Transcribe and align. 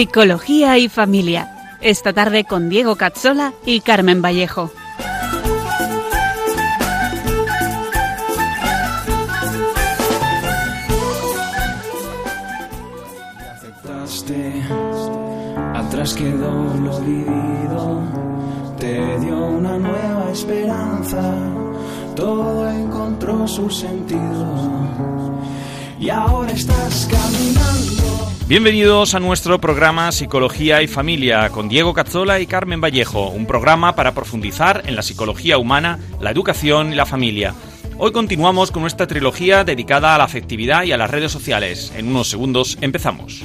Psicología 0.00 0.78
y 0.78 0.88
Familia. 0.88 1.76
Esta 1.82 2.14
tarde 2.14 2.44
con 2.44 2.70
Diego 2.70 2.96
Cazzola 2.96 3.52
y 3.66 3.80
Carmen 3.80 4.22
Vallejo. 4.22 4.72
aceptaste, 13.52 14.62
atrás 15.74 16.14
quedó 16.14 16.74
lo 16.82 17.00
vivido, 17.00 18.02
te 18.78 19.18
dio 19.18 19.36
una 19.36 19.76
nueva 19.76 20.30
esperanza, 20.32 21.20
todo 22.16 22.70
encontró 22.70 23.46
su 23.46 23.68
sentido 23.68 24.46
y 25.98 26.08
ahora 26.08 26.50
caminando. 26.54 26.79
Bienvenidos 28.50 29.14
a 29.14 29.20
nuestro 29.20 29.60
programa 29.60 30.10
Psicología 30.10 30.82
y 30.82 30.88
Familia 30.88 31.50
con 31.50 31.68
Diego 31.68 31.94
Cazzola 31.94 32.40
y 32.40 32.48
Carmen 32.48 32.80
Vallejo, 32.80 33.28
un 33.28 33.46
programa 33.46 33.94
para 33.94 34.12
profundizar 34.12 34.82
en 34.86 34.96
la 34.96 35.02
psicología 35.02 35.56
humana, 35.56 36.00
la 36.20 36.32
educación 36.32 36.92
y 36.92 36.96
la 36.96 37.06
familia. 37.06 37.54
Hoy 37.96 38.10
continuamos 38.10 38.72
con 38.72 38.82
nuestra 38.82 39.06
trilogía 39.06 39.62
dedicada 39.62 40.16
a 40.16 40.18
la 40.18 40.24
afectividad 40.24 40.82
y 40.82 40.90
a 40.90 40.96
las 40.96 41.12
redes 41.12 41.30
sociales. 41.30 41.92
En 41.96 42.08
unos 42.08 42.28
segundos 42.28 42.76
empezamos. 42.80 43.44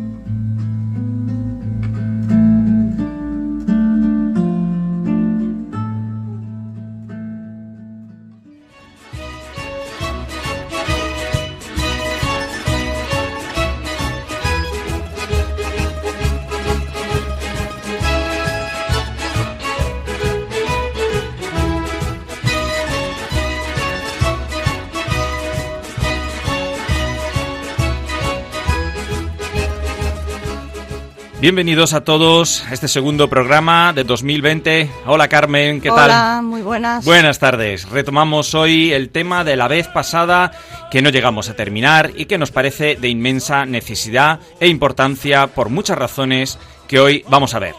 Bienvenidos 31.41 31.93
a 31.93 32.03
todos 32.03 32.63
a 32.69 32.73
este 32.75 32.87
segundo 32.87 33.27
programa 33.27 33.93
de 33.93 34.03
2020. 34.03 34.87
Hola 35.07 35.27
Carmen, 35.27 35.81
¿qué 35.81 35.89
tal? 35.89 36.03
Hola, 36.11 36.41
muy 36.43 36.61
buenas. 36.61 37.03
Buenas 37.03 37.39
tardes. 37.39 37.89
Retomamos 37.89 38.53
hoy 38.53 38.93
el 38.93 39.09
tema 39.09 39.43
de 39.43 39.55
la 39.55 39.67
vez 39.67 39.87
pasada 39.87 40.51
que 40.91 41.01
no 41.01 41.09
llegamos 41.09 41.49
a 41.49 41.55
terminar 41.55 42.11
y 42.15 42.25
que 42.25 42.37
nos 42.37 42.51
parece 42.51 42.95
de 42.95 43.09
inmensa 43.09 43.65
necesidad 43.65 44.39
e 44.59 44.67
importancia 44.67 45.47
por 45.47 45.69
muchas 45.69 45.97
razones 45.97 46.59
que 46.87 46.99
hoy 46.99 47.25
vamos 47.27 47.55
a 47.55 47.59
ver. 47.59 47.73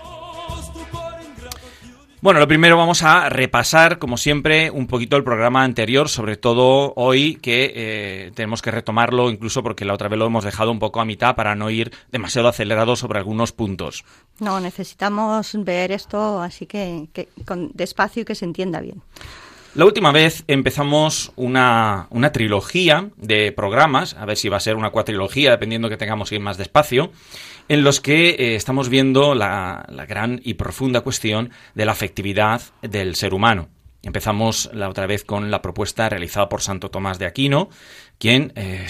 Bueno, 2.23 2.39
lo 2.39 2.47
primero 2.47 2.77
vamos 2.77 3.03
a 3.03 3.29
repasar, 3.31 3.99
como 3.99 4.17
siempre, 4.17 4.71
un 4.71 4.87
poquito 4.87 5.17
el 5.17 5.25
programa 5.25 5.65
anterior, 5.65 6.09
sobre 6.09 6.37
todo 6.37 6.93
hoy 6.95 7.35
que 7.35 7.73
eh, 7.75 8.33
tenemos 8.37 8.63
que 8.63 8.71
retomarlo, 8.71 9.29
incluso 9.29 9.65
porque 9.65 9.85
la 9.85 9.93
otra 9.95 10.09
vez 10.09 10.21
lo 10.21 10.27
hemos 10.27 10.45
dejado 10.45 10.71
un 10.71 10.79
poco 10.79 11.01
a 11.01 11.05
mitad 11.05 11.35
para 11.35 11.57
no 11.57 11.69
ir 11.69 11.91
demasiado 12.13 12.47
acelerado 12.47 12.95
sobre 12.95 13.19
algunos 13.19 13.51
puntos. 13.51 14.05
No, 14.39 14.61
necesitamos 14.61 15.51
ver 15.65 15.91
esto 15.91 16.41
así 16.41 16.65
que, 16.65 17.09
que 17.13 17.29
con 17.45 17.73
despacio 17.75 18.23
y 18.23 18.25
que 18.25 18.37
se 18.37 18.45
entienda 18.45 18.81
bien. 18.81 19.03
La 19.75 19.87
última 19.87 20.13
vez 20.13 20.45
empezamos 20.49 21.33
una, 21.35 22.07
una, 22.11 22.31
trilogía 22.31 23.09
de 23.17 23.53
programas, 23.53 24.15
a 24.15 24.27
ver 24.27 24.37
si 24.37 24.51
va 24.51 24.59
a 24.59 24.61
ser 24.61 24.77
una 24.77 24.91
cuatrilogía, 24.91 25.51
dependiendo 25.51 25.89
que 25.89 25.97
tengamos 25.97 26.29
que 26.29 26.35
ir 26.35 26.43
más 26.43 26.59
despacio, 26.59 27.11
en 27.69 27.85
los 27.85 28.01
que 28.01 28.31
eh, 28.31 28.55
estamos 28.55 28.89
viendo 28.89 29.35
la, 29.35 29.87
gran 30.09 30.41
y 30.43 30.55
profunda 30.55 31.03
cuestión 31.03 31.51
de 31.75 31.85
la 31.85 31.93
afectividad 31.93 32.63
del 32.83 33.15
ser 33.15 33.35
humano. 33.35 33.69
Empezamos 34.03 34.69
la 34.73 34.89
otra 34.89 35.07
vez 35.07 35.23
con 35.23 35.51
la 35.53 35.63
propuesta 35.63 36.09
realizada 36.09 36.49
por 36.49 36.61
Santo 36.61 36.91
Tomás 36.91 37.21
de 37.21 37.27
Aquino, 37.27 37.71
quien 38.19 38.53
eh, 38.57 38.87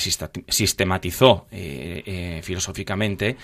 sistematizó 0.48 1.46
eh, 1.50 2.40
filosóficamente 2.42 3.36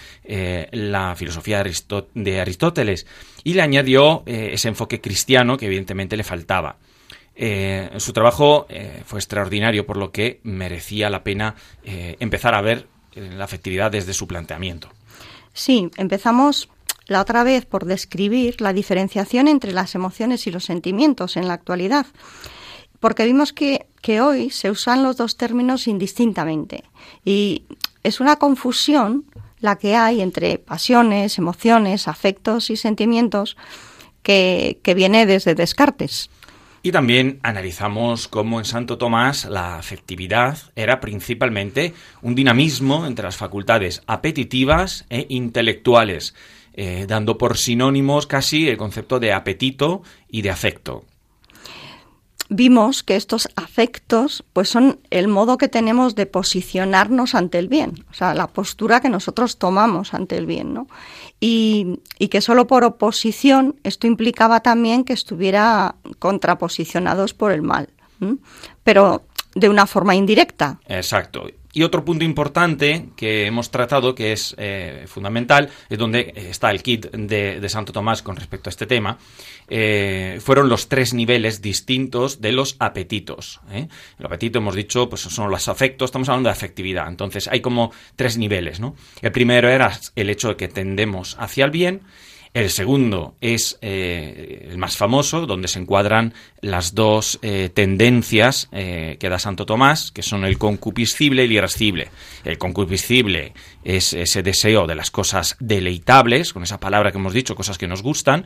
la 0.73 1.15
filosofía 1.15 1.57
de, 1.57 1.61
Aristó 1.61 2.09
de, 2.15 2.41
Aristóteles 2.41 3.07
y 3.45 3.53
le 3.53 3.63
añadió 3.63 4.23
ese 4.27 4.69
enfoque 4.69 5.03
cristiano 5.03 5.59
que 5.59 5.67
evidentemente 5.67 6.17
le 6.17 6.25
faltaba. 6.25 6.79
Su 7.99 8.13
trabajo 8.13 8.67
fue 9.05 9.19
extraordinario, 9.19 9.87
por 9.87 9.99
lo 9.99 10.11
que 10.11 10.41
merecía 10.45 11.11
la 11.11 11.23
pena 11.23 11.55
empezar 11.85 12.55
a 12.55 12.63
ver 12.63 12.87
la 13.15 13.45
afectividad 13.45 13.91
desde 13.91 14.15
su 14.15 14.27
planteamiento. 14.27 14.91
Sí, 15.59 15.91
empezamos 15.97 16.69
la 17.09 17.21
otra 17.21 17.43
vez 17.43 17.67
por 17.67 17.85
describir 17.85 18.61
la 18.61 18.73
diferenciación 18.73 19.49
entre 19.49 19.73
las 19.73 19.97
emociones 19.97 20.47
y 20.47 20.53
los 20.53 20.65
sentimientos 20.65 21.37
en 21.37 21.49
la 21.49 21.55
actualidad, 21.55 22.07
porque 23.01 23.25
vimos 23.25 23.53
que, 23.53 23.89
que 24.01 24.21
hoy 24.21 24.51
se 24.51 24.71
usan 24.71 25.03
los 25.03 25.17
dos 25.17 25.37
términos 25.37 25.89
indistintamente 25.89 26.85
y 27.25 27.65
es 28.05 28.21
una 28.21 28.37
confusión 28.37 29.25
la 29.59 29.75
que 29.75 29.97
hay 29.97 30.21
entre 30.21 30.59
pasiones, 30.59 31.39
emociones, 31.39 32.07
afectos 32.07 32.71
y 32.71 32.77
sentimientos 32.77 33.57
que, 34.23 34.79
que 34.85 34.95
viene 34.95 35.27
desde 35.27 35.57
Descartes. 35.57 36.31
Y 36.83 36.93
también 36.93 37.41
analizamos 37.43 38.29
cómo 38.29 38.61
en 38.61 38.65
Santo 38.65 38.99
Tomás 38.99 39.45
la 39.47 39.79
afectividad 39.79 40.59
era 40.77 41.01
principalmente 41.01 41.93
un 42.23 42.35
dinamismo 42.35 43.07
entre 43.07 43.25
las 43.25 43.37
facultades 43.37 44.03
apetitivas 44.07 45.05
e 45.11 45.27
intelectuales, 45.29 46.35
eh, 46.75 47.07
dando 47.09 47.37
por 47.37 47.59
sinónimos 47.59 48.29
casi 48.29 48.69
el 48.69 48.77
concepto 48.77 49.19
de 49.19 49.33
apetito 49.33 50.03
y 50.29 50.43
de 50.43 50.51
afecto. 50.51 51.05
Vimos 52.51 53.03
que 53.03 53.17
estos 53.17 53.49
afectos 53.57 54.45
pues 54.53 54.71
son 54.71 55.01
el 55.11 55.29
modo 55.29 55.59
que 55.59 55.69
tenemos 55.69 56.15
de 56.15 56.27
posicionarnos 56.27 57.35
ante 57.35 57.59
el 57.59 57.69
bien, 57.69 58.05
o 58.11 58.15
sea, 58.15 58.35
la 58.35 58.47
postura 58.47 59.01
que 59.01 59.11
nosotros 59.11 59.59
tomamos 59.59 60.15
ante 60.15 60.37
el 60.37 60.47
bien, 60.47 60.73
¿no? 60.73 60.87
Y, 61.41 62.01
y, 62.19 62.29
que 62.29 62.41
solo 62.41 62.67
por 62.67 62.85
oposición 62.85 63.77
esto 63.85 64.07
implicaba 64.07 64.61
también 64.61 65.05
que 65.05 65.13
estuviera 65.13 65.95
contraposicionados 66.19 67.35
por 67.35 67.53
el 67.53 67.63
mal, 67.63 67.91
pero 68.83 69.23
de 69.55 69.69
una 69.69 69.87
forma 69.87 70.15
indirecta. 70.15 70.81
Exacto. 70.89 71.47
Y 71.73 71.83
otro 71.83 72.05
punto 72.05 72.25
importante 72.25 73.11
que 73.15 73.47
hemos 73.47 73.71
tratado, 73.71 74.15
que 74.15 74.33
es 74.33 74.55
eh, 74.59 75.05
fundamental, 75.07 75.69
es 75.91 75.99
donde 75.99 76.33
está 76.35 76.71
el 76.71 76.83
kit 76.83 77.11
de, 77.11 77.69
Santo 77.69 77.93
Tomás 77.93 78.23
con 78.23 78.37
respecto 78.37 78.69
a 78.69 78.73
este 78.73 78.87
tema, 78.87 79.19
eh, 79.69 80.39
fueron 80.41 80.71
los 80.71 80.89
tres 80.89 81.13
niveles 81.13 81.61
distintos 81.61 82.41
de 82.41 82.53
los 82.53 82.77
apetitos. 82.79 83.61
¿eh? 83.71 83.87
El 84.19 84.27
apetito, 84.27 84.61
hemos 84.61 84.75
dicho, 84.75 85.11
pues 85.11 85.23
son 85.23 85.51
los 85.51 85.69
afectos, 85.69 86.09
estamos 86.09 86.29
hablando 86.31 86.49
de 86.49 86.55
afectividad. 86.55 87.07
Entonces 87.07 87.49
hay 87.49 87.61
como 87.61 87.93
tres 88.17 88.39
niveles. 88.39 88.81
¿no? 88.81 88.97
El 89.21 89.33
primero 89.33 89.69
era 89.69 89.93
el 90.17 90.31
hecho 90.31 90.49
de 90.49 90.57
que 90.57 90.69
tendemos 90.69 91.37
hacia 91.39 91.67
el 91.67 91.71
bien. 91.71 92.01
El 92.55 92.71
segundo 92.71 93.37
es 93.41 93.79
eh, 93.83 94.69
el 94.71 94.79
más 94.79 94.97
famoso, 94.97 95.47
donde 95.47 95.69
se 95.69 95.79
encuadran 95.79 96.35
las 96.61 96.95
dos 96.95 97.39
eh, 97.43 97.71
tendencias 97.73 98.69
eh, 98.73 99.17
que 99.21 99.29
da 99.29 99.39
Santo 99.39 99.67
Tomás, 99.67 100.11
que 100.11 100.23
son 100.23 100.45
el 100.45 100.59
concupiscible 100.59 101.43
y 101.43 101.47
el 101.47 101.53
irascible. 101.53 102.09
El 102.45 102.59
concupiscible 102.59 103.53
es 103.85 104.13
ese 104.15 104.43
deseo 104.43 104.87
de 104.87 104.95
las 104.95 105.11
cosas 105.11 105.57
deleitables, 105.61 106.53
con 106.53 106.63
esa 106.63 106.81
palabra 106.81 107.13
que 107.13 107.19
hemos 107.19 107.35
dicho, 107.35 107.55
cosas 107.55 107.77
que 107.77 107.87
nos 107.87 108.03
gustan. 108.03 108.45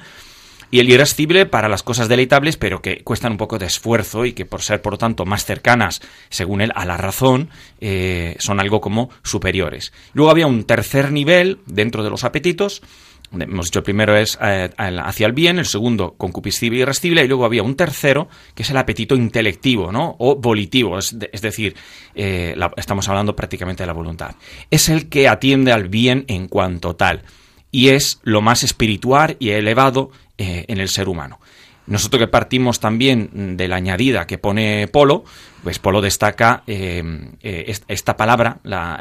Y 0.72 0.80
el 0.80 0.88
irascible 0.88 1.44
para 1.44 1.68
las 1.68 1.82
cosas 1.82 2.08
deleitables, 2.08 2.56
pero 2.56 2.80
que 2.80 3.04
cuestan 3.04 3.32
un 3.32 3.38
poco 3.38 3.58
de 3.58 3.66
esfuerzo 3.66 4.24
y 4.24 4.32
que 4.32 4.46
por 4.46 4.62
ser, 4.62 4.80
por 4.80 4.94
lo 4.94 4.98
tanto, 4.98 5.26
más 5.26 5.44
cercanas, 5.44 6.00
según 6.30 6.62
él, 6.62 6.72
a 6.74 6.86
la 6.86 6.96
razón, 6.96 7.50
son 8.38 8.58
algo 8.58 8.80
como 8.80 9.10
superiores. 9.22 9.92
Luego 10.14 10.30
había 10.30 10.46
un 10.46 10.64
tercer 10.64 11.12
nivel 11.12 11.58
dentro 11.66 12.02
de 12.02 12.08
los 12.08 12.24
apetitos, 12.24 12.80
hemos 13.40 13.66
dicho 13.66 13.78
el 13.78 13.84
primero 13.84 14.16
es 14.16 14.38
eh, 14.40 14.70
hacia 14.76 15.26
el 15.26 15.32
bien, 15.32 15.58
el 15.58 15.66
segundo 15.66 16.14
concupiscible 16.16 16.78
y 16.78 16.82
irascible, 16.82 17.24
y 17.24 17.28
luego 17.28 17.44
había 17.44 17.62
un 17.62 17.76
tercero 17.76 18.28
que 18.54 18.62
es 18.62 18.70
el 18.70 18.76
apetito 18.76 19.14
intelectivo, 19.14 19.90
¿no? 19.90 20.16
O 20.18 20.36
volitivo, 20.36 20.98
es, 20.98 21.18
decir, 21.18 21.74
eh, 22.14 22.54
estamos 22.76 23.08
hablando 23.08 23.34
prácticamente 23.34 23.82
de 23.82 23.86
la 23.86 23.92
voluntad. 23.92 24.34
Es 24.70 24.88
el 24.88 25.08
que 25.08 25.28
atiende 25.28 25.72
al 25.72 25.88
bien 25.88 26.24
en 26.28 26.48
cuanto 26.48 26.94
tal, 26.94 27.22
y 27.70 27.88
es 27.88 28.20
lo 28.22 28.42
más 28.42 28.62
espiritual 28.62 29.36
y 29.38 29.50
elevado 29.50 30.10
eh, 30.36 30.64
en 30.68 30.78
el 30.78 30.88
ser 30.88 31.08
humano. 31.08 31.40
Nosotros 31.84 32.20
que 32.20 32.28
partimos 32.28 32.78
también 32.78 33.56
de 33.56 33.66
la 33.66 33.74
añadida 33.74 34.24
que 34.24 34.38
pone 34.38 34.86
Polo, 34.86 35.24
pues 35.64 35.80
Polo 35.80 36.00
destaca 36.00 36.62
esta 36.66 38.16
palabra, 38.16 38.60
la, 38.62 39.00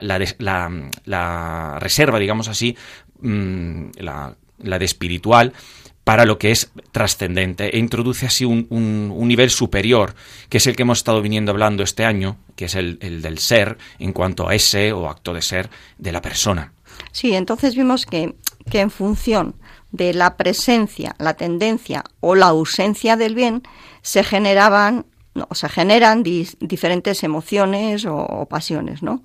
la, 1.06 1.78
reserva, 1.80 2.18
digamos 2.18 2.48
así, 2.48 2.76
mm, 3.22 3.92
la, 4.00 4.36
de 4.58 4.86
espiritual, 4.86 5.54
para 6.04 6.26
lo 6.26 6.38
que 6.38 6.52
es 6.52 6.72
trascendente 6.92 7.76
e 7.76 7.80
introduce 7.80 8.26
así 8.26 8.44
un, 8.44 8.68
un, 8.70 9.28
nivel 9.28 9.50
superior, 9.50 10.16
que 10.50 10.58
es 10.58 10.68
el 10.68 10.76
que 10.76 10.82
hemos 10.82 10.98
estado 10.98 11.22
viniendo 11.22 11.52
hablando 11.52 11.84
este 11.84 12.04
año, 12.06 12.38
que 12.56 12.66
es 12.66 12.76
el, 12.76 12.98
el, 13.02 13.22
del 13.22 13.38
ser 13.38 13.78
en 14.00 14.12
cuanto 14.12 14.50
a 14.50 14.56
ese 14.56 14.94
o 14.94 15.08
acto 15.08 15.34
de 15.34 15.42
ser 15.42 15.70
de 15.98 16.12
la 16.12 16.22
persona. 16.22 16.74
Sí, 17.12 17.34
entonces 17.34 17.76
vimos 17.76 18.06
que, 18.06 18.36
que 18.70 18.80
en 18.80 18.90
función 18.90 19.56
de 19.92 20.14
la 20.14 20.38
presencia, 20.38 21.16
la 21.20 21.36
tendencia 21.36 22.04
o 22.20 22.36
la 22.36 22.48
ausencia 22.48 23.16
del 23.16 23.36
bien, 23.36 23.64
se 24.02 24.24
generaban 24.24 25.06
o 25.48 25.56
se 25.56 25.70
generan 25.70 26.24
diferentes 26.24 27.24
emociones 27.24 28.06
o, 28.06 28.46
pasiones, 28.50 29.02
¿no? 29.02 29.24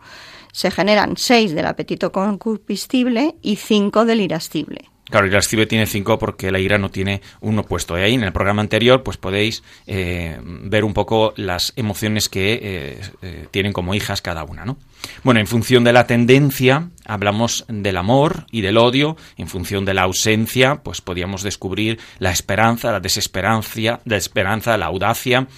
Se 0.56 0.70
generan 0.70 1.18
seis 1.18 1.54
del 1.54 1.66
apetito 1.66 2.10
concupiscible 2.10 3.34
y 3.42 3.56
cinco 3.56 4.06
del 4.06 4.22
irascible. 4.22 4.86
Claro, 5.04 5.26
el 5.26 5.32
irascible 5.32 5.66
tiene 5.66 5.84
cinco 5.84 6.18
porque 6.18 6.50
la 6.50 6.58
ira 6.58 6.78
no 6.78 6.90
tiene 6.90 7.20
un 7.42 7.58
opuesto. 7.58 7.98
Y 7.98 8.00
ahí 8.00 8.14
en 8.14 8.22
el 8.22 8.32
programa 8.32 8.62
anterior 8.62 9.02
pues 9.02 9.18
podéis 9.18 9.62
eh, 9.86 10.40
ver 10.42 10.84
un 10.84 10.94
poco 10.94 11.34
las 11.36 11.74
emociones 11.76 12.30
que 12.30 12.54
eh, 12.54 13.00
eh, 13.20 13.48
tienen 13.50 13.74
como 13.74 13.94
hijas 13.94 14.22
cada 14.22 14.44
una, 14.44 14.64
¿no? 14.64 14.78
Bueno, 15.24 15.40
en 15.40 15.46
función 15.46 15.84
de 15.84 15.92
la 15.92 16.06
tendencia 16.06 16.88
hablamos 17.04 17.66
del 17.68 17.98
amor 17.98 18.46
y 18.50 18.62
del 18.62 18.78
odio. 18.78 19.18
En 19.36 19.48
función 19.48 19.84
de 19.84 19.92
la 19.92 20.04
ausencia 20.04 20.82
pues 20.82 21.02
podíamos 21.02 21.42
descubrir 21.42 22.00
la 22.18 22.30
esperanza, 22.30 22.92
la 22.92 23.00
desesperanza, 23.00 24.00
la 24.06 24.16
esperanza, 24.16 24.78
la 24.78 24.86
audacia 24.86 25.48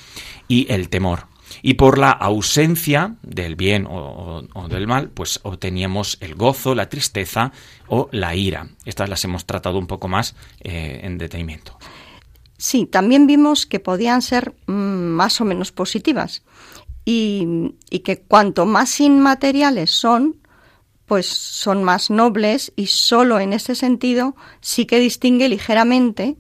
y 0.49 0.67
el 0.73 0.89
temor 0.89 1.28
y 1.63 1.75
por 1.75 1.99
la 1.99 2.11
ausencia 2.11 3.17
del 3.23 3.57
bien 3.57 3.87
o, 3.89 4.43
del 4.69 4.87
mal, 4.87 5.11
pues 5.11 5.41
obteníamos 5.43 6.19
el 6.21 6.35
gozo, 6.35 6.75
la 6.75 6.89
tristeza 6.89 7.53
o 7.89 8.09
la 8.13 8.35
ira. 8.35 8.69
Estas 8.85 9.09
las 9.09 9.25
hemos 9.25 9.45
tratado 9.45 9.79
un 9.79 9.87
poco 9.87 10.09
más 10.09 10.35
eh, 10.61 11.01
en 11.03 11.19
detenimiento. 11.19 11.79
Sí, 12.57 12.87
también 12.87 13.27
vimos 13.27 13.67
que 13.67 13.81
podían 13.81 14.23
ser 14.23 14.55
mm, 14.67 14.73
más 14.73 15.41
o 15.41 15.45
menos 15.45 15.71
positivas 15.73 16.43
y, 17.05 17.75
y, 17.89 18.01
que 18.01 18.21
cuanto 18.21 18.67
más 18.67 19.01
inmateriales 19.01 19.93
son, 19.93 20.37
pues 21.07 21.27
son 21.27 21.85
más 21.85 22.11
nobles 22.11 22.73
y 22.77 22.87
solo 22.87 23.39
en 23.39 23.53
ese 23.53 23.75
sentido 23.75 24.35
sí 24.61 24.87
que 24.87 24.99
distingue 24.99 25.49
ligeramente 25.49 26.37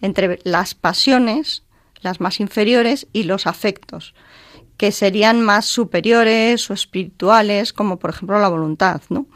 entre 0.00 0.38
las 0.44 0.74
pasiones, 0.74 1.64
las 2.02 2.20
más 2.20 2.38
inferiores, 2.38 3.08
y 3.12 3.24
los 3.24 3.46
afectos 3.46 4.14
que 4.76 4.92
serían 4.92 5.40
más 5.40 5.64
superiores 5.66 6.70
o 6.70 6.74
espirituales, 6.74 7.72
como 7.72 7.98
por 7.98 8.10
ejemplo 8.10 8.38
la 8.38 8.48
voluntad, 8.48 9.00
¿no? 9.08 9.26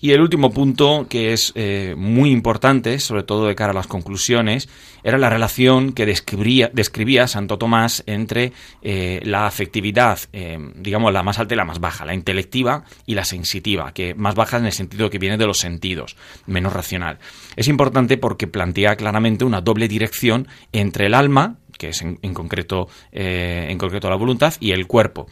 Y 0.00 0.12
el 0.12 0.20
último 0.20 0.52
punto, 0.52 1.06
que 1.08 1.32
es 1.32 1.52
eh, 1.56 1.94
muy 1.96 2.30
importante, 2.30 3.00
sobre 3.00 3.24
todo 3.24 3.48
de 3.48 3.56
cara 3.56 3.72
a 3.72 3.74
las 3.74 3.88
conclusiones, 3.88 4.68
era 5.02 5.18
la 5.18 5.28
relación 5.28 5.92
que 5.92 6.06
describía, 6.06 7.26
Santo 7.26 7.58
Tomás 7.58 8.04
entre 8.06 8.52
eh, 8.82 9.20
la 9.24 9.46
afectividad, 9.46 10.20
eh, 10.32 10.58
digamos, 10.76 11.12
la 11.12 11.24
más 11.24 11.40
alta 11.40 11.54
y 11.54 11.56
la 11.56 11.64
más 11.64 11.80
baja, 11.80 12.04
la 12.04 12.14
intelectiva 12.14 12.84
y 13.06 13.14
la 13.14 13.24
sensitiva, 13.24 13.92
que 13.92 14.14
más 14.14 14.36
baja 14.36 14.58
en 14.58 14.66
el 14.66 14.72
sentido 14.72 15.10
que 15.10 15.18
viene 15.18 15.36
de 15.36 15.46
los 15.46 15.58
sentidos, 15.58 16.16
menos 16.46 16.72
racional. 16.72 17.18
Es 17.56 17.66
importante 17.66 18.18
porque 18.18 18.46
plantea 18.46 18.94
claramente 18.94 19.44
una 19.44 19.62
doble 19.62 19.88
dirección 19.88 20.46
entre 20.72 21.06
el 21.06 21.14
alma, 21.14 21.56
que 21.76 21.88
es 21.88 22.02
en, 22.02 22.34
concreto, 22.34 22.88
eh, 23.12 23.66
en 23.68 23.78
concreto 23.78 24.08
la 24.10 24.16
voluntad, 24.16 24.54
y 24.60 24.72
el 24.72 24.86
cuerpo. 24.86 25.26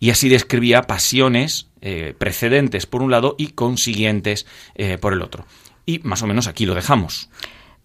Y 0.00 0.10
así 0.10 0.28
describía 0.28 0.82
pasiones 0.82 1.71
eh, 1.82 2.14
precedentes 2.16 2.86
por 2.86 3.02
un 3.02 3.10
lado 3.10 3.34
y 3.36 3.48
consiguientes 3.48 4.46
eh, 4.74 4.96
por 4.98 5.12
el 5.12 5.20
otro. 5.20 5.44
Y 5.84 5.98
más 6.04 6.22
o 6.22 6.26
menos 6.26 6.46
aquí 6.46 6.64
lo 6.64 6.74
dejamos. 6.74 7.28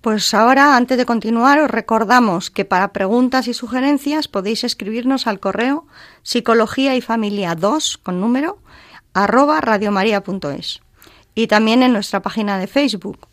Pues 0.02 0.34
ahora, 0.34 0.78
antes 0.78 0.98
de 0.98 1.06
continuar, 1.06 1.60
os 1.60 1.70
recordamos 1.70 2.50
que 2.52 2.64
para 2.64 2.94
preguntas 2.94 3.48
y 3.48 3.54
sugerencias 3.54 4.28
podéis 4.28 4.64
escribirnos 4.64 5.28
al 5.28 5.40
correo 5.40 5.88
psicología 6.22 6.96
y 6.96 7.02
familia 7.02 7.56
2 7.56 7.98
con 7.98 8.22
número 8.22 8.60
arroba 9.14 9.60
radiomaria.es 9.60 10.82
y 11.34 11.48
también 11.48 11.82
en 11.82 11.94
nuestra 11.94 12.22
página 12.22 12.60
de 12.60 12.68
Facebook 12.68 13.28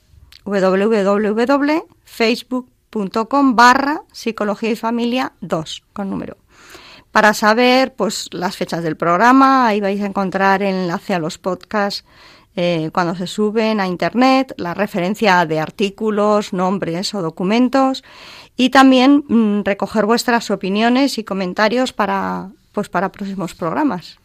www.facebook 0.44 1.84
com 3.28 3.56
barra 3.56 4.02
psicología 4.12 4.70
y 4.70 4.76
familia 4.76 5.32
2 5.40 5.84
con 5.92 6.10
número. 6.10 6.36
Para 7.14 7.32
saber 7.32 7.94
pues 7.94 8.28
las 8.32 8.56
fechas 8.56 8.82
del 8.82 8.96
programa, 8.96 9.68
ahí 9.68 9.80
vais 9.80 10.02
a 10.02 10.06
encontrar 10.06 10.64
el 10.64 10.74
enlace 10.74 11.14
a 11.14 11.20
los 11.20 11.38
podcasts 11.38 12.04
eh, 12.56 12.90
cuando 12.92 13.14
se 13.14 13.28
suben 13.28 13.78
a 13.78 13.86
internet, 13.86 14.52
la 14.56 14.74
referencia 14.74 15.46
de 15.46 15.60
artículos, 15.60 16.52
nombres 16.52 17.14
o 17.14 17.22
documentos 17.22 18.02
y 18.56 18.70
también 18.70 19.22
mm, 19.28 19.62
recoger 19.62 20.06
vuestras 20.06 20.50
opiniones 20.50 21.16
y 21.16 21.22
comentarios 21.22 21.92
para 21.92 22.48
pues 22.72 22.88
para 22.88 23.12
próximos 23.12 23.54
programas. 23.54 24.18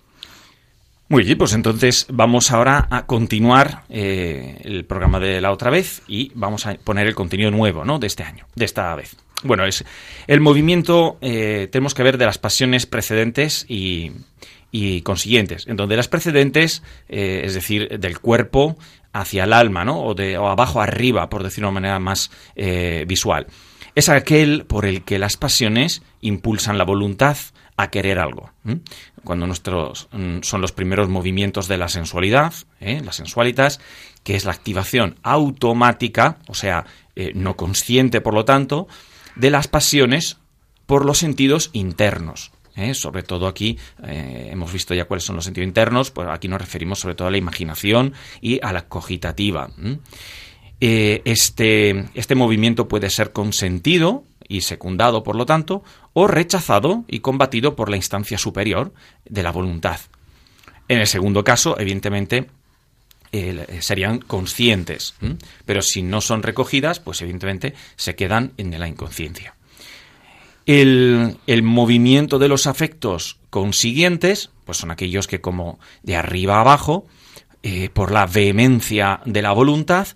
Muy 1.10 1.24
bien, 1.24 1.38
pues 1.38 1.54
entonces 1.54 2.08
vamos 2.10 2.50
ahora 2.50 2.88
a 2.90 3.06
continuar 3.06 3.84
eh, 3.90 4.62
el 4.64 4.86
programa 4.86 5.20
de 5.20 5.42
la 5.42 5.52
otra 5.52 5.70
vez 5.70 6.02
y 6.08 6.32
vamos 6.34 6.66
a 6.66 6.74
poner 6.74 7.06
el 7.06 7.14
contenido 7.14 7.52
nuevo, 7.52 7.86
¿no? 7.86 8.00
De 8.00 8.08
este 8.08 8.24
año, 8.24 8.48
de 8.56 8.66
esta 8.66 8.96
vez. 8.96 9.16
Bueno, 9.44 9.66
es 9.66 9.86
el 10.28 10.42
movimiento, 10.42 11.18
eh, 11.22 11.68
tenemos 11.72 11.94
que 11.94 12.04
ver 12.04 12.18
de 12.18 12.26
las 12.26 12.38
pasiones 12.38 12.86
precedentes 12.86 13.66
y, 13.68 14.12
consiguientes, 15.04 15.66
en 15.68 15.78
donde 15.78 15.96
las 15.96 16.08
precedentes, 16.08 16.84
eh, 17.08 17.42
es 17.46 17.54
decir, 17.54 18.00
del 18.00 18.20
cuerpo 18.20 18.78
hacia 19.14 19.46
el 19.46 19.54
alma, 19.54 19.86
¿no? 19.86 20.04
O 20.04 20.14
de 20.14 20.36
abajo 20.36 20.82
arriba, 20.82 21.30
por 21.30 21.44
decirlo 21.44 21.68
de 21.68 21.72
una 21.72 21.80
manera 21.80 22.00
más 22.00 22.32
visual. 23.08 23.48
Es 23.96 24.10
aquel 24.10 24.66
por 24.66 24.86
el 24.86 25.04
que 25.04 25.18
las 25.18 25.38
pasiones 25.38 26.04
impulsan 26.22 26.78
la 26.78 26.84
voluntad 26.84 27.38
a 27.76 27.90
querer 27.90 28.20
algo 28.20 28.52
cuando 29.24 29.48
nuestros 29.48 30.08
mm, 30.12 30.40
son 30.42 30.62
los 30.62 30.72
primeros 30.72 31.10
movimientos 31.10 31.68
de 31.68 31.78
la 31.78 31.90
sensualidad, 31.90 32.54
¿eh? 32.80 33.02
las 33.04 33.18
sensualitas, 33.18 33.80
que 34.24 34.36
es 34.36 34.46
la 34.46 34.52
activación 34.52 35.18
automática, 35.24 36.40
o 36.48 36.54
sea, 36.54 36.86
eh, 37.16 37.32
no 37.36 37.56
consciente, 37.56 38.22
por 38.22 38.34
lo 38.34 38.46
tanto, 38.46 38.88
de 39.36 39.50
las 39.50 39.68
pasiones 39.68 40.38
por 40.86 41.06
los 41.06 41.18
sentidos 41.18 41.70
internos. 41.74 42.52
¿eh? 42.76 42.94
Sobre 42.94 43.24
todo 43.24 43.48
aquí 43.48 43.78
hemos 44.02 44.72
visto 44.72 44.94
ya 44.94 45.06
cuáles 45.06 45.24
son 45.24 45.36
los 45.36 45.46
sentidos 45.46 45.68
internos, 45.68 46.12
pues 46.12 46.28
aquí 46.30 46.48
nos 46.48 46.62
referimos 46.62 47.00
sobre 47.00 47.16
todo 47.16 47.28
a 47.28 47.32
la 47.32 47.38
imaginación 47.38 48.14
y 48.42 48.60
a 48.64 48.74
la 48.74 48.88
cogitativa. 48.88 49.70
este, 50.80 52.06
este 52.14 52.36
movimiento 52.36 52.88
puede 52.88 53.10
ser 53.10 53.32
consentido 53.32 54.24
y 54.48 54.62
secundado, 54.62 55.24
por 55.24 55.36
lo 55.36 55.46
tanto, 55.46 55.84
o 56.14 56.28
rechazado 56.28 57.06
y 57.08 57.20
combatido 57.20 57.76
por 57.76 57.90
la 57.90 57.96
instancia 57.96 58.38
superior 58.38 58.94
de 59.26 59.44
la 59.44 59.52
voluntad. 59.52 60.00
En 60.90 61.00
el 61.00 61.08
segundo 61.08 61.44
caso, 61.44 61.80
evidentemente, 61.80 62.50
eh, 63.32 63.80
serían 63.82 64.20
conscientes, 64.20 65.16
pero 65.66 65.82
si 65.82 66.02
no 66.02 66.22
son 66.22 66.44
recogidas, 66.44 67.00
pues 67.00 67.22
evidentemente 67.22 67.74
se 67.96 68.16
quedan 68.16 68.54
en 68.58 68.78
la 68.80 68.88
inconsciencia. 68.88 69.56
El, 70.66 71.64
movimiento 71.64 72.38
de 72.38 72.48
los 72.48 72.68
afectos 72.68 73.40
consiguientes, 73.50 74.52
pues 74.66 74.78
son 74.78 74.92
aquellos 74.92 75.28
que 75.28 75.42
como 75.42 75.80
de 76.04 76.16
arriba 76.16 76.60
abajo, 76.60 77.08
eh, 77.64 77.90
por 77.90 78.12
la 78.12 78.28
vehemencia 78.28 79.22
de 79.26 79.42
la 79.42 79.52
voluntad, 79.52 80.08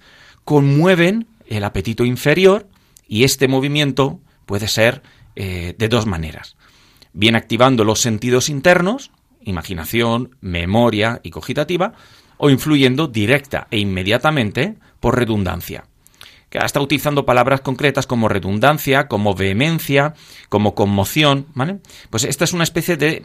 conmueven 0.43 1.27
el 1.47 1.63
apetito 1.63 2.05
inferior 2.05 2.67
y 3.07 3.23
este 3.23 3.47
movimiento 3.47 4.19
puede 4.45 4.67
ser 4.67 5.01
eh, 5.35 5.73
de 5.77 5.87
dos 5.87 6.05
maneras. 6.05 6.55
Bien 7.13 7.35
activando 7.35 7.83
los 7.83 7.99
sentidos 7.99 8.49
internos, 8.49 9.09
imaginación, 9.43 10.35
memoria 10.39 11.19
y 11.23 11.31
cogitativa, 11.31 11.93
o 12.43 12.49
influyendo 12.49 13.07
directa 13.07 13.67
e 13.71 13.79
inmediatamente 13.79 14.75
por 14.99 15.17
redundancia. 15.17 15.85
está 16.51 16.81
utilizando 16.81 17.25
palabras 17.25 17.61
concretas 17.61 18.05
como 18.05 18.27
redundancia, 18.27 19.07
como 19.07 19.33
vehemencia, 19.33 20.13
como 20.49 20.75
conmoción, 20.75 21.47
¿vale? 21.53 21.79
Pues 22.09 22.25
esta 22.25 22.43
es 22.43 22.51
una 22.51 22.65
especie 22.65 22.97
de 22.97 23.23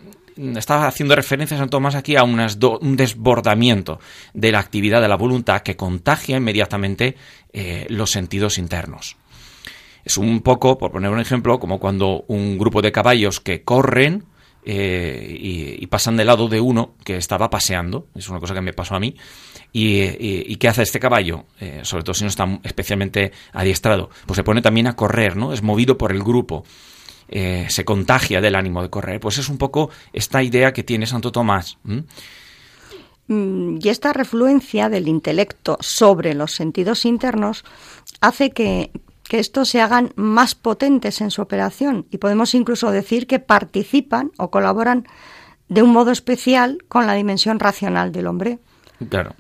está 0.57 0.87
haciendo 0.87 1.17
referencia 1.17 1.59
San 1.59 1.69
Tomás 1.69 1.97
aquí 1.97 2.15
a 2.15 2.23
un 2.23 2.97
desbordamiento 2.97 3.99
de 4.35 4.53
la 4.53 4.61
actividad 4.61 5.03
de 5.03 5.09
la 5.09 5.17
voluntad 5.17 5.63
que 5.63 5.75
contagia 5.75 6.37
inmediatamente 6.37 7.17
eh, 7.53 7.87
los 7.89 8.13
sentidos 8.13 8.57
internos. 8.57 9.17
Es 10.05 10.17
un 10.17 10.43
poco, 10.43 10.79
por 10.79 10.93
poner 10.93 11.11
un 11.11 11.19
ejemplo, 11.19 11.59
como 11.59 11.81
cuando 11.81 12.25
un 12.29 12.57
grupo 12.57 12.83
de 12.83 12.93
caballos 12.93 13.41
que 13.41 13.65
corren 13.65 14.28
eh, 14.71 15.79
y, 15.81 15.87
pasan 15.87 16.19
del 16.19 16.27
lado 16.27 16.47
de 16.47 16.61
uno 16.61 16.93
que 17.03 17.17
estaba 17.17 17.49
paseando, 17.49 18.09
es 18.15 18.29
una 18.29 18.39
cosa 18.39 18.53
que 18.53 18.61
me 18.61 18.75
pasó 18.75 18.97
a 18.97 19.01
mí, 19.01 19.17
y, 19.73 20.57
¿qué 20.57 20.69
hace 20.69 20.83
este 20.83 21.01
caballo? 21.01 21.47
Eh, 21.59 21.81
sobre 21.85 22.05
todo 22.05 22.13
si 22.13 22.25
no 22.25 22.29
está 22.29 22.47
especialmente 22.63 23.33
adiestrado, 23.55 24.11
pues 24.27 24.37
se 24.37 24.45
pone 24.45 24.61
también 24.61 24.87
a 24.87 24.95
correr, 24.95 25.37
¿no? 25.37 25.55
Es 25.55 25.63
movido 25.63 25.97
por 25.97 26.13
el 26.13 26.23
grupo. 26.23 26.67
Eh, 27.31 27.67
se 27.71 27.87
contagia 27.87 28.43
del 28.43 28.55
ánimo 28.57 28.83
de 28.83 28.91
correr. 28.91 29.21
Pues 29.21 29.39
es 29.39 29.49
un 29.49 29.57
poco 29.57 29.89
esta 30.13 30.43
idea 30.43 30.75
que 30.75 30.83
tiene 30.83 31.07
Santo 31.07 31.33
Tomás. 31.33 31.79
Mm, 33.27 33.79
y 33.83 33.89
esta 33.89 34.13
refluencia 34.13 34.91
del 34.91 35.09
intelecto 35.09 35.79
sobre 35.81 36.35
los 36.35 36.53
sentidos 36.53 37.07
internos 37.07 37.65
hace 38.21 38.51
que, 38.51 38.91
que 39.29 39.39
estos 39.39 39.69
se 39.69 39.81
hagan 39.81 40.13
más 40.17 40.55
potentes 40.55 41.21
en 41.21 41.31
su 41.31 41.43
operación 41.43 42.07
y 42.11 42.19
podemos 42.19 42.55
incluso 42.55 42.91
decir 42.91 43.27
que 43.27 43.39
participan 43.39 44.33
o 44.39 44.51
colaboran 44.51 45.07
de 45.69 45.83
un 45.83 45.93
modo 45.93 46.11
especial 46.11 46.79
con 46.89 47.07
la 47.07 47.15
dimensión 47.15 47.61
racional 47.61 48.11
del 48.11 48.27
hombre. 48.27 48.59
Claro. 49.09 49.35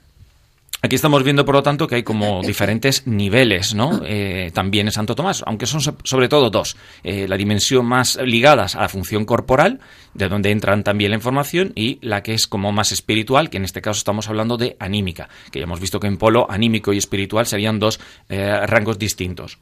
Aquí 0.80 0.94
estamos 0.94 1.24
viendo, 1.24 1.44
por 1.44 1.56
lo 1.56 1.62
tanto, 1.64 1.88
que 1.88 1.96
hay 1.96 2.02
como 2.04 2.40
diferentes 2.46 3.04
niveles, 3.06 3.74
¿no? 3.74 4.00
Eh, 4.04 4.52
también 4.54 4.86
en 4.86 4.92
Santo 4.92 5.16
Tomás, 5.16 5.42
aunque 5.44 5.66
son 5.66 5.80
sobre 5.80 6.28
todo 6.28 6.50
dos. 6.50 6.76
Eh, 7.02 7.26
la 7.26 7.36
dimensión 7.36 7.84
más 7.84 8.16
ligadas 8.22 8.76
a 8.76 8.82
la 8.82 8.88
función 8.88 9.24
corporal, 9.24 9.80
de 10.14 10.28
donde 10.28 10.52
entran 10.52 10.84
también 10.84 11.10
la 11.10 11.16
información, 11.16 11.72
y 11.74 11.98
la 12.00 12.22
que 12.22 12.34
es 12.34 12.46
como 12.46 12.70
más 12.70 12.92
espiritual, 12.92 13.50
que 13.50 13.56
en 13.56 13.64
este 13.64 13.82
caso 13.82 13.98
estamos 13.98 14.28
hablando 14.28 14.56
de 14.56 14.76
anímica, 14.78 15.28
que 15.50 15.58
ya 15.58 15.64
hemos 15.64 15.80
visto 15.80 15.98
que 15.98 16.06
en 16.06 16.16
polo 16.16 16.46
anímico 16.48 16.92
y 16.92 16.98
espiritual 16.98 17.46
serían 17.46 17.80
dos 17.80 17.98
eh, 18.28 18.64
rangos 18.66 19.00
distintos. 19.00 19.58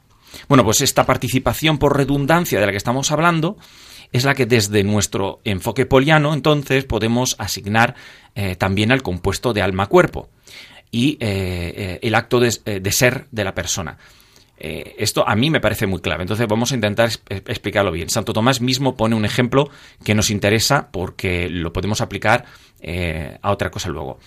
Bueno, 0.47 0.63
pues 0.63 0.81
esta 0.81 1.05
participación 1.05 1.77
por 1.77 1.97
redundancia 1.97 2.59
de 2.59 2.65
la 2.65 2.71
que 2.71 2.77
estamos 2.77 3.11
hablando 3.11 3.57
es 4.11 4.25
la 4.25 4.35
que 4.35 4.45
desde 4.45 4.83
nuestro 4.83 5.41
enfoque 5.43 5.85
poliano 5.85 6.33
entonces 6.33 6.85
podemos 6.85 7.35
asignar 7.39 7.95
eh, 8.35 8.55
también 8.55 8.91
al 8.91 9.03
compuesto 9.03 9.53
de 9.53 9.61
alma-cuerpo 9.61 10.29
y 10.91 11.13
eh, 11.13 11.17
eh, 11.19 11.99
el 12.01 12.15
acto 12.15 12.39
de, 12.39 12.51
ser 12.91 13.27
de 13.31 13.43
la 13.43 13.53
persona. 13.53 13.97
esto 14.57 15.27
a 15.27 15.35
mí 15.35 15.49
me 15.49 15.59
parece 15.59 15.85
muy 15.85 15.99
clave, 15.99 16.23
entonces 16.23 16.47
vamos 16.47 16.71
a 16.71 16.75
intentar 16.75 17.09
explicarlo 17.29 17.91
bien. 17.91 18.09
Santo 18.09 18.31
Tomás 18.31 18.61
mismo 18.61 18.95
pone 18.95 19.15
un 19.15 19.25
ejemplo 19.25 19.69
que 20.05 20.15
nos 20.15 20.29
interesa 20.29 20.89
porque 20.91 21.49
lo 21.49 21.73
podemos 21.73 21.99
aplicar 21.99 22.45
a 23.41 23.51
otra 23.51 23.69
cosa 23.69 23.89
luego. 23.89 24.19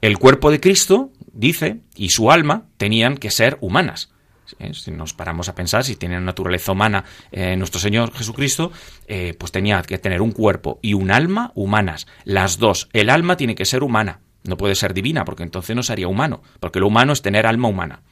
El 0.00 0.18
cuerpo 0.18 0.50
de 0.50 0.58
Cristo, 0.58 1.10
dice, 1.32 1.80
y 1.94 2.08
su 2.08 2.30
alma 2.30 2.64
tenían 2.78 3.16
que 3.18 3.30
ser 3.30 3.58
humanas. 3.60 4.10
¿Eh? 4.58 4.72
Si 4.74 4.90
nos 4.90 5.14
paramos 5.14 5.48
a 5.48 5.54
pensar, 5.54 5.84
si 5.84 5.96
tiene 5.96 6.20
naturaleza 6.20 6.72
humana 6.72 7.04
eh, 7.30 7.56
nuestro 7.56 7.80
Señor 7.80 8.12
Jesucristo, 8.12 8.72
eh, 9.06 9.34
pues 9.38 9.52
tenía 9.52 9.82
que 9.82 9.98
tener 9.98 10.22
un 10.22 10.32
cuerpo 10.32 10.78
y 10.82 10.94
un 10.94 11.10
alma 11.10 11.52
humanas. 11.54 12.06
Las 12.24 12.58
dos. 12.58 12.88
El 12.92 13.10
alma 13.10 13.36
tiene 13.36 13.54
que 13.54 13.64
ser 13.64 13.82
humana. 13.82 14.20
No 14.44 14.56
puede 14.56 14.74
ser 14.74 14.94
divina, 14.94 15.24
porque 15.24 15.42
entonces 15.42 15.74
no 15.74 15.82
sería 15.82 16.08
humano, 16.08 16.42
porque 16.60 16.78
lo 16.78 16.86
humano 16.86 17.12
es 17.12 17.22
tener 17.22 17.46
alma 17.46 17.68
humana. 17.68 18.02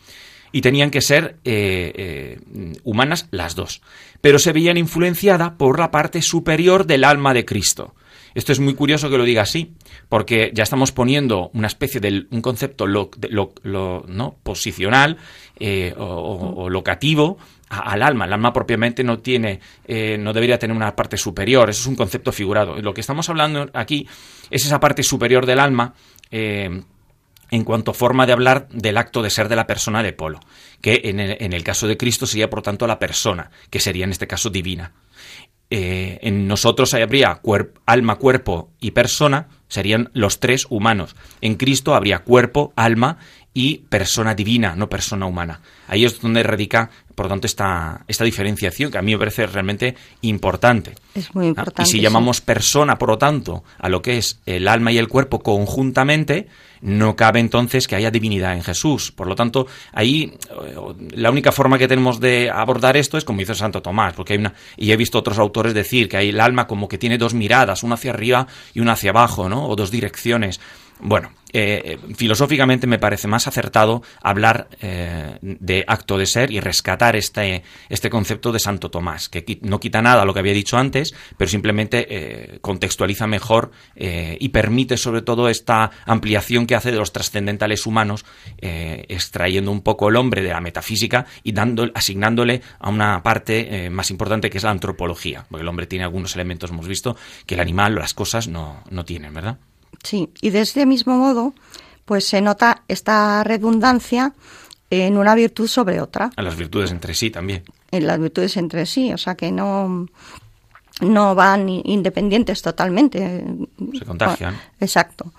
Y 0.51 0.61
tenían 0.61 0.91
que 0.91 1.01
ser 1.01 1.39
humanas 2.85 3.29
las 3.33 3.55
dos. 3.55 3.83
Pero 4.21 4.39
se 4.39 4.53
veían 4.53 4.77
influenciada 4.77 5.57
por 5.57 5.79
la 5.79 5.91
parte 5.91 6.23
superior 6.23 6.87
del 6.87 7.05
alma 7.05 7.35
de 7.35 7.45
Cristo. 7.45 7.95
Esto 8.35 8.53
es 8.53 8.61
muy 8.61 8.75
curioso 8.75 9.09
que 9.09 9.19
lo 9.19 9.25
diga 9.25 9.43
así, 9.43 9.75
porque 10.09 10.51
ya 10.53 10.65
estamos 10.65 10.93
poniendo 10.93 11.51
una 11.55 11.69
especie 11.69 12.01
de 12.01 12.27
un 12.31 12.43
concepto 12.43 12.87
lo, 12.87 13.11
¿no? 13.63 14.37
posicional 14.43 15.19
eh, 15.59 15.95
o, 15.97 16.69
locativo 16.69 17.39
al 17.69 18.03
alma. 18.03 18.25
El 18.25 18.33
alma 18.33 18.53
propiamente 18.53 19.05
no 19.05 19.21
tiene, 19.21 19.61
eh, 19.87 20.17
no 20.19 20.33
debería 20.33 20.59
tener 20.59 20.77
una 20.77 20.95
parte 20.97 21.17
superior. 21.17 21.71
Eso 21.71 21.83
es 21.83 21.87
un 21.87 21.97
concepto 21.97 22.33
figurado. 22.33 22.81
Lo 22.81 22.93
que 22.93 23.01
estamos 23.01 23.29
hablando 23.29 23.71
aquí 23.73 24.09
es 24.51 24.67
esa 24.67 24.81
parte 24.81 25.03
superior 25.03 25.47
del 25.47 25.61
alma. 25.61 25.95
Eh, 26.31 26.83
en 27.51 27.63
cuanto 27.63 27.93
a 27.93 27.95
forma 27.95 28.27
de 28.27 28.33
hablar 28.33 28.69
del 28.71 28.97
acto 28.97 29.23
de 29.23 29.31
ser 29.31 29.49
de 29.49 29.55
la 29.55 29.67
persona 29.67 30.03
de 30.03 30.13
Polo, 30.13 30.41
que 30.81 31.03
en 31.05 31.21
el, 31.21 31.37
en 31.39 31.53
el 31.53 31.63
caso 31.63 31.87
de 31.87 31.97
Cristo 31.97 32.27
sería 32.27 32.51
por 32.51 32.63
tanto 32.63 32.87
la 32.87 32.99
persona, 32.99 33.51
que 33.71 33.79
sería 33.79 34.05
en 34.05 34.11
este 34.11 34.27
caso 34.27 34.51
divina. 34.51 34.93
Eh, 35.77 36.21
en 36.23 36.47
nosotros 36.47 36.95
habría 36.95 37.41
alma, 37.85 38.15
cuerpo 38.15 38.71
y 38.79 38.93
persona, 38.93 39.49
serían 39.67 40.09
los 40.15 40.39
tres 40.39 40.69
humanos. 40.71 41.17
En 41.41 41.57
Cristo 41.57 41.97
habría 41.97 42.21
cuerpo, 42.21 42.73
alma 42.77 43.19
y 43.53 43.79
persona 43.79 44.37
divina, 44.37 44.77
no 44.77 44.89
persona 44.89 45.27
humana. 45.27 45.63
Ahí 45.89 46.05
es 46.05 46.21
donde 46.21 46.45
radica, 46.45 46.91
por 47.15 47.27
lo 47.27 47.31
tanto, 47.31 47.47
esta, 47.47 48.05
esta 48.09 48.25
diferenciación 48.25 48.91
que 48.91 48.99
a 48.99 49.03
mí 49.03 49.13
me 49.13 49.19
parece 49.19 49.47
realmente 49.47 49.95
importante. 50.23 50.95
Es 51.15 51.35
muy 51.35 51.47
importante. 51.47 51.83
Y 51.83 51.93
si 51.93 52.01
llamamos 52.01 52.41
persona, 52.41 52.99
por 52.99 53.09
lo 53.09 53.19
tanto, 53.19 53.65
a 53.79 53.89
lo 53.89 54.03
que 54.03 54.19
es 54.19 54.41
el 54.47 54.69
alma 54.69 54.93
y 54.93 54.99
el 54.99 55.09
cuerpo 55.09 55.41
conjuntamente, 55.41 56.49
no 56.85 57.17
cabe 57.17 57.41
entonces 57.41 57.89
que 57.89 57.97
haya 57.97 58.11
divinidad 58.11 58.53
en 58.53 58.63
Jesús. 58.63 59.11
Por 59.11 59.27
lo 59.27 59.35
tanto, 59.35 59.67
ahí 59.93 60.35
eh, 60.51 60.77
la 61.17 61.31
única 61.31 61.51
forma 61.51 61.79
que 61.79 61.89
tenemos 61.89 62.21
de 62.21 62.51
abordar 62.51 62.97
esto 62.99 63.17
es 63.17 63.25
como 63.25 63.39
dice 63.39 63.55
Santo 63.55 63.81
Tomás, 63.81 64.13
porque 64.13 64.35
hay 64.35 64.41
una 64.41 64.53
y 64.77 64.93
he 64.93 64.97
visto 64.97 65.19
otros 65.19 65.39
autores 65.39 65.73
decir 65.73 66.11
que 66.11 66.19
hay 66.19 66.29
el 66.29 66.41
alma 66.41 66.67
como 66.67 66.87
que 66.87 66.99
tiene 66.99 67.17
dos 67.17 67.33
miradas, 67.33 67.83
una 67.83 67.95
hacia 67.95 68.11
arriba 68.11 68.47
y 68.75 68.81
una 68.81 68.93
hacia 68.93 69.11
abajo, 69.11 69.49
¿no? 69.49 69.67
O 69.67 69.77
dos 69.77 69.91
direcciones. 69.91 70.61
Bueno, 71.07 71.33
eh, 71.53 71.99
filosóficamente 72.17 72.87
me 72.87 72.99
parece 72.99 73.29
más 73.29 73.47
acertado 73.47 74.03
hablar 74.23 74.69
eh, 74.81 75.37
de 75.43 75.85
acto 75.87 76.17
de 76.17 76.25
ser 76.25 76.51
y 76.51 76.61
rescatar 76.61 77.15
este, 77.15 77.63
este 77.91 78.09
concepto 78.09 78.53
de 78.53 78.59
Santo 78.59 78.91
Tomás, 78.91 79.29
que 79.29 79.61
no 79.61 79.81
quita 79.81 80.01
nada 80.01 80.23
a 80.23 80.25
lo 80.25 80.33
que 80.33 80.41
había 80.41 80.55
dicho 80.55 80.79
antes, 80.79 81.15
pero 81.37 81.51
simplemente 81.51 82.07
eh, 82.09 82.59
contextualiza 82.63 83.27
mejor 83.27 83.71
y 83.97 84.49
permite 84.49 84.97
sobre 84.97 85.21
todo 85.21 85.51
esta 85.51 85.91
ampliación 86.07 86.67
que 86.67 86.75
hace 86.75 86.91
de 86.91 86.97
los 86.97 87.13
trascendentales 87.13 87.87
humanos, 87.87 88.25
extrayendo 88.57 89.71
un 89.71 89.83
poco 89.83 90.09
el 90.09 90.17
hombre 90.17 90.43
de 90.43 90.51
la 90.51 90.61
metafísica 90.61 91.27
y 91.43 91.53
dando, 91.53 91.91
asignándole 91.95 92.63
a 92.79 92.89
una 92.89 93.23
parte 93.23 93.91
más 93.91 94.11
importante 94.11 94.49
que 94.49 94.59
es 94.59 94.65
la 94.65 94.71
antropología, 94.71 95.45
porque 95.51 95.63
el 95.63 95.69
hombre 95.69 95.87
tiene 95.87 96.05
algunos 96.05 96.35
elementos, 96.35 96.71
hemos 96.71 96.89
visto, 96.89 97.17
que 97.47 97.55
el 97.55 97.61
animal 97.61 97.97
o 97.97 98.01
las 98.01 98.15
cosas 98.15 98.49
no, 98.49 98.83
no 98.91 99.05
tienen, 99.05 99.35
¿verdad? 99.35 99.59
Sí, 100.05 100.31
y 100.41 100.51
de 100.51 100.61
este 100.61 100.87
mismo 100.87 101.17
modo, 101.17 101.55
pues 102.05 102.29
se 102.29 102.41
nota 102.41 102.83
esta 102.87 103.43
redundancia 103.43 104.35
en 104.91 105.17
una 105.17 105.35
virtud 105.35 105.67
sobre 105.67 106.01
otra. 106.01 106.31
En 106.37 106.45
las 106.45 106.57
virtudes 106.57 106.93
entre 106.93 107.15
sí 107.15 107.31
también. 107.31 107.65
En 107.91 108.07
las 108.07 108.21
virtudes 108.21 108.57
entre 108.59 108.87
sí, 108.87 109.13
o 109.13 109.19
sea 109.19 109.35
que 109.35 109.51
no, 109.51 110.07
no 111.01 111.35
van 111.35 111.69
independientes 111.69 112.61
totalmente. 112.61 113.45
Se 113.99 114.05
contagian. 114.05 114.61
Exacto. 114.79 115.33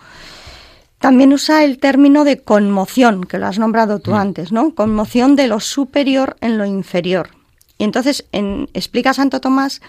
También 0.98 1.31
usa 1.31 1.63
el 1.63 1.77
término 1.77 2.24
de 2.24 2.41
conmoción, 2.41 3.25
que 3.25 3.38
lo 3.38 3.45
has 3.45 3.60
nombrado 3.60 4.00
tú 4.00 4.12
mm. 4.12 4.15
antes, 4.15 4.51
¿no? 4.51 4.74
Conmoción 4.74 5.36
de 5.36 5.48
lo 5.48 5.60
superior 5.60 6.38
en 6.41 6.57
lo 6.57 6.65
inferior. 6.65 7.29
Y 7.77 7.84
entonces 7.84 8.25
en, 8.31 8.67
explica 8.74 9.13
Santo 9.13 9.39
Tomás 9.39 9.81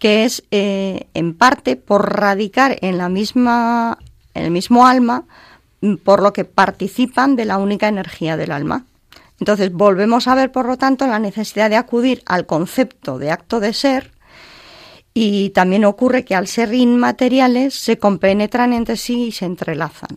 que 0.00 0.24
es 0.24 0.42
eh, 0.50 1.08
en 1.12 1.34
parte 1.34 1.76
por 1.76 2.18
radicar 2.18 2.78
en 2.80 2.98
la 2.98 3.08
misma 3.08 3.98
el 4.34 4.50
mismo 4.50 4.86
alma, 4.86 5.24
mm, 5.80 5.96
por 5.96 6.22
lo 6.22 6.32
que 6.32 6.44
participan 6.44 7.36
de 7.36 7.44
la 7.44 7.58
única 7.58 7.88
energía 7.88 8.36
del 8.36 8.52
alma. 8.52 8.84
Entonces 9.38 9.72
volvemos 9.72 10.28
a 10.28 10.34
ver, 10.34 10.52
por 10.52 10.66
lo 10.66 10.76
tanto, 10.76 11.06
la 11.06 11.18
necesidad 11.18 11.70
de 11.70 11.76
acudir 11.76 12.22
al 12.26 12.46
concepto 12.46 13.18
de 13.18 13.30
acto 13.30 13.58
de 13.58 13.72
ser 13.72 14.12
y 15.14 15.50
también 15.50 15.84
ocurre 15.84 16.24
que 16.24 16.34
al 16.34 16.46
ser 16.46 16.72
inmateriales 16.74 17.74
se 17.74 17.98
compenetran 17.98 18.72
entre 18.72 18.96
sí 18.96 19.24
y 19.24 19.32
se 19.32 19.46
entrelazan. 19.46 20.16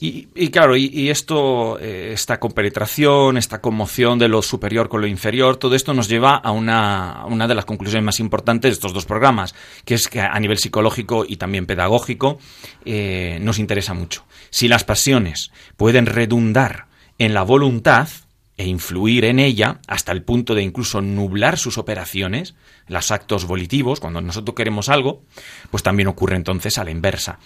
Y, 0.00 0.50
claro, 0.50 0.76
y, 0.76 1.10
esto, 1.10 1.78
eh, 1.78 2.10
esta 2.12 2.40
compenetración, 2.40 3.36
esta 3.36 3.60
conmoción 3.60 4.18
de 4.18 4.26
lo 4.26 4.42
superior 4.42 4.88
con 4.88 5.00
lo 5.00 5.06
inferior, 5.06 5.58
todo 5.58 5.76
esto 5.76 5.94
nos 5.94 6.08
lleva 6.08 6.34
a 6.34 6.50
una, 6.50 7.24
una 7.26 7.46
de 7.46 7.54
las 7.54 7.64
conclusiones 7.64 8.04
más 8.04 8.18
importantes 8.18 8.70
de 8.70 8.72
estos 8.72 8.92
dos 8.92 9.06
programas, 9.06 9.54
que 9.84 9.94
es 9.94 10.08
que 10.08 10.20
a 10.20 10.38
nivel 10.40 10.58
psicológico 10.58 11.24
y 11.26 11.36
también 11.36 11.66
pedagógico 11.66 12.38
eh, 12.84 13.38
nos 13.40 13.60
interesa 13.60 13.94
mucho. 13.94 14.24
Si 14.50 14.66
las 14.66 14.82
pasiones 14.82 15.52
pueden 15.76 16.06
redundar 16.06 16.86
en 17.18 17.32
la 17.32 17.44
voluntad, 17.44 18.08
e 18.56 18.66
influir 18.66 19.24
en 19.24 19.38
ella 19.38 19.80
hasta 19.86 20.12
el 20.12 20.22
punto 20.22 20.54
de 20.54 20.62
incluso 20.62 21.02
nublar 21.02 21.58
sus 21.58 21.76
operaciones, 21.76 22.54
los 22.88 23.10
actos 23.10 23.44
volitivos, 23.44 24.00
cuando 24.00 24.20
nosotros 24.20 24.54
queremos 24.54 24.88
algo, 24.88 25.22
pues 25.70 25.82
también 25.82 26.08
ocurre 26.08 26.36
entonces 26.36 26.78
a 26.78 26.84
la 26.84 26.90
inversa. 26.90 27.38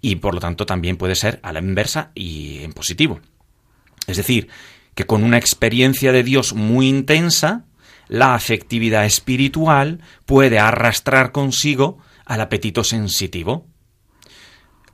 Y 0.00 0.16
por 0.16 0.34
lo 0.34 0.40
tanto 0.40 0.64
también 0.64 0.96
puede 0.96 1.16
ser 1.16 1.40
a 1.42 1.52
la 1.52 1.58
inversa 1.58 2.12
y 2.14 2.62
en 2.62 2.72
positivo. 2.72 3.20
Es 4.06 4.16
decir, 4.16 4.48
que 4.94 5.04
con 5.04 5.24
una 5.24 5.38
experiencia 5.38 6.12
de 6.12 6.22
Dios 6.22 6.54
muy 6.54 6.88
intensa, 6.88 7.64
la 8.08 8.34
afectividad 8.34 9.04
espiritual 9.04 10.00
puede 10.26 10.58
arrastrar 10.58 11.32
consigo 11.32 11.98
al 12.24 12.40
apetito 12.40 12.84
sensitivo. 12.84 13.66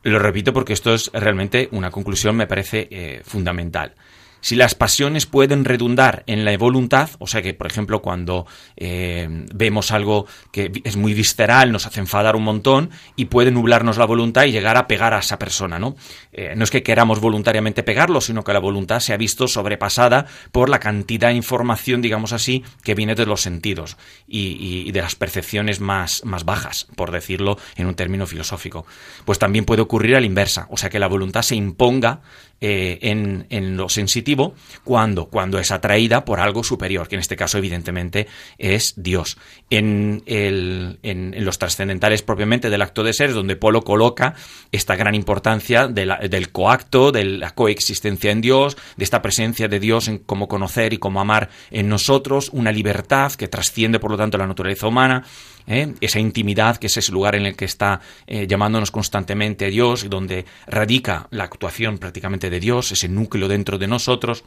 Lo 0.02 0.18
repito 0.18 0.52
porque 0.52 0.72
esto 0.72 0.94
es 0.94 1.10
realmente 1.12 1.68
una 1.72 1.90
conclusión, 1.90 2.36
me 2.36 2.46
parece 2.46 2.88
eh, 2.90 3.22
fundamental. 3.24 3.94
Si 4.40 4.56
las 4.56 4.74
pasiones 4.74 5.26
pueden 5.26 5.64
redundar 5.64 6.22
en 6.26 6.44
la 6.44 6.56
voluntad, 6.56 7.10
o 7.18 7.26
sea 7.26 7.42
que, 7.42 7.54
por 7.54 7.66
ejemplo, 7.66 8.00
cuando 8.00 8.46
eh, 8.76 9.28
vemos 9.54 9.90
algo 9.90 10.26
que 10.52 10.70
es 10.84 10.96
muy 10.96 11.14
visceral, 11.14 11.72
nos 11.72 11.86
hace 11.86 12.00
enfadar 12.00 12.36
un 12.36 12.44
montón 12.44 12.90
y 13.16 13.26
puede 13.26 13.50
nublarnos 13.50 13.98
la 13.98 14.06
voluntad 14.06 14.44
y 14.44 14.52
llegar 14.52 14.76
a 14.76 14.86
pegar 14.86 15.14
a 15.14 15.18
esa 15.18 15.38
persona, 15.38 15.78
¿no? 15.78 15.96
Eh, 16.32 16.54
no 16.56 16.64
es 16.64 16.70
que 16.70 16.82
queramos 16.82 17.20
voluntariamente 17.20 17.82
pegarlo, 17.82 18.20
sino 18.20 18.44
que 18.44 18.52
la 18.52 18.58
voluntad 18.58 19.00
se 19.00 19.12
ha 19.12 19.16
visto 19.16 19.48
sobrepasada 19.48 20.26
por 20.52 20.68
la 20.68 20.78
cantidad 20.78 21.28
de 21.28 21.34
información, 21.34 22.00
digamos 22.00 22.32
así, 22.32 22.64
que 22.82 22.94
viene 22.94 23.14
de 23.14 23.26
los 23.26 23.42
sentidos 23.42 23.96
y, 24.26 24.90
de 24.92 25.00
las 25.00 25.14
percepciones 25.14 25.80
más, 25.80 26.24
más 26.24 26.44
bajas, 26.44 26.86
por 26.96 27.10
decirlo 27.10 27.58
en 27.76 27.86
un 27.86 27.94
término 27.94 28.26
filosófico. 28.26 28.86
Pues 29.24 29.38
también 29.38 29.64
puede 29.64 29.82
ocurrir 29.82 30.16
a 30.16 30.20
la 30.20 30.26
inversa, 30.26 30.66
o 30.70 30.76
sea 30.76 30.90
que 30.90 30.98
la 30.98 31.08
voluntad 31.08 31.42
se 31.42 31.56
imponga 31.56 32.20
eh, 32.60 32.98
en, 33.02 33.76
lo 33.76 33.88
sensitivo 33.88 34.54
cuando, 34.82 35.26
cuando 35.26 35.58
es 35.58 35.70
atraída 35.70 36.24
por 36.24 36.40
algo 36.40 36.64
superior, 36.64 37.06
que 37.06 37.14
en 37.14 37.20
este 37.20 37.36
caso 37.36 37.58
evidentemente 37.58 38.26
es 38.58 38.94
Dios. 38.96 39.38
En, 39.70 40.22
el, 40.26 40.98
en, 41.02 41.44
los 41.44 41.58
trascendentales 41.58 42.22
propiamente 42.22 42.70
del 42.70 42.82
acto 42.82 43.04
de 43.04 43.12
ser 43.12 43.30
es 43.30 43.34
donde 43.34 43.56
Polo 43.56 43.82
coloca 43.82 44.34
esta 44.72 44.96
gran 44.96 45.14
importancia 45.14 45.86
del 45.86 46.50
coacto, 46.50 47.12
de 47.12 47.24
la 47.24 47.50
coexistencia 47.52 48.30
en 48.32 48.40
Dios, 48.40 48.76
de 48.96 49.04
esta 49.04 49.22
presencia 49.22 49.68
de 49.68 49.78
Dios 49.78 50.08
en 50.08 50.18
cómo 50.18 50.48
conocer 50.48 50.92
y 50.92 50.98
cómo 50.98 51.20
amar 51.20 51.50
en 51.70 51.88
nosotros, 51.88 52.50
una 52.52 52.72
libertad 52.72 53.32
que 53.32 53.48
trasciende 53.48 54.00
por 54.00 54.10
lo 54.10 54.16
tanto 54.16 54.38
la 54.38 54.46
naturaleza 54.46 54.88
humana, 54.88 55.24
¿eh? 55.68 55.94
esa 56.00 56.18
intimidad 56.18 56.78
que 56.78 56.88
es 56.88 56.96
ese 56.96 57.12
lugar 57.12 57.36
en 57.36 57.46
el 57.46 57.56
que 57.56 57.66
está 57.66 58.00
eh, 58.26 58.46
llamándonos 58.46 58.90
constantemente 58.90 59.66
a 59.66 59.68
Dios 59.68 60.04
y 60.04 60.08
donde 60.08 60.44
radica 60.66 61.28
la 61.30 61.44
actuación 61.44 61.98
prácticamente 61.98 62.47
de 62.50 62.60
Dios, 62.60 62.92
ese 62.92 63.08
núcleo 63.08 63.48
dentro 63.48 63.78
de 63.78 63.86
nosotros. 63.86 64.44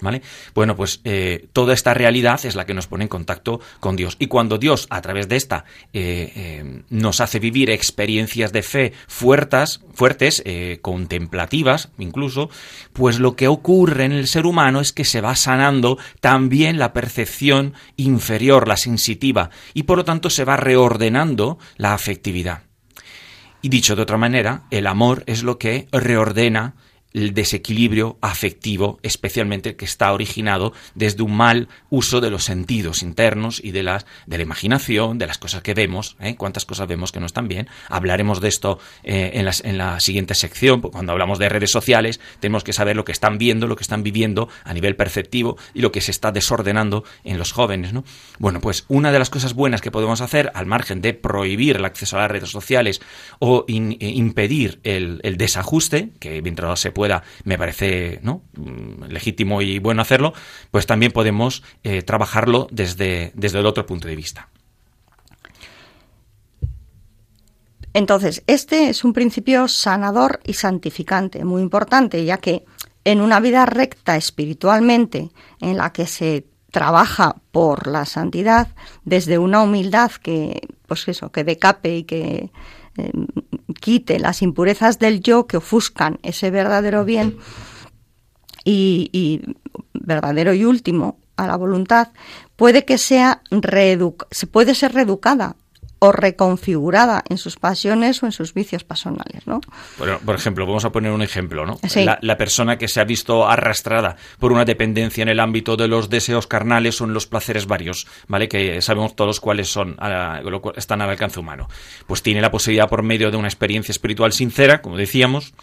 ¿Vale? 0.00 0.22
Bueno, 0.54 0.76
pues 0.76 1.00
eh, 1.04 1.48
toda 1.52 1.74
esta 1.74 1.92
realidad 1.92 2.44
es 2.44 2.54
la 2.54 2.66
que 2.66 2.74
nos 2.74 2.86
pone 2.86 3.04
en 3.04 3.08
contacto 3.08 3.60
con 3.80 3.96
Dios. 3.96 4.16
Y 4.18 4.28
cuando 4.28 4.58
Dios, 4.58 4.86
a 4.90 5.00
través 5.00 5.28
de 5.28 5.36
esta, 5.36 5.64
eh, 5.92 6.32
eh, 6.36 6.82
nos 6.88 7.20
hace 7.20 7.40
vivir 7.40 7.70
experiencias 7.70 8.52
de 8.52 8.62
fe 8.62 8.92
fuertes, 9.08 9.80
fuertes 9.94 10.42
contemplativas 10.82 11.90
incluso, 11.98 12.50
pues 12.92 13.18
lo 13.18 13.34
que 13.34 13.48
ocurre 13.48 14.04
en 14.04 14.12
el 14.12 14.28
ser 14.28 14.46
humano 14.46 14.80
es 14.80 14.92
que 14.92 15.04
se 15.04 15.20
va 15.20 15.34
sanando 15.34 15.98
también 16.20 16.78
la 16.78 16.92
percepción 16.92 17.74
inferior, 17.96 18.68
la 18.68 18.76
sensitiva, 18.76 19.50
y 19.74 19.82
por 19.84 19.98
lo 19.98 20.04
tanto 20.04 20.30
se 20.30 20.44
va 20.44 20.56
reordenando 20.56 21.58
la 21.76 21.94
afectividad. 21.94 22.62
Y 23.60 23.68
dicho 23.68 23.96
de 23.96 24.02
otra 24.02 24.16
manera, 24.16 24.62
el 24.70 24.86
amor 24.86 25.24
es 25.26 25.42
lo 25.42 25.58
que 25.58 25.88
reordena 25.90 26.76
el 27.12 27.34
desequilibrio 27.34 28.18
afectivo, 28.20 28.98
especialmente 29.02 29.76
que 29.76 29.84
está 29.84 30.12
originado 30.12 30.72
desde 30.94 31.22
un 31.22 31.36
mal 31.36 31.68
uso 31.90 32.20
de 32.20 32.30
los 32.30 32.44
sentidos 32.44 33.02
internos 33.02 33.60
y 33.62 33.70
de, 33.70 33.82
las, 33.82 34.06
de 34.26 34.36
la 34.36 34.42
imaginación, 34.42 35.18
de 35.18 35.26
las 35.26 35.38
cosas 35.38 35.62
que 35.62 35.74
vemos, 35.74 36.16
¿eh? 36.20 36.36
cuántas 36.36 36.64
cosas 36.64 36.86
vemos 36.86 37.12
que 37.12 37.20
no 37.20 37.26
están 37.26 37.48
bien. 37.48 37.68
Hablaremos 37.88 38.40
de 38.40 38.48
esto 38.48 38.78
eh, 39.02 39.32
en, 39.34 39.44
las, 39.44 39.64
en, 39.64 39.78
la 39.78 40.00
siguiente 40.00 40.34
sección, 40.34 40.80
cuando 40.80 41.12
hablamos 41.12 41.38
de 41.38 41.48
redes 41.48 41.70
sociales, 41.70 42.20
tenemos 42.40 42.64
que 42.64 42.72
saber 42.72 42.96
lo 42.96 43.04
que 43.04 43.12
están 43.12 43.38
viendo, 43.38 43.66
lo 43.66 43.76
que 43.76 43.82
están 43.82 44.02
viviendo 44.02 44.48
a 44.64 44.74
nivel 44.74 44.96
perceptivo 44.96 45.56
y 45.74 45.80
lo 45.80 45.92
que 45.92 46.00
se 46.00 46.10
está 46.10 46.30
desordenando 46.30 47.04
en 47.24 47.38
los 47.38 47.52
jóvenes. 47.52 47.92
¿no? 47.92 48.04
Bueno, 48.38 48.60
pues 48.60 48.84
una 48.88 49.12
de 49.12 49.18
las 49.18 49.30
cosas 49.30 49.54
buenas 49.54 49.80
que 49.80 49.90
podemos 49.90 50.20
hacer, 50.20 50.52
al 50.54 50.66
margen 50.66 51.00
de 51.00 51.14
prohibir 51.14 51.76
el 51.76 51.84
acceso 51.84 52.16
a 52.16 52.22
las 52.22 52.30
redes 52.30 52.50
sociales 52.50 53.00
o 53.38 53.64
eh, 53.66 53.96
impedir 54.00 54.80
el, 54.82 55.20
el 55.22 55.36
desajuste, 55.36 56.10
que 56.18 56.42
mientras 56.42 56.80
se 56.80 56.92
pueda, 56.98 57.22
me 57.44 57.56
parece 57.56 58.18
¿no? 58.24 58.42
legítimo 59.08 59.62
y 59.62 59.78
bueno 59.78 60.02
hacerlo, 60.02 60.32
pues 60.72 60.84
también 60.84 61.12
podemos 61.12 61.62
eh, 61.84 62.02
trabajarlo 62.02 62.66
desde, 62.72 63.30
desde 63.36 63.60
el 63.60 63.66
otro 63.66 63.86
punto 63.86 64.08
de 64.08 64.16
vista. 64.16 64.48
Entonces, 67.94 68.42
este 68.48 68.88
es 68.88 69.04
un 69.04 69.12
principio 69.12 69.68
sanador 69.68 70.40
y 70.44 70.54
santificante, 70.54 71.44
muy 71.44 71.62
importante, 71.62 72.24
ya 72.24 72.38
que 72.38 72.64
en 73.04 73.20
una 73.20 73.38
vida 73.38 73.64
recta 73.64 74.16
espiritualmente, 74.16 75.30
en 75.60 75.76
la 75.76 75.92
que 75.92 76.08
se 76.08 76.46
trabaja 76.72 77.36
por 77.52 77.86
la 77.86 78.06
santidad, 78.06 78.74
desde 79.04 79.38
una 79.38 79.62
humildad 79.62 80.10
que, 80.10 80.60
pues 80.88 81.06
eso, 81.06 81.30
que 81.30 81.44
decape 81.44 81.98
y 81.98 82.02
que 82.02 82.50
eh, 82.96 83.12
quite 83.74 84.18
las 84.18 84.42
impurezas 84.42 84.98
del 84.98 85.20
yo 85.20 85.46
que 85.46 85.58
ofuscan 85.58 86.18
ese 86.22 86.50
verdadero 86.50 87.04
bien 87.04 87.38
y, 88.64 89.42
verdadero 89.94 90.52
y 90.52 90.64
último 90.64 91.18
a 91.36 91.46
la 91.46 91.56
voluntad, 91.56 92.08
puede 92.56 92.84
que 92.84 92.98
sea 92.98 93.42
se 94.30 94.46
puede 94.46 94.74
ser 94.74 94.92
reeducada 94.92 95.56
o 96.00 96.12
reconfigurada 96.12 97.24
en 97.28 97.38
sus 97.38 97.56
pasiones 97.56 98.22
o 98.22 98.26
en 98.26 98.32
sus 98.32 98.54
vicios 98.54 98.84
personales, 98.84 99.46
¿no? 99.46 99.60
Bueno, 99.98 100.18
por 100.24 100.34
ejemplo, 100.34 100.66
vamos 100.66 100.84
a 100.84 100.92
poner 100.92 101.12
un 101.12 101.22
ejemplo, 101.22 101.66
¿no? 101.66 101.78
Sí. 101.88 102.04
La, 102.04 102.18
la, 102.22 102.36
persona 102.36 102.78
que 102.78 102.88
se 102.88 103.00
ha 103.00 103.04
visto 103.04 103.48
arrastrada 103.48 104.16
por 104.38 104.52
una 104.52 104.64
dependencia 104.64 105.22
en 105.22 105.28
el 105.28 105.40
ámbito 105.40 105.76
de 105.76 105.88
los 105.88 106.08
deseos 106.08 106.46
carnales 106.46 107.00
o 107.00 107.04
en 107.04 107.14
los 107.14 107.26
placeres 107.26 107.66
varios, 107.66 108.06
¿vale? 108.28 108.48
Que 108.48 108.80
sabemos 108.82 109.16
todos 109.16 109.40
cuáles 109.40 109.68
son, 109.68 109.96
a, 109.98 110.40
están 110.76 111.02
al 111.02 111.10
alcance 111.10 111.40
humano. 111.40 111.68
Pues 112.06 112.22
tiene 112.22 112.40
la 112.40 112.50
posibilidad 112.50 112.88
por 112.88 113.02
medio 113.02 113.30
de 113.30 113.36
una 113.36 113.48
experiencia 113.48 113.92
espiritual 113.92 114.32
sincera, 114.32 114.80
como 114.82 114.96
decíamos, 114.96 115.54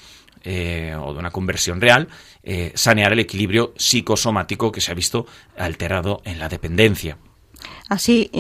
eh, 0.44 0.96
o 1.00 1.14
de 1.14 1.20
una 1.20 1.32
conversión 1.32 1.82
real, 1.82 2.08
eh, 2.44 2.72
sanear 2.76 3.14
el 3.14 3.20
equilibrio 3.20 3.74
psicosomático 3.78 4.72
que 4.72 4.82
se 4.82 4.92
ha 4.92 4.96
visto 4.96 5.26
alterado 5.58 6.22
en 6.26 6.40
la 6.40 6.50
dependencia. 6.50 7.18
Así, 7.90 8.32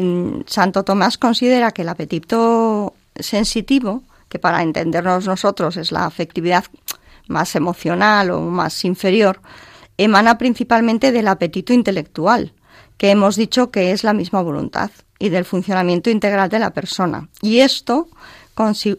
Santo 0.47 0.83
Tomás 0.83 1.17
considera 1.17 1.71
que 1.71 1.83
el 1.83 1.89
apetito 1.89 2.93
sensitivo, 3.15 4.03
que 4.29 4.39
para 4.39 4.63
entendernos 4.63 5.25
nosotros 5.25 5.77
es 5.77 5.91
la 5.91 6.05
afectividad 6.05 6.65
más 7.27 7.55
emocional 7.55 8.31
o 8.31 8.41
más 8.41 8.83
inferior, 8.85 9.41
emana 9.97 10.37
principalmente 10.37 11.11
del 11.11 11.27
apetito 11.27 11.73
intelectual, 11.73 12.53
que 12.97 13.11
hemos 13.11 13.35
dicho 13.35 13.71
que 13.71 13.91
es 13.91 14.03
la 14.03 14.13
misma 14.13 14.41
voluntad, 14.41 14.91
y 15.19 15.29
del 15.29 15.45
funcionamiento 15.45 16.09
integral 16.09 16.49
de 16.49 16.59
la 16.59 16.71
persona. 16.71 17.29
Y 17.41 17.59
esto 17.59 18.09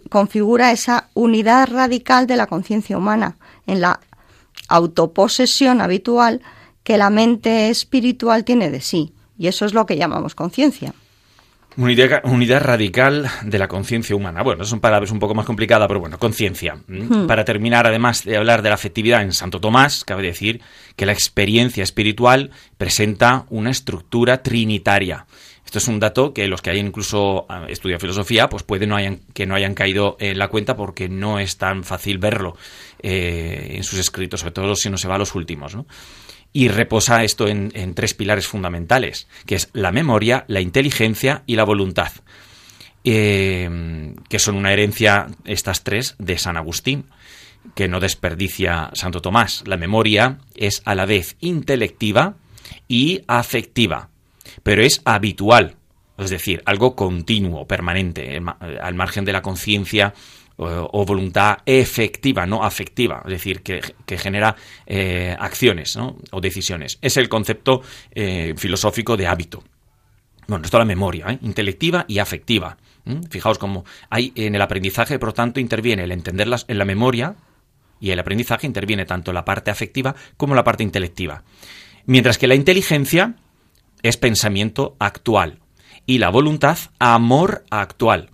configura 0.09 0.73
esa 0.73 1.09
unidad 1.15 1.69
radical 1.71 2.27
de 2.27 2.37
la 2.37 2.47
conciencia 2.47 2.99
humana 2.99 3.37
en 3.67 3.81
la 3.81 4.01
autoposesión 4.69 5.81
habitual 5.81 6.43
que 6.83 6.99
la 6.99 7.11
mente 7.11 7.69
espiritual 7.69 8.45
tiene 8.45 8.71
de 8.71 8.81
sí. 8.81 9.12
Y 9.38 9.49
eso 9.49 9.64
es 9.64 9.75
lo 9.75 9.87
que 9.87 9.96
llamamos 9.96 10.35
conciencia. 10.35 10.94
Unidad, 11.79 12.22
unidad, 12.25 12.62
radical 12.62 13.29
de 13.42 13.59
la 13.59 13.68
conciencia 13.68 14.16
humana. 14.16 14.42
Bueno, 14.42 14.64
son 14.64 14.81
palabras 14.81 15.11
un 15.11 15.18
poco 15.18 15.35
más 15.35 15.44
complicadas, 15.44 15.87
pero 15.87 16.01
bueno, 16.01 16.18
conciencia. 16.18 16.79
Hmm. 16.88 17.27
Para 17.27 17.44
terminar, 17.44 17.87
además 17.87 18.25
de 18.25 18.38
hablar 18.38 18.62
de 18.62 18.70
la 18.70 18.77
afectividad 18.77 19.20
en 19.20 19.33
Santo 19.35 19.61
Tomás, 19.61 20.03
cabe 20.03 20.22
decir 20.22 20.62
que 20.96 21.05
la 21.05 21.12
experiencia 21.12 21.83
espiritual 21.83 22.51
presenta 22.79 23.44
una 23.51 23.70
estructura 23.70 24.42
trinitaria. 24.42 25.27
Esto 25.66 25.79
es 25.79 25.88
un 25.88 26.01
dato 26.01 26.33
que 26.33 26.46
los 26.46 26.62
que 26.62 26.70
hayan 26.70 26.87
incluso 26.87 27.44
ah, 27.49 27.66
estudiado 27.68 28.01
filosofía, 28.01 28.49
pues 28.49 28.62
puede 28.62 28.87
no 28.87 28.96
hayan, 28.96 29.20
que 29.35 29.46
no 29.46 29.55
hayan 29.55 29.75
caído 29.75 30.16
en 30.18 30.38
la 30.38 30.49
cuenta 30.49 30.77
porque 30.77 31.09
no 31.09 31.40
es 31.40 31.59
tan 31.59 31.85
fácil 31.85 32.18
verlo 32.18 32.57
eh, 33.03 33.72
en 33.72 33.85
sus 33.85 33.99
escritos, 33.99 34.40
sobre 34.40 34.53
todo 34.53 34.77
si 34.77 34.88
no 34.88 34.96
se 34.96 35.09
va 35.09 35.16
a 35.16 35.18
los 35.18 35.35
últimos, 35.35 35.75
¿no? 35.75 35.85
Y 36.53 36.69
reposa 36.69 37.25
esto 37.25 37.49
en, 37.49 37.95
tres 37.95 38.15
pilares 38.15 38.47
fundamentales, 38.47 39.29
que 39.47 39.57
es 39.57 39.69
la 39.73 39.93
memoria, 39.93 40.45
la 40.49 40.61
inteligencia 40.61 41.43
y 41.47 41.57
la 41.57 41.65
voluntad, 41.65 42.13
eh, 43.05 44.15
que 44.29 44.39
son 44.39 44.57
una 44.57 44.73
herencia, 44.73 45.27
estas 45.45 45.85
tres, 45.85 46.15
de 46.19 46.39
San 46.39 46.57
Agustín, 46.57 47.07
que 47.75 47.89
no 47.89 48.01
desperdicia 48.01 48.91
Santo 48.95 49.21
Tomás. 49.21 49.65
La 49.67 49.77
memoria 49.77 50.39
es 50.55 50.83
a 50.85 50.95
la 50.95 51.07
vez 51.07 51.37
intelectiva 51.41 52.37
y 52.89 53.23
afectiva, 53.27 54.09
pero 54.63 54.83
es 54.83 55.03
habitual, 55.05 55.77
es 56.19 56.31
decir, 56.31 56.63
algo 56.65 56.97
continuo, 56.97 57.67
permanente, 57.67 58.41
al 58.81 58.95
margen 58.95 59.25
de 59.25 59.33
la 59.33 59.43
conciencia 59.43 60.15
o, 60.57 61.05
voluntad 61.05 61.59
efectiva, 61.66 62.47
no 62.47 62.64
afectiva, 62.64 63.23
es 63.25 63.31
decir, 63.31 63.62
que, 63.62 63.81
que 64.07 64.19
genera 64.19 64.57
eh, 64.87 65.37
acciones 65.38 65.97
¿no? 65.97 66.16
o 66.31 66.40
decisiones. 66.40 66.99
Es 67.03 67.16
el 67.16 67.29
concepto 67.29 67.83
eh, 68.12 68.55
filosófico 68.57 69.16
de 69.16 69.27
hábito. 69.27 69.62
Bueno, 70.49 70.64
esto 70.64 70.77
es 70.77 70.81
la 70.81 70.87
memoria, 70.87 71.27
¿eh? 71.29 71.38
intelectiva 71.42 72.05
y 72.09 72.19
afectiva. 72.19 72.77
Fijaos 73.31 73.59
cómo 73.59 73.85
hay 74.11 74.33
en 74.35 74.57
el 74.57 74.62
aprendizaje, 74.62 75.21
por 75.21 75.29
lo 75.29 75.35
tanto, 75.35 75.61
interviene 75.61 76.03
el 76.03 76.11
entenderlas 76.11 76.64
en 76.66 76.79
la 76.79 76.85
memoria, 76.85 77.37
y 78.01 78.11
el 78.11 78.19
aprendizaje 78.19 78.66
interviene 78.66 79.05
tanto 79.05 79.33
la 79.33 79.45
parte 79.45 79.71
afectiva 79.71 80.14
como 80.37 80.55
la 80.55 80.64
parte 80.64 80.83
intelectiva. 80.83 81.45
Mientras 82.05 82.38
que 82.38 82.47
la 82.47 82.55
inteligencia 82.55 83.37
es 84.03 84.16
pensamiento 84.16 84.97
actual 84.99 85.61
y 86.05 86.19
la 86.19 86.31
voluntad 86.31 86.79
amor 86.99 87.64
actual. 87.71 88.31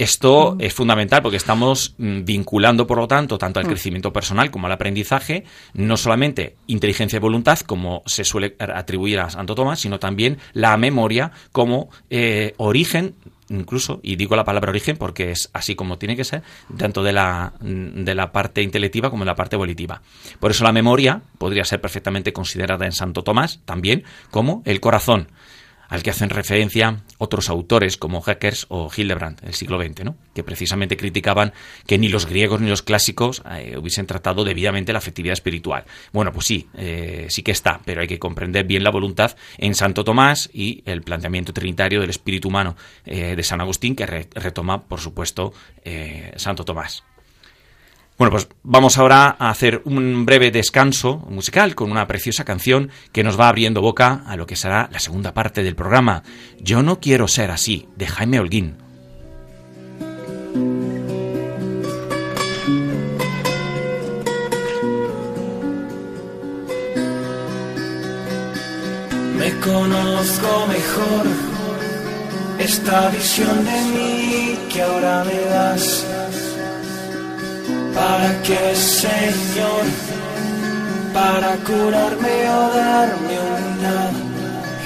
Esto 0.00 0.56
es 0.58 0.72
fundamental 0.72 1.20
porque 1.20 1.36
estamos 1.36 1.94
mm, 1.98 2.24
vinculando, 2.24 2.86
por 2.86 2.96
lo 2.96 3.06
tanto, 3.06 3.36
tanto 3.36 3.60
al 3.60 3.66
crecimiento 3.66 4.14
personal 4.14 4.50
como 4.50 4.64
al 4.66 4.72
aprendizaje, 4.72 5.44
no 5.74 5.98
solamente 5.98 6.56
inteligencia 6.68 7.18
y 7.18 7.20
voluntad, 7.20 7.58
como 7.60 8.02
se 8.06 8.24
suele 8.24 8.56
atribuir 8.58 9.20
a 9.20 9.28
Santo 9.28 9.54
Tomás, 9.54 9.80
sino 9.80 9.98
también 9.98 10.38
la 10.54 10.74
memoria 10.78 11.32
como 11.52 11.90
eh, 12.08 12.54
origen 12.56 13.14
incluso, 13.50 14.00
y 14.02 14.16
digo 14.16 14.36
la 14.36 14.44
palabra 14.44 14.70
origen 14.70 14.96
porque 14.96 15.32
es 15.32 15.50
así 15.52 15.74
como 15.74 15.98
tiene 15.98 16.16
que 16.16 16.24
ser, 16.24 16.42
tanto 16.78 17.02
de 17.02 17.12
la, 17.12 17.52
de 17.60 18.14
la 18.14 18.32
parte 18.32 18.62
intelectiva 18.62 19.10
como 19.10 19.24
de 19.24 19.30
la 19.30 19.34
parte 19.34 19.56
volitiva. 19.56 20.00
Por 20.38 20.52
eso 20.52 20.64
la 20.64 20.72
memoria 20.72 21.20
podría 21.36 21.64
ser 21.64 21.80
perfectamente 21.80 22.32
considerada 22.32 22.86
en 22.86 22.92
Santo 22.92 23.22
Tomás 23.22 23.60
también 23.66 24.04
como 24.30 24.62
el 24.64 24.80
corazón 24.80 25.28
al 25.90 26.02
que 26.02 26.10
hacen 26.10 26.30
referencia 26.30 27.02
otros 27.18 27.50
autores 27.50 27.96
como 27.96 28.22
Hackers 28.22 28.66
o 28.70 28.90
Hildebrand 28.96 29.40
del 29.40 29.54
siglo 29.54 29.80
XX, 29.80 30.04
¿no? 30.04 30.16
que 30.34 30.42
precisamente 30.42 30.96
criticaban 30.96 31.52
que 31.86 31.98
ni 31.98 32.08
los 32.08 32.26
griegos 32.26 32.60
ni 32.60 32.70
los 32.70 32.82
clásicos 32.82 33.42
eh, 33.50 33.76
hubiesen 33.76 34.06
tratado 34.06 34.44
debidamente 34.44 34.92
la 34.92 35.00
afectividad 35.00 35.34
espiritual. 35.34 35.84
Bueno, 36.12 36.32
pues 36.32 36.46
sí, 36.46 36.68
eh, 36.74 37.26
sí 37.28 37.42
que 37.42 37.52
está, 37.52 37.80
pero 37.84 38.00
hay 38.00 38.06
que 38.06 38.18
comprender 38.18 38.64
bien 38.64 38.84
la 38.84 38.90
voluntad 38.90 39.36
en 39.58 39.74
Santo 39.74 40.04
Tomás 40.04 40.48
y 40.52 40.82
el 40.86 41.02
planteamiento 41.02 41.52
trinitario 41.52 42.00
del 42.00 42.10
espíritu 42.10 42.48
humano 42.48 42.76
eh, 43.04 43.34
de 43.36 43.42
San 43.42 43.60
Agustín, 43.60 43.96
que 43.96 44.06
retoma, 44.06 44.84
por 44.84 45.00
supuesto, 45.00 45.52
Santo 46.36 46.64
Tomás. 46.64 47.02
Bueno, 48.20 48.32
pues 48.32 48.48
vamos 48.62 48.98
ahora 48.98 49.34
a 49.38 49.48
hacer 49.48 49.80
un 49.86 50.26
breve 50.26 50.50
descanso 50.50 51.24
musical 51.30 51.74
con 51.74 51.90
una 51.90 52.06
preciosa 52.06 52.44
canción 52.44 52.90
que 53.12 53.24
nos 53.24 53.40
va 53.40 53.48
abriendo 53.48 53.80
boca 53.80 54.24
a 54.26 54.36
lo 54.36 54.46
que 54.46 54.56
será 54.56 54.90
la 54.92 54.98
segunda 54.98 55.32
parte 55.32 55.62
del 55.62 55.74
programa. 55.74 56.22
Yo 56.60 56.82
no 56.82 57.00
quiero 57.00 57.28
ser 57.28 57.50
así, 57.50 57.88
de 57.96 58.06
Jaime 58.06 58.38
Holguín. 58.38 58.76
Me 69.38 69.50
conozco 69.60 70.66
mejor 70.68 71.26
esta 72.58 73.08
visión 73.08 73.64
de 73.64 73.80
mí 73.94 74.58
que 74.70 74.82
ahora 74.82 75.24
me 75.24 75.40
das 75.40 76.09
¿Para 78.00 78.30
qué, 78.42 78.74
Señor? 78.74 79.84
Para 81.12 81.50
curarme 81.68 82.36
o 82.48 82.62
darme 82.74 83.34
unidad. 83.54 84.12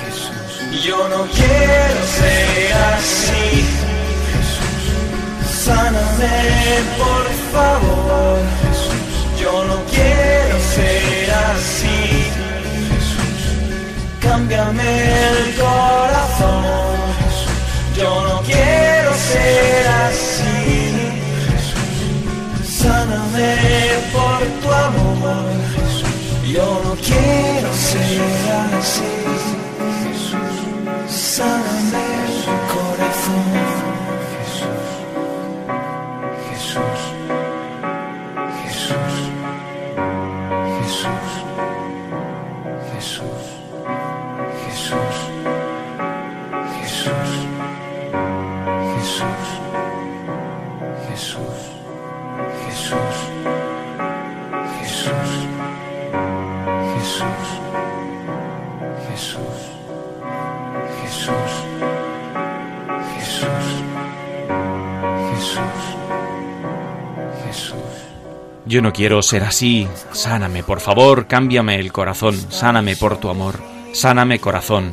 Jesús, 0.01 0.83
yo 0.85 0.99
no 1.09 1.21
quiero 1.39 2.01
ser 2.19 2.73
así. 2.97 3.47
Jesús, 4.31 4.85
sáname 5.65 6.35
por 6.99 7.25
favor. 7.55 8.39
Jesús, 8.63 9.41
yo 9.41 9.65
no 9.71 9.77
quiero 9.95 10.57
ser 10.75 11.31
así. 11.53 12.01
Jesús, 12.91 13.41
cámbiame 14.23 14.91
el 15.29 15.55
corazón. 15.55 16.65
Jesús, 17.21 17.97
yo 17.97 18.11
no 18.29 18.41
quiero 18.43 19.11
ser 19.31 19.87
así 20.09 20.34
sáname 22.85 23.51
por 24.13 24.41
tu 24.61 24.69
amor. 24.89 25.45
Yo 26.55 26.67
no 26.85 26.93
quiero 27.09 27.71
ser 27.91 28.21
así. 28.79 29.15
Sáname 31.09 31.64
Yo 68.75 68.83
no 68.83 68.93
quiero 68.93 69.23
ser 69.23 69.45
así. 69.45 69.87
Sáname, 70.11 70.65
por 70.65 70.81
favor, 70.81 71.29
cámbiame 71.29 71.79
el 71.79 71.93
corazón. 71.93 72.35
Sáname 72.51 72.97
por 72.97 73.21
tu 73.21 73.29
amor. 73.29 73.61
Sáname 73.93 74.41
corazón. 74.41 74.93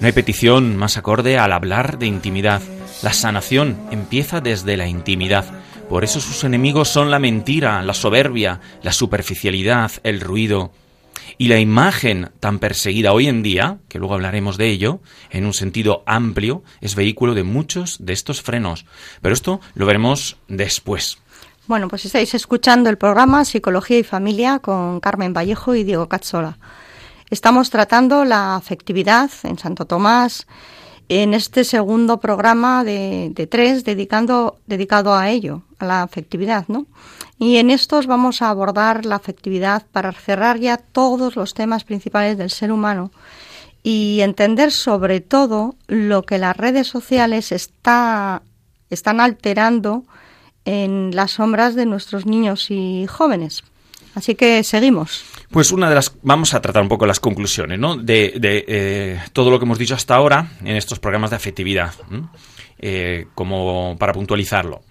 No 0.00 0.06
hay 0.06 0.14
petición 0.14 0.78
más 0.78 0.96
acorde 0.96 1.36
al 1.36 1.52
hablar 1.52 1.98
de 1.98 2.06
intimidad. 2.06 2.62
La 3.02 3.12
sanación 3.12 3.78
empieza 3.90 4.40
desde 4.40 4.78
la 4.78 4.88
intimidad. 4.88 5.44
Por 5.90 6.04
eso 6.04 6.20
sus 6.20 6.42
enemigos 6.44 6.88
son 6.88 7.10
la 7.10 7.18
mentira, 7.18 7.82
la 7.82 7.92
soberbia, 7.92 8.60
la 8.80 8.94
superficialidad, 8.94 9.92
el 10.04 10.22
ruido. 10.22 10.72
Y 11.36 11.48
la 11.48 11.60
imagen 11.60 12.30
tan 12.40 12.60
perseguida 12.60 13.12
hoy 13.12 13.28
en 13.28 13.42
día, 13.42 13.76
que 13.90 13.98
luego 13.98 14.14
hablaremos 14.14 14.56
de 14.56 14.70
ello, 14.70 15.00
en 15.28 15.44
un 15.44 15.52
sentido 15.52 16.02
amplio, 16.06 16.62
es 16.80 16.94
vehículo 16.94 17.34
de 17.34 17.42
muchos 17.42 17.98
de 18.00 18.14
estos 18.14 18.40
frenos. 18.40 18.86
Pero 19.20 19.34
esto 19.34 19.60
lo 19.74 19.84
veremos 19.84 20.38
después. 20.48 21.18
Bueno, 21.68 21.86
pues 21.86 22.04
estáis 22.04 22.34
escuchando 22.34 22.90
el 22.90 22.98
programa 22.98 23.44
Psicología 23.44 23.96
y 23.96 24.02
Familia 24.02 24.58
con 24.58 24.98
Carmen 24.98 25.32
Vallejo 25.32 25.76
y 25.76 25.84
Diego 25.84 26.08
Cazzola. 26.08 26.58
Estamos 27.30 27.70
tratando 27.70 28.24
la 28.24 28.56
afectividad 28.56 29.30
en 29.44 29.56
Santo 29.58 29.84
Tomás, 29.86 30.48
en 31.08 31.34
este 31.34 31.62
segundo 31.62 32.18
programa 32.18 32.82
de, 32.82 33.48
tres 33.48 33.84
dedicando, 33.84 34.58
dedicado 34.66 35.14
a 35.14 35.30
ello, 35.30 35.62
a 35.78 35.84
la 35.84 36.02
afectividad, 36.02 36.64
¿no? 36.66 36.86
Y 37.38 37.58
en 37.58 37.70
estos 37.70 38.08
vamos 38.08 38.42
a 38.42 38.50
abordar 38.50 39.06
la 39.06 39.16
afectividad 39.16 39.86
para 39.92 40.10
cerrar 40.10 40.58
ya 40.58 40.78
todos 40.78 41.36
los 41.36 41.54
temas 41.54 41.84
principales 41.84 42.36
del 42.38 42.50
ser 42.50 42.72
humano 42.72 43.12
y 43.84 44.18
entender 44.22 44.72
sobre 44.72 45.20
todo 45.20 45.76
lo 45.86 46.22
que 46.22 46.38
las 46.38 46.56
redes 46.56 46.88
sociales 46.88 47.52
está, 47.52 48.42
están 48.90 49.20
alterando 49.20 50.04
en 50.64 51.14
las 51.14 51.32
sombras 51.32 51.74
de 51.74 51.86
nuestros 51.86 52.26
niños 52.26 52.70
y 52.70 53.06
jóvenes. 53.08 53.64
Así 54.14 54.34
que 54.34 54.62
seguimos. 54.62 55.24
Pues 55.50 55.72
una 55.72 55.88
de 55.88 55.94
las 55.94 56.14
vamos 56.22 56.54
a 56.54 56.60
tratar 56.60 56.82
un 56.82 56.88
poco 56.88 57.06
las 57.06 57.20
conclusiones, 57.20 57.78
¿no? 57.78 57.96
De, 57.96 58.32
eh, 58.42 59.20
todo 59.32 59.50
lo 59.50 59.58
que 59.58 59.64
hemos 59.64 59.78
dicho 59.78 59.94
hasta 59.94 60.14
ahora 60.14 60.52
en 60.60 60.76
estos 60.76 60.98
programas 60.98 61.30
de 61.30 61.36
afectividad, 61.36 61.94
eh, 62.78 63.26
como 63.34 63.96
para 63.98 64.12
puntualizarlo. 64.12 64.82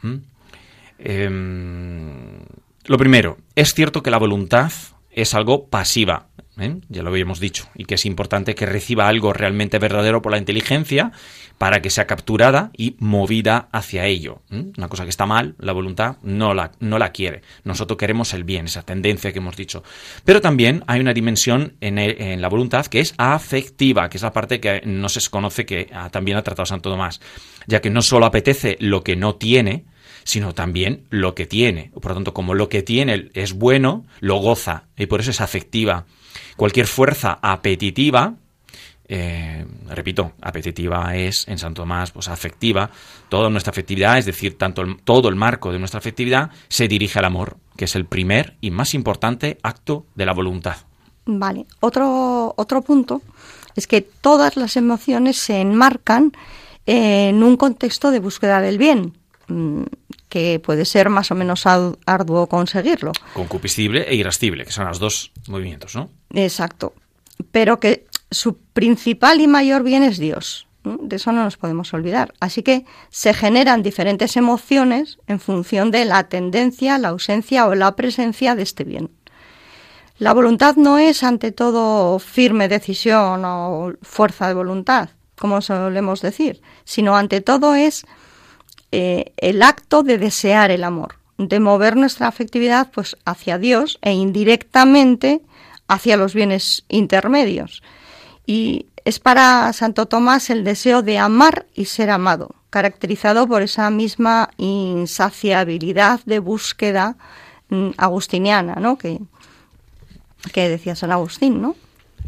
Em, 0.97 2.39
lo 2.85 2.97
primero, 2.97 3.37
es 3.55 3.73
cierto 3.73 4.01
que 4.01 4.11
la 4.11 4.17
voluntad 4.17 4.71
es 5.11 5.33
algo 5.33 5.67
pasiva, 5.67 6.27
¿eh? 6.61 6.77
ya 6.89 7.03
lo 7.03 7.09
habíamos 7.09 7.39
dicho, 7.39 7.67
y 7.75 7.85
que 7.85 7.95
es 7.95 8.05
importante 8.05 8.55
que 8.55 8.65
reciba 8.65 9.07
algo 9.07 9.33
realmente 9.33 9.79
verdadero 9.79 10.21
por 10.21 10.31
la 10.31 10.37
inteligencia 10.37 11.11
para 11.57 11.81
que 11.81 11.89
sea 11.89 12.07
capturada 12.07 12.71
y 12.75 12.95
movida 12.99 13.69
hacia 13.71 14.05
ello. 14.05 14.41
Una 14.49 14.87
cosa 14.87 15.03
que 15.03 15.09
está 15.09 15.25
mal, 15.25 15.55
la 15.59 15.73
voluntad 15.73 16.17
no 16.23 16.53
la, 16.53 16.71
no 16.79 16.97
la 16.97 17.11
quiere. 17.11 17.41
Nosotros 17.63 17.97
queremos 17.97 18.33
el 18.33 18.43
bien, 18.43 18.65
esa 18.65 18.81
tendencia 18.81 19.31
que 19.31 19.39
hemos 19.39 19.55
dicho. 19.55 19.83
Pero 20.25 20.41
también 20.41 20.83
hay 20.87 20.99
una 20.99 21.13
dimensión 21.13 21.75
en, 21.81 21.99
en 21.99 22.41
la 22.41 22.49
voluntad 22.49 22.87
que 22.87 22.99
es 22.99 23.13
afectiva, 23.17 24.09
que 24.09 24.17
es 24.17 24.23
la 24.23 24.33
parte 24.33 24.59
que 24.59 24.81
no 24.85 25.07
se 25.09 25.29
conoce 25.29 25.65
que 25.65 25.91
también 26.11 26.37
ha 26.37 26.41
tratado 26.41 26.65
Santo 26.65 26.89
Tomás, 26.89 27.21
ya 27.67 27.81
que 27.81 27.89
no 27.89 28.01
solo 28.01 28.25
apetece 28.25 28.77
lo 28.79 29.03
que 29.03 29.15
no 29.15 29.35
tiene, 29.35 29.85
sino 30.23 30.53
también 30.53 31.05
lo 31.09 31.35
que 31.35 31.45
tiene. 31.45 31.91
Por 31.93 32.07
lo 32.07 32.15
tanto, 32.15 32.33
como 32.33 32.53
lo 32.53 32.69
que 32.69 32.83
tiene 32.83 33.29
es 33.33 33.53
bueno, 33.53 34.05
lo 34.19 34.37
goza 34.37 34.85
y 34.97 35.07
por 35.07 35.21
eso 35.21 35.31
es 35.31 35.41
afectiva. 35.41 36.05
Cualquier 36.55 36.87
fuerza 36.87 37.39
apetitiva, 37.41 38.35
eh, 39.07 39.65
repito, 39.89 40.31
apetitiva 40.41 41.15
es 41.15 41.47
en 41.47 41.57
Santo 41.57 41.81
Tomás, 41.81 42.11
pues 42.11 42.29
afectiva. 42.29 42.89
Toda 43.27 43.49
nuestra 43.49 43.71
afectividad, 43.71 44.17
es 44.17 44.25
decir, 44.25 44.57
tanto 44.57 44.83
todo 45.03 45.27
el 45.27 45.35
marco 45.35 45.71
de 45.71 45.79
nuestra 45.79 45.97
afectividad 45.97 46.49
se 46.69 46.87
dirige 46.87 47.19
al 47.19 47.25
amor, 47.25 47.57
que 47.75 47.85
es 47.85 47.95
el 47.95 48.05
primer 48.05 48.55
y 48.61 48.71
más 48.71 48.93
importante 48.93 49.57
acto 49.63 50.05
de 50.15 50.25
la 50.25 50.33
voluntad. 50.33 50.77
Vale. 51.25 51.65
Otro, 51.81 52.53
otro 52.55 52.81
punto 52.81 53.21
es 53.75 53.85
que 53.87 54.01
todas 54.01 54.55
las 54.55 54.77
emociones 54.77 55.37
se 55.37 55.59
enmarcan 55.59 56.31
en 56.85 57.43
un 57.43 57.57
contexto 57.57 58.11
de 58.11 58.19
búsqueda 58.19 58.61
del 58.61 58.77
bien. 58.77 59.17
Que 60.31 60.61
puede 60.61 60.85
ser 60.85 61.09
más 61.09 61.29
o 61.31 61.35
menos 61.35 61.65
arduo 61.65 62.47
conseguirlo. 62.47 63.11
Concupiscible 63.33 64.05
e 64.07 64.15
irascible, 64.15 64.63
que 64.63 64.71
son 64.71 64.87
los 64.87 64.97
dos 64.97 65.33
movimientos, 65.49 65.93
¿no? 65.93 66.09
Exacto. 66.33 66.93
Pero 67.51 67.81
que 67.81 68.05
su 68.31 68.55
principal 68.57 69.41
y 69.41 69.47
mayor 69.47 69.83
bien 69.83 70.03
es 70.03 70.19
Dios. 70.19 70.67
¿no? 70.85 70.97
De 71.01 71.17
eso 71.17 71.33
no 71.33 71.43
nos 71.43 71.57
podemos 71.57 71.93
olvidar. 71.93 72.33
Así 72.39 72.63
que 72.63 72.85
se 73.09 73.33
generan 73.33 73.83
diferentes 73.83 74.37
emociones 74.37 75.19
en 75.27 75.41
función 75.41 75.91
de 75.91 76.05
la 76.05 76.23
tendencia, 76.29 76.97
la 76.97 77.09
ausencia 77.09 77.67
o 77.67 77.75
la 77.75 77.97
presencia 77.97 78.55
de 78.55 78.63
este 78.63 78.85
bien. 78.85 79.11
La 80.17 80.33
voluntad 80.33 80.77
no 80.77 80.97
es 80.97 81.23
ante 81.23 81.51
todo 81.51 82.19
firme 82.19 82.69
decisión 82.69 83.43
o 83.43 83.91
fuerza 84.01 84.47
de 84.47 84.53
voluntad, 84.53 85.09
como 85.35 85.59
solemos 85.61 86.21
decir, 86.21 86.61
sino 86.85 87.17
ante 87.17 87.41
todo 87.41 87.75
es 87.75 88.05
eh, 88.91 89.33
el 89.37 89.61
acto 89.61 90.03
de 90.03 90.17
desear 90.17 90.71
el 90.71 90.83
amor, 90.83 91.15
de 91.37 91.59
mover 91.59 91.95
nuestra 91.95 92.27
afectividad 92.27 92.91
pues 92.91 93.17
hacia 93.25 93.57
Dios 93.57 93.99
e 94.01 94.13
indirectamente 94.13 95.41
hacia 95.87 96.17
los 96.17 96.33
bienes 96.33 96.83
intermedios. 96.89 97.83
Y 98.45 98.87
es 99.05 99.19
para 99.19 99.71
Santo 99.73 100.05
Tomás 100.07 100.49
el 100.49 100.63
deseo 100.63 101.01
de 101.01 101.17
amar 101.17 101.65
y 101.73 101.85
ser 101.85 102.09
amado, 102.09 102.55
caracterizado 102.69 103.47
por 103.47 103.61
esa 103.61 103.89
misma 103.89 104.49
insaciabilidad 104.57 106.19
de 106.25 106.39
búsqueda 106.39 107.15
mm, 107.69 107.89
agustiniana, 107.97 108.75
¿no? 108.75 108.97
Que, 108.97 109.19
que 110.53 110.69
decía 110.69 110.95
San 110.95 111.11
Agustín, 111.11 111.61
¿no? 111.61 111.75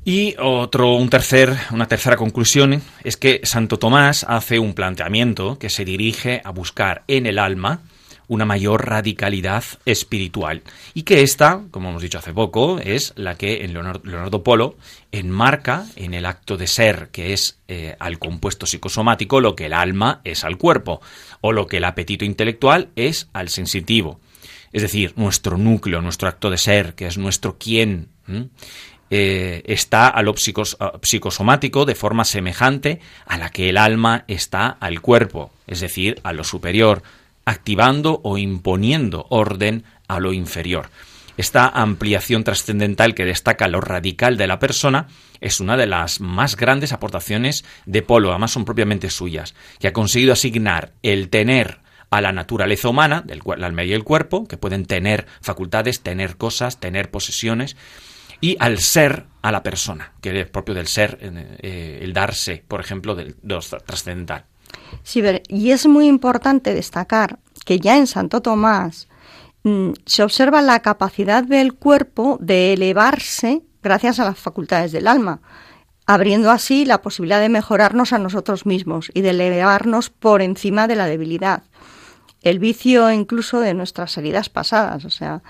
Y 0.06 0.36
otro, 0.38 0.96
un 0.96 1.10
tercer, 1.10 1.56
una 1.72 1.88
tercera 1.88 2.18
conclusión 2.18 2.82
es 3.06 3.16
que 3.16 3.40
Santo 3.44 3.80
Tomás 3.80 4.26
hace 4.28 4.60
un 4.60 4.74
planteamiento 4.74 5.58
que 5.58 5.70
se 5.70 5.86
dirige 5.86 6.42
a 6.44 6.52
buscar 6.52 7.04
en 7.08 7.26
el 7.26 7.40
alma 7.40 7.82
una 8.28 8.46
mayor 8.46 8.86
radicalidad 8.86 9.64
espiritual 9.86 10.64
y 10.94 11.04
que 11.04 11.22
esta, 11.22 11.62
como 11.72 11.90
hemos 11.90 12.02
dicho 12.02 12.18
hace 12.18 12.34
poco, 12.34 12.80
es 12.80 13.14
la 13.16 13.36
que 13.36 13.64
en 13.64 13.74
Leonardo, 13.74 14.44
Polo 14.44 14.76
enmarca 15.12 15.86
en 15.96 16.14
el 16.14 16.26
acto 16.26 16.58
de 16.58 16.68
ser, 16.68 17.10
que 17.12 17.34
es 17.34 17.60
eh, 17.68 17.96
al 18.00 18.20
compuesto 18.20 18.66
psicosomático 18.66 19.40
lo 19.40 19.56
que 19.56 19.68
el 19.68 19.74
alma 19.74 20.22
es 20.24 20.44
al 20.44 20.58
cuerpo 20.58 21.02
o 21.42 21.52
lo 21.52 21.68
que 21.68 21.78
el 21.78 21.86
apetito 21.86 22.26
intelectual 22.26 22.90
es 22.96 23.30
al 23.34 23.50
sensitivo. 23.50 24.20
Es 24.74 24.82
decir, 24.82 25.14
nuestro 25.16 25.58
núcleo, 25.58 26.02
nuestro 26.02 26.28
acto 26.28 26.50
de 26.50 26.58
ser, 26.58 26.96
que 26.96 27.06
es 27.06 27.18
nuestro 27.18 27.58
quién. 27.60 28.10
Eh, 29.16 29.62
está 29.68 30.08
a 30.08 30.24
lo 30.24 30.34
psicosomático 30.36 31.86
de 31.86 31.94
forma 31.94 32.26
semejante 32.26 33.00
a 33.28 33.38
la 33.38 33.52
que 33.52 33.70
el 33.70 33.78
alma 33.78 34.24
está 34.28 34.70
al 34.80 35.02
cuerpo, 35.02 35.52
es 35.68 35.82
decir, 35.82 36.20
a 36.24 36.34
lo 36.34 36.44
superior, 36.44 37.04
activando 37.46 38.22
o 38.24 38.40
imponiendo 38.40 39.28
orden 39.30 39.84
a 40.08 40.20
lo 40.20 40.34
inferior. 40.34 40.90
Esta 41.38 41.68
ampliación 41.68 42.44
trascendental 42.44 43.14
que 43.14 43.24
destaca 43.24 43.68
lo 43.68 43.82
radical 43.82 44.36
de 44.36 44.48
la 44.48 44.58
persona 44.58 45.06
es 45.42 45.60
una 45.60 45.78
de 45.78 45.86
las 45.86 46.20
más 46.20 46.56
grandes 46.56 46.92
aportaciones 46.92 47.66
de 47.86 48.02
Polo, 48.02 48.32
además 48.32 48.50
son 48.50 48.66
propiamente 48.66 49.12
suyas, 49.12 49.54
que 49.78 49.90
ha 49.90 49.94
conseguido 49.94 50.34
asignar 50.34 50.92
el 51.04 51.30
tener 51.30 51.82
a 52.10 52.20
la 52.20 52.32
naturaleza 52.32 52.90
humana, 52.90 53.22
del 53.22 53.42
el 53.46 53.64
alma 53.64 53.84
y 53.84 53.94
el 53.94 54.04
cuerpo, 54.04 54.48
que 54.48 54.58
pueden 54.58 54.88
tener 54.88 55.28
facultades, 55.40 56.02
tener 56.02 56.36
cosas, 56.36 56.80
tener 56.80 57.12
posesiones, 57.12 57.76
y 58.44 58.58
al 58.60 58.80
ser 58.80 59.28
a 59.42 59.54
la 59.54 59.64
persona, 59.64 60.12
que 60.20 60.38
es 60.42 60.50
propio 60.50 60.76
del 60.76 60.88
ser, 60.88 61.18
eh, 61.22 62.00
el 62.02 62.12
darse, 62.12 62.62
por 62.68 62.82
ejemplo, 62.82 63.16
del, 63.16 63.38
de 63.42 63.60
trascendental. 63.86 64.44
Sí, 65.02 65.24
y 65.48 65.72
es 65.72 65.88
muy 65.88 66.08
importante 66.08 66.74
destacar 66.74 67.40
que 67.64 67.80
ya 67.80 67.98
en 67.98 68.06
Santo 68.06 68.42
Tomás 68.42 69.08
mm, 69.64 69.92
se 70.06 70.24
observa 70.24 70.62
la 70.62 70.82
capacidad 70.82 71.46
del 71.46 71.74
cuerpo 71.74 72.38
de 72.42 72.74
elevarse 72.74 73.62
gracias 73.82 74.20
a 74.20 74.26
las 74.26 74.38
facultades 74.38 74.92
del 74.92 75.08
alma, 75.08 75.40
abriendo 76.06 76.52
así 76.52 76.84
la 76.84 77.02
posibilidad 77.02 77.40
de 77.40 77.48
mejorarnos 77.48 78.12
a 78.12 78.20
nosotros 78.20 78.66
mismos 78.66 79.10
y 79.14 79.22
de 79.22 79.30
elevarnos 79.30 80.10
por 80.10 80.42
encima 80.42 80.90
de 80.90 80.98
la 80.98 81.06
debilidad, 81.06 81.64
el 82.42 82.60
vicio 82.60 83.10
incluso 83.10 83.62
de 83.62 83.74
nuestras 83.74 84.18
heridas 84.18 84.50
pasadas. 84.50 85.06
O 85.06 85.10
sea, 85.10 85.44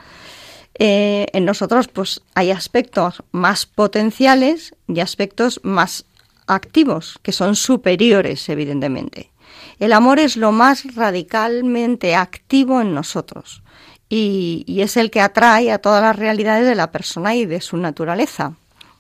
eh, 0.80 1.28
en 1.34 1.46
nosotros 1.46 1.88
pues 1.88 2.22
hay 2.36 2.52
aspectos 2.52 3.24
más 3.32 3.66
potenciales 3.66 4.76
y 4.88 5.00
aspectos 5.00 5.60
más 5.64 6.06
activos, 6.48 7.20
que 7.22 7.32
son 7.32 7.56
superiores, 7.56 8.48
evidentemente. 8.50 9.32
El 9.80 9.94
amor 9.94 10.20
es 10.20 10.36
lo 10.38 10.52
más 10.52 10.96
radicalmente 10.96 12.16
activo 12.16 12.82
en 12.82 12.94
nosotros 12.94 13.62
y, 14.10 14.64
y 14.68 14.82
es 14.82 14.98
el 14.98 15.12
que 15.12 15.22
atrae 15.22 15.72
a 15.72 15.80
todas 15.80 16.02
las 16.02 16.16
realidades 16.16 16.68
de 16.68 16.76
la 16.76 16.92
persona 16.92 17.36
y 17.36 17.46
de 17.46 17.62
su 17.62 17.78
naturaleza. 17.78 18.54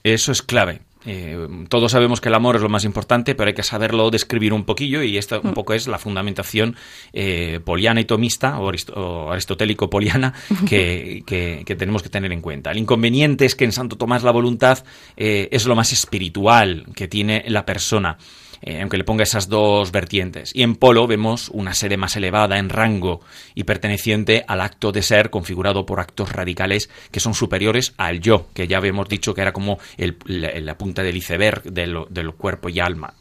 Eso 0.03 0.31
es 0.31 0.41
clave. 0.41 0.81
Eh, 1.05 1.47
todos 1.69 1.91
sabemos 1.91 2.21
que 2.21 2.29
el 2.29 2.35
amor 2.35 2.55
es 2.55 2.61
lo 2.61 2.69
más 2.69 2.85
importante, 2.85 3.35
pero 3.35 3.47
hay 3.49 3.53
que 3.53 3.63
saberlo 3.63 4.09
describir 4.09 4.53
un 4.53 4.63
poquillo 4.63 5.03
y 5.03 5.17
esta 5.17 5.39
un 5.39 5.53
poco 5.53 5.73
es 5.73 5.87
la 5.87 5.97
fundamentación 5.99 6.75
eh, 7.11 7.59
poliana 7.63 7.99
y 8.01 8.05
tomista 8.05 8.59
o, 8.59 8.71
arist- 8.71 8.93
o 8.95 9.31
aristotélico-poliana 9.31 10.33
que, 10.67 11.23
que- 11.25 11.63
que 11.65 11.75
tenemos 11.75 12.03
que 12.03 12.09
tener 12.09 12.31
en 12.31 12.41
cuenta. 12.41 12.71
El 12.71 12.77
inconveniente 12.77 13.45
es 13.45 13.55
que 13.55 13.65
en 13.65 13.71
Santo 13.71 13.97
Tomás 13.97 14.23
la 14.23 14.31
voluntad 14.31 14.83
eh, 15.17 15.49
es 15.51 15.65
lo 15.65 15.75
más 15.75 15.91
espiritual 15.91 16.85
que 16.95 17.07
tiene 17.07 17.43
la 17.47 17.65
persona. 17.65 18.17
Eh, 18.65 18.79
aunque 18.81 18.97
le 18.97 19.03
ponga 19.03 19.23
esas 19.23 19.49
dos 19.49 19.91
vertientes. 19.91 20.51
Y 20.55 20.63
en 20.63 20.75
Polo 20.75 21.05
vemos 21.05 21.49
una 21.49 21.73
sede 21.73 21.97
más 21.97 22.15
elevada 22.15 22.57
en 22.57 22.69
rango 22.69 23.19
y 23.55 23.65
perteneciente 23.65 24.45
al 24.47 24.61
acto 24.61 24.93
de 24.93 25.01
ser 25.01 25.29
configurado 25.29 25.85
por 25.85 25.99
actos 25.99 26.31
radicales 26.31 26.89
que 27.11 27.19
son 27.19 27.33
superiores 27.33 27.93
al 27.97 28.21
yo, 28.21 28.47
que 28.53 28.67
ya 28.67 28.77
habíamos 28.77 29.09
dicho 29.09 29.33
que 29.33 29.41
era 29.41 29.51
como 29.51 29.79
la, 29.97 30.77
punta 30.77 31.03
del 31.03 31.17
iceberg 31.17 31.63
del, 31.63 32.05
del 32.09 32.31
cuerpo 32.31 32.69
y 32.69 32.79
alma. 32.79 33.13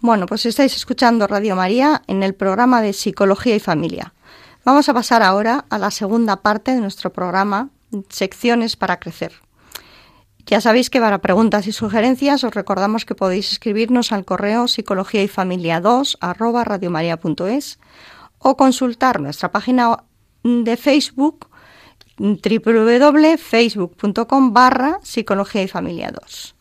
Bueno, 0.00 0.26
pues 0.26 0.44
estáis 0.44 0.76
escuchando 0.76 1.26
Radio 1.26 1.56
María 1.56 2.02
en 2.06 2.22
el 2.22 2.34
programa 2.34 2.82
de 2.82 2.92
Psicología 2.92 3.56
y 3.56 3.60
Familia. 3.60 4.12
Vamos 4.64 4.88
a 4.88 4.94
pasar 4.94 5.22
ahora 5.22 5.64
a 5.70 5.78
la 5.78 5.90
segunda 5.90 6.36
parte 6.42 6.72
de 6.72 6.80
nuestro 6.80 7.10
programa, 7.10 7.70
Secciones 8.10 8.76
para 8.76 9.00
Crecer. 9.00 9.32
Ya 10.46 10.60
sabéis 10.60 10.90
que 10.90 11.00
para 11.00 11.20
preguntas 11.20 11.66
y 11.66 11.72
sugerencias 11.72 12.44
os 12.44 12.54
recordamos 12.54 13.04
que 13.04 13.14
podéis 13.14 13.52
escribirnos 13.52 14.12
al 14.12 14.24
correo 14.24 14.68
psicología 14.68 15.22
y 15.22 15.28
familia 15.28 15.80
2 15.80 16.16
arroba 16.20 16.64
radiomaria.es 16.64 17.78
o 18.38 18.56
consultar 18.56 19.20
nuestra 19.20 19.52
página 19.52 20.04
de 20.42 20.76
Facebook 20.76 21.48
www.facebook.com 22.18 24.52
barra 24.52 24.98
psicología 25.02 25.62
y 25.62 25.68
familia 25.68 26.10
2. 26.10 26.56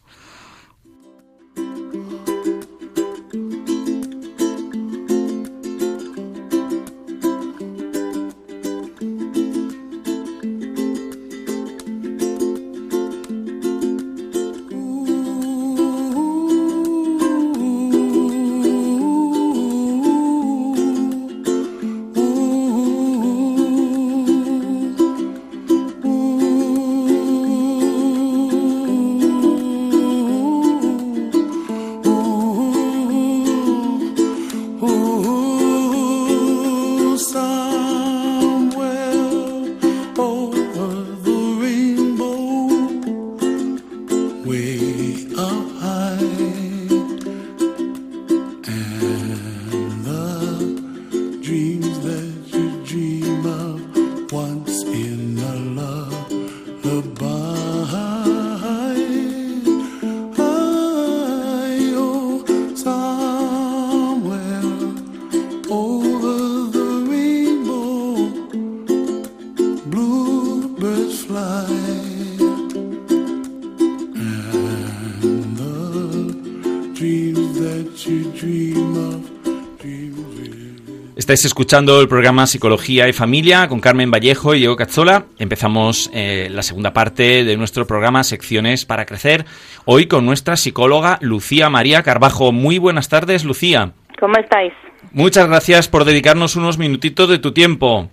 Estáis 81.32 81.46
escuchando 81.46 82.02
el 82.02 82.10
programa 82.10 82.46
Psicología 82.46 83.08
y 83.08 83.14
Familia 83.14 83.70
con 83.70 83.80
Carmen 83.80 84.12
Vallejo 84.12 84.54
y 84.54 84.60
Diego 84.60 84.76
Cazzola. 84.76 85.28
Empezamos 85.40 86.12
eh, 86.14 86.50
la 86.52 86.62
segunda 86.62 86.92
parte 86.92 87.46
de 87.46 87.56
nuestro 87.56 87.88
programa 87.88 88.26
Secciones 88.26 88.84
para 88.84 89.06
Crecer. 89.06 89.46
Hoy 89.86 90.08
con 90.08 90.26
nuestra 90.26 90.58
psicóloga 90.58 91.20
Lucía 91.22 91.70
María 91.70 92.04
Carbajo. 92.04 92.52
Muy 92.52 92.80
buenas 92.80 93.08
tardes, 93.08 93.46
Lucía. 93.46 93.94
¿Cómo 94.20 94.36
estáis? 94.36 94.74
Muchas 95.14 95.48
gracias 95.48 95.88
por 95.88 96.04
dedicarnos 96.04 96.58
unos 96.58 96.78
minutitos 96.78 97.30
de 97.30 97.40
tu 97.40 97.54
tiempo. 97.54 98.10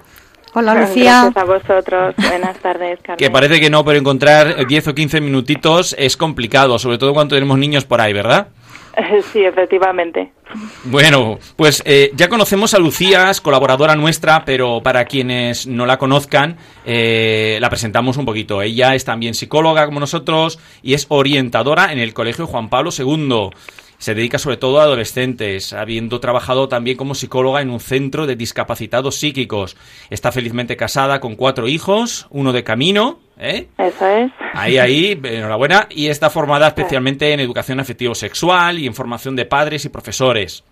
Hola, 0.54 0.76
Lucía. 0.76 1.24
Gracias 1.24 1.36
a 1.38 1.44
vosotros. 1.44 2.14
Buenas 2.18 2.56
tardes, 2.58 3.00
Carmen. 3.02 3.18
Que 3.18 3.32
parece 3.32 3.60
que 3.60 3.68
no, 3.68 3.84
pero 3.84 3.98
encontrar 3.98 4.64
10 4.64 4.86
o 4.86 4.94
15 4.94 5.20
minutitos 5.20 5.96
es 5.98 6.16
complicado, 6.16 6.78
sobre 6.78 6.98
todo 6.98 7.14
cuando 7.14 7.34
tenemos 7.34 7.58
niños 7.58 7.84
por 7.84 8.00
ahí, 8.00 8.12
¿verdad? 8.12 8.46
Sí, 9.32 9.44
efectivamente. 9.44 10.32
Bueno, 10.84 11.38
pues 11.56 11.82
eh, 11.84 12.10
ya 12.14 12.28
conocemos 12.28 12.72
a 12.74 12.78
Lucía, 12.78 13.30
es 13.30 13.40
colaboradora 13.40 13.94
nuestra, 13.94 14.44
pero 14.44 14.82
para 14.82 15.04
quienes 15.04 15.66
no 15.66 15.84
la 15.84 15.98
conozcan, 15.98 16.56
eh, 16.86 17.58
la 17.60 17.68
presentamos 17.68 18.16
un 18.16 18.24
poquito. 18.24 18.62
Ella 18.62 18.94
es 18.94 19.04
también 19.04 19.34
psicóloga 19.34 19.84
como 19.84 20.00
nosotros 20.00 20.58
y 20.82 20.94
es 20.94 21.06
orientadora 21.08 21.92
en 21.92 21.98
el 21.98 22.14
Colegio 22.14 22.46
Juan 22.46 22.70
Pablo 22.70 22.90
II. 22.96 23.50
Se 23.98 24.14
dedica 24.14 24.38
sobre 24.38 24.56
todo 24.56 24.80
a 24.80 24.84
adolescentes, 24.84 25.72
habiendo 25.72 26.20
trabajado 26.20 26.68
también 26.68 26.96
como 26.96 27.14
psicóloga 27.14 27.60
en 27.60 27.70
un 27.70 27.80
centro 27.80 28.26
de 28.26 28.36
discapacitados 28.36 29.16
psíquicos. 29.16 29.76
Está 30.08 30.30
felizmente 30.30 30.76
casada 30.76 31.20
con 31.20 31.34
cuatro 31.34 31.66
hijos, 31.66 32.26
uno 32.30 32.52
de 32.52 32.62
camino, 32.62 33.18
¿eh? 33.38 33.68
Eso 33.76 34.06
es. 34.06 34.30
Ahí, 34.54 34.78
ahí, 34.78 35.20
enhorabuena. 35.22 35.88
Y 35.90 36.06
está 36.06 36.30
formada 36.30 36.68
especialmente 36.68 37.32
en 37.32 37.40
educación 37.40 37.80
afectivo-sexual 37.80 38.78
y 38.78 38.86
en 38.86 38.94
formación 38.94 39.34
de 39.34 39.46
padres 39.46 39.84
y 39.84 39.88
profesores. 39.88 40.64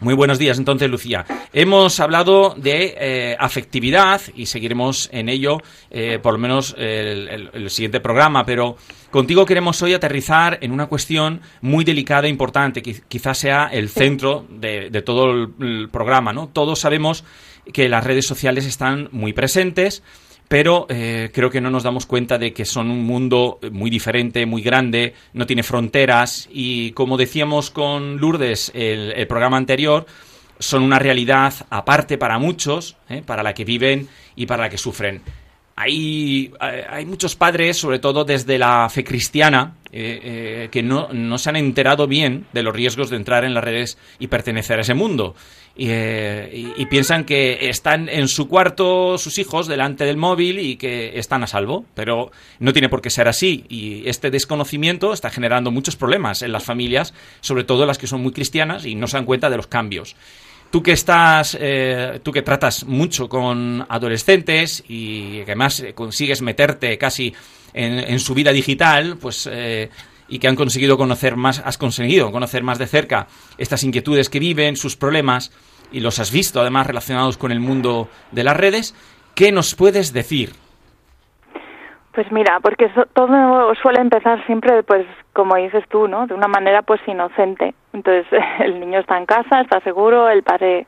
Muy 0.00 0.14
buenos 0.14 0.38
días, 0.38 0.58
entonces, 0.58 0.90
Lucía. 0.90 1.24
Hemos 1.52 1.98
hablado 2.00 2.54
de 2.58 2.94
eh, 2.98 3.36
afectividad 3.38 4.20
y 4.34 4.46
seguiremos 4.46 5.08
en 5.12 5.28
ello, 5.28 5.62
eh, 5.90 6.18
por 6.22 6.34
lo 6.34 6.38
menos 6.40 6.74
el, 6.76 7.28
el- 7.28 7.50
el 7.54 7.70
siguiente 7.70 8.00
programa, 8.00 8.44
pero 8.44 8.76
contigo 9.10 9.46
queremos 9.46 9.80
hoy 9.82 9.94
aterrizar 9.94 10.58
en 10.60 10.72
una 10.72 10.86
cuestión 10.86 11.40
muy 11.62 11.84
delicada 11.84 12.26
e 12.26 12.30
importante, 12.30 12.82
que 12.82 13.00
quizás 13.08 13.38
sea 13.38 13.68
el 13.72 13.88
centro 13.88 14.44
de, 14.50 14.90
de 14.90 15.02
todo 15.02 15.30
el, 15.30 15.48
el 15.60 15.88
programa, 15.90 16.32
¿no? 16.32 16.48
Todos 16.48 16.80
sabemos 16.80 17.24
que 17.72 17.88
las 17.88 18.04
redes 18.04 18.26
sociales 18.26 18.66
están 18.66 19.08
muy 19.12 19.32
presentes, 19.32 20.02
pero 20.48 20.86
eh, 20.88 21.30
creo 21.32 21.50
que 21.50 21.60
no 21.60 21.70
nos 21.70 21.82
damos 21.82 22.06
cuenta 22.06 22.38
de 22.38 22.52
que 22.52 22.64
son 22.64 22.90
un 22.90 23.04
mundo 23.04 23.58
muy 23.72 23.90
diferente, 23.90 24.46
muy 24.46 24.62
grande, 24.62 25.14
no 25.32 25.46
tiene 25.46 25.62
fronteras 25.62 26.48
y 26.52 26.92
como 26.92 27.16
decíamos 27.16 27.70
con 27.70 28.18
Lourdes 28.18 28.70
el, 28.74 29.12
el 29.12 29.26
programa 29.26 29.56
anterior, 29.56 30.06
son 30.58 30.82
una 30.82 30.98
realidad 30.98 31.52
aparte 31.70 32.16
para 32.18 32.38
muchos, 32.38 32.96
¿eh? 33.08 33.22
para 33.26 33.42
la 33.42 33.54
que 33.54 33.64
viven 33.64 34.08
y 34.36 34.46
para 34.46 34.64
la 34.64 34.68
que 34.70 34.78
sufren. 34.78 35.20
Hay, 35.76 36.52
hay- 36.60 37.04
muchos 37.04 37.34
padres, 37.34 37.76
sobre 37.76 37.98
todo 37.98 38.24
desde 38.24 38.58
la 38.58 38.88
fe 38.88 39.02
cristiana, 39.02 39.74
eh, 39.96 40.20
eh, 40.64 40.68
que 40.72 40.82
no, 40.82 41.08
no 41.12 41.38
se 41.38 41.50
han 41.50 41.56
enterado 41.56 42.08
bien 42.08 42.46
de 42.52 42.64
los 42.64 42.74
riesgos 42.74 43.10
de 43.10 43.16
entrar 43.16 43.44
en 43.44 43.54
las 43.54 43.62
redes 43.62 43.96
y 44.18 44.26
pertenecer 44.26 44.78
a 44.78 44.82
ese 44.82 44.94
mundo. 44.94 45.36
Eh, 45.76 46.50
y- 46.76 46.82
y 46.82 46.86
piensan 46.86 47.24
que 47.24 47.68
están 47.68 48.08
en 48.08 48.28
su 48.28 48.48
cuarto 48.48 49.18
sus 49.18 49.38
hijos 49.38 49.66
delante 49.66 50.04
del 50.04 50.16
móvil 50.16 50.58
y 50.60 50.76
que 50.76 51.18
están 51.18 51.42
a 51.42 51.46
salvo, 51.46 51.84
pero 51.94 52.30
no 52.60 52.72
tiene 52.72 52.88
por 52.88 53.00
qué 53.02 53.10
ser 53.10 53.28
así. 53.28 53.64
Y 53.68 54.08
este 54.08 54.30
desconocimiento 54.30 55.12
está 55.12 55.30
generando 55.30 55.70
muchos 55.70 55.96
problemas 55.96 56.42
en 56.42 56.52
las 56.52 56.64
familias, 56.64 57.14
sobre 57.40 57.64
todo 57.64 57.86
las 57.86 57.98
que 57.98 58.06
son 58.06 58.20
muy 58.22 58.32
cristianas 58.32 58.84
y 58.86 58.94
no 58.94 59.06
se 59.08 59.16
dan 59.16 59.26
cuenta 59.26 59.50
de 59.50 59.56
los 59.56 59.66
cambios. 59.66 60.16
Tú 60.74 60.82
que 60.82 60.90
estás, 60.90 61.56
eh, 61.60 62.18
tú 62.24 62.32
que 62.32 62.42
tratas 62.42 62.82
mucho 62.82 63.28
con 63.28 63.86
adolescentes 63.88 64.82
y 64.88 65.36
que 65.36 65.52
además 65.52 65.78
eh, 65.78 65.94
consigues 65.94 66.42
meterte 66.42 66.98
casi 66.98 67.32
en, 67.72 68.18
su 68.18 68.34
vida 68.34 68.50
digital, 68.50 69.16
pues 69.16 69.48
eh, 69.52 69.88
y 70.26 70.40
que 70.40 70.48
han 70.48 70.56
conseguido 70.56 70.96
conocer 70.98 71.36
más, 71.36 71.62
has 71.64 71.78
conseguido 71.78 72.32
conocer 72.32 72.64
más 72.64 72.80
de 72.80 72.88
cerca 72.88 73.28
estas 73.56 73.84
inquietudes 73.84 74.28
que 74.28 74.40
viven, 74.40 74.74
sus 74.74 74.96
problemas 74.96 75.52
y 75.92 76.00
los 76.00 76.18
has 76.18 76.32
visto 76.32 76.60
además 76.60 76.88
relacionados 76.88 77.36
con 77.36 77.52
el 77.52 77.60
mundo 77.60 78.08
de 78.32 78.42
las 78.42 78.56
redes. 78.56 78.96
¿Qué 79.36 79.52
nos 79.52 79.76
puedes 79.76 80.12
decir? 80.12 80.63
Pues 82.14 82.30
mira, 82.30 82.60
porque 82.60 82.84
eso- 82.86 83.06
todo 83.12 83.74
suele 83.76 84.00
empezar 84.00 84.44
siempre, 84.46 84.82
pues 84.84 85.04
como 85.32 85.56
dices 85.56 85.84
tú, 85.88 86.06
¿no? 86.06 86.26
De 86.26 86.34
una 86.34 86.46
manera 86.48 86.82
pues 86.82 87.00
inocente. 87.08 87.74
Entonces 87.92 88.26
el 88.60 88.78
niño 88.80 89.00
está 89.00 89.18
en 89.18 89.26
casa, 89.26 89.60
está 89.60 89.80
seguro, 89.80 90.28
el 90.28 90.42
padre 90.44 90.86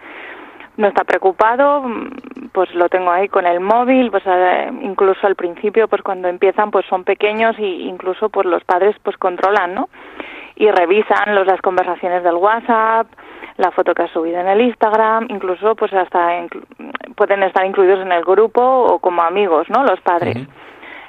no 0.77 0.87
está 0.89 1.05
preocupado, 1.05 1.83
mm, 1.83 2.49
pues 2.53 2.73
lo 2.75 2.89
tengo 2.89 3.11
ahí 3.11 3.29
con 3.29 3.45
el 3.47 3.61
móvil, 3.61 4.11
pues 4.11 4.23
eh, 4.27 4.71
incluso 4.83 5.27
al 5.27 5.35
principio, 5.35 5.89
pues 5.89 6.03
cuando 6.03 6.29
empiezan, 6.29 6.71
pues 6.71 6.87
son 6.87 7.03
pequeños 7.03 7.59
y 7.59 7.89
incluso 7.89 8.29
pues 8.29 8.47
los 8.47 8.63
padres 8.65 8.95
pues 9.03 9.17
controlan, 9.17 9.75
¿no? 9.75 9.89
Y 10.55 10.71
revisan 10.71 11.35
los, 11.35 11.47
las 11.47 11.61
conversaciones 11.61 12.23
del 12.23 12.35
WhatsApp, 12.37 13.09
la 13.57 13.71
foto 13.73 13.95
que 13.95 14.03
ha 14.03 14.09
subido 14.13 14.39
en 14.39 14.49
el 14.49 14.61
Instagram, 14.61 15.27
incluso 15.31 15.75
pues 15.75 15.93
hasta 15.93 16.39
inclu- 16.41 16.65
pueden 17.17 17.43
estar 17.43 17.65
incluidos 17.67 18.01
en 18.01 18.13
el 18.13 18.23
grupo 18.25 18.63
o 18.63 18.99
como 19.01 19.23
amigos, 19.23 19.69
¿no? 19.71 19.83
Los 19.83 20.01
padres. 20.03 20.37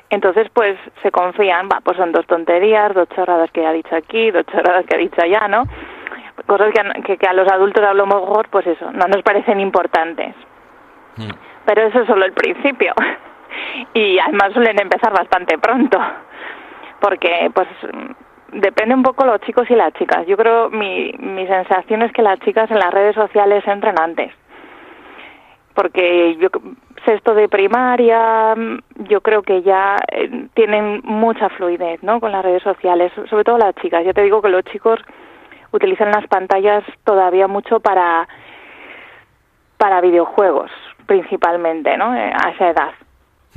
Entonces, 0.09 0.47
pues 0.53 0.77
se 1.03 1.11
confían, 1.11 1.67
va, 1.67 1.81
pues 1.83 1.97
son 1.97 2.11
dos 2.13 2.25
tonterías, 2.27 2.93
dos 2.93 3.09
chorradas 3.09 3.51
que 3.51 3.65
ha 3.65 3.73
dicho 3.73 3.93
aquí, 3.95 4.31
dos 4.31 4.45
chorradas 4.45 4.85
que 4.85 4.95
ha 4.95 4.99
dicho 4.99 5.21
allá, 5.21 5.47
¿no? 5.49 5.63
Cosas 6.45 6.71
que, 6.73 6.79
a- 6.79 6.93
que, 7.03 7.17
que 7.17 7.27
a 7.27 7.33
los 7.33 7.47
adultos 7.51 7.83
a 7.83 7.93
lo 7.93 8.05
mejor, 8.05 8.47
pues 8.49 8.65
eso, 8.67 8.89
no 8.93 9.05
nos 9.07 9.21
parecen 9.23 9.59
importantes. 9.59 10.33
Mm. 11.17 11.31
Pero 11.65 11.81
eso 11.83 11.99
es 12.01 12.07
solo 12.07 12.25
el 12.25 12.33
principio. 12.33 12.93
Y 13.93 14.19
además 14.19 14.53
suelen 14.53 14.79
empezar 14.79 15.11
bastante 15.13 15.57
pronto. 15.57 15.97
Porque, 16.99 17.49
pues, 17.53 17.67
depende 18.51 18.93
un 18.93 19.01
poco 19.01 19.25
los 19.25 19.39
chicos 19.41 19.69
y 19.71 19.75
las 19.75 19.93
chicas. 19.93 20.27
Yo 20.27 20.37
creo, 20.37 20.69
mi, 20.69 21.11
mi 21.19 21.47
sensación 21.47 22.01
es 22.03 22.11
que 22.11 22.21
las 22.21 22.39
chicas 22.41 22.69
en 22.69 22.77
las 22.79 22.93
redes 22.93 23.15
sociales 23.15 23.63
entran 23.67 23.95
antes 23.99 24.31
porque 25.73 26.35
yo 26.37 26.49
sexto 27.07 27.33
de 27.33 27.47
primaria 27.47 28.53
mm, 28.55 29.05
yo 29.09 29.21
creo 29.21 29.41
que 29.41 29.61
ya 29.61 29.95
eh, 30.11 30.47
tienen 30.53 31.01
mucha 31.03 31.49
fluidez 31.49 32.03
no 32.03 32.19
con 32.19 32.31
las 32.31 32.43
redes 32.43 32.63
sociales 32.63 33.11
sobre 33.29 33.43
todo 33.43 33.57
las 33.57 33.73
chicas 33.75 34.05
ya 34.05 34.13
te 34.13 34.23
digo 34.23 34.41
que 34.41 34.49
los 34.49 34.63
chicos 34.65 34.99
utilizan 35.71 36.11
las 36.11 36.27
pantallas 36.27 36.83
todavía 37.03 37.47
mucho 37.47 37.79
para 37.79 38.27
para 39.77 40.01
videojuegos 40.01 40.71
principalmente 41.05 41.97
no 41.97 42.15
Eh, 42.15 42.33
a 42.33 42.49
esa 42.51 42.69
edad 42.69 42.91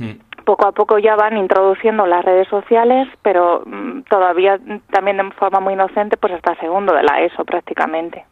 Mm. 0.01 0.43
poco 0.45 0.65
a 0.65 0.71
poco 0.71 0.97
ya 0.97 1.15
van 1.15 1.37
introduciendo 1.37 2.07
las 2.07 2.25
redes 2.25 2.47
sociales, 2.47 3.07
pero 3.21 3.61
mm, 3.65 4.01
todavía 4.09 4.59
también 4.89 5.17
de 5.17 5.29
forma 5.31 5.59
muy 5.59 5.73
inocente, 5.73 6.17
pues 6.17 6.33
hasta 6.33 6.55
segundo 6.55 6.93
de 6.93 7.03
la 7.03 7.21
ESO 7.21 7.45
prácticamente. 7.45 8.25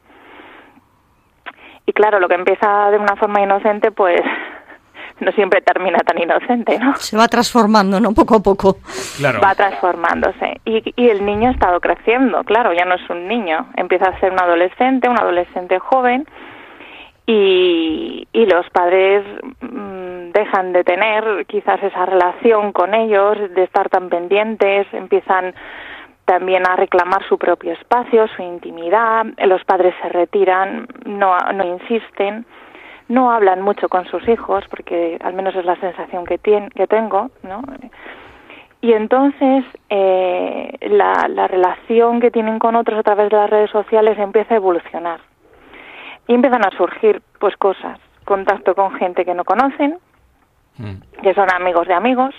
Y 1.86 1.94
claro, 1.94 2.20
lo 2.20 2.28
que 2.28 2.36
empieza 2.36 2.90
de 2.90 2.98
una 2.98 3.16
forma 3.16 3.42
inocente, 3.42 3.92
pues 3.92 4.20
no 5.20 5.32
siempre 5.32 5.62
termina 5.62 6.00
tan 6.00 6.22
inocente, 6.22 6.78
¿no? 6.80 6.96
Se 6.96 7.18
va 7.18 7.28
transformando, 7.28 8.00
¿no? 8.00 8.14
Poco 8.14 8.36
a 8.36 8.40
poco. 8.40 8.78
Claro. 9.18 9.40
Va 9.42 9.56
transformándose. 9.56 10.62
Y, 10.66 10.94
y 10.96 11.10
el 11.10 11.26
niño 11.26 11.50
ha 11.50 11.52
estado 11.54 11.80
creciendo, 11.80 12.44
claro, 12.44 12.74
ya 12.74 12.86
no 12.86 12.96
es 12.96 13.10
un 13.10 13.28
niño, 13.28 13.68
empieza 13.76 14.10
a 14.10 14.20
ser 14.20 14.32
un 14.32 14.40
adolescente, 14.40 15.10
un 15.10 15.20
adolescente 15.20 15.80
joven, 15.80 16.26
y, 17.26 18.28
y 18.34 18.46
los 18.48 18.68
padres 18.72 19.24
mm, 19.62 20.32
dejan 20.32 20.74
de 20.74 20.84
tener 20.84 21.46
quizás 21.46 21.82
esa 21.84 22.06
relación 22.06 22.72
con 22.72 22.96
ellos, 22.96 23.38
de 23.54 23.64
estar 23.64 23.88
tan 23.90 24.10
pendientes, 24.10 24.88
empiezan 24.94 25.54
también 26.26 26.68
a 26.68 26.76
reclamar 26.76 27.24
su 27.28 27.38
propio 27.38 27.74
espacio, 27.74 28.28
su 28.36 28.42
intimidad, 28.42 29.26
los 29.46 29.64
padres 29.64 29.94
se 30.02 30.10
retiran, 30.10 30.88
no, 31.06 31.38
no 31.54 31.64
insisten, 31.66 32.46
no 33.10 33.32
hablan 33.32 33.62
mucho 33.62 33.90
con 33.90 34.06
sus 34.06 34.26
hijos, 34.30 34.64
porque 34.70 35.18
al 35.22 35.34
menos 35.34 35.54
es 35.56 35.66
la 35.66 35.76
sensación 35.76 36.26
que, 36.26 36.40
tien- 36.40 36.72
que 36.74 36.88
tengo, 36.88 37.30
¿no? 37.44 37.62
Y 38.82 38.94
entonces 38.94 39.66
eh, 39.90 40.74
la, 40.90 41.28
la 41.28 41.48
relación 41.48 42.22
que 42.22 42.32
tienen 42.32 42.60
con 42.60 42.78
otros 42.78 42.98
a 43.00 43.04
través 43.04 43.30
de 43.30 43.36
las 43.36 43.50
redes 43.50 43.70
sociales 43.72 44.18
empieza 44.18 44.54
a 44.54 44.58
evolucionar. 44.58 45.20
Y 46.28 46.34
empiezan 46.36 46.66
a 46.66 46.70
surgir 46.78 47.22
pues 47.40 47.58
cosas, 47.58 48.00
contacto 48.24 48.76
con 48.76 48.94
gente 48.94 49.26
que 49.26 49.34
no 49.34 49.44
conocen, 49.44 49.98
Mm. 50.78 51.02
que 51.24 51.34
son 51.34 51.52
amigos 51.52 51.88
de 51.90 51.94
amigos, 51.94 52.34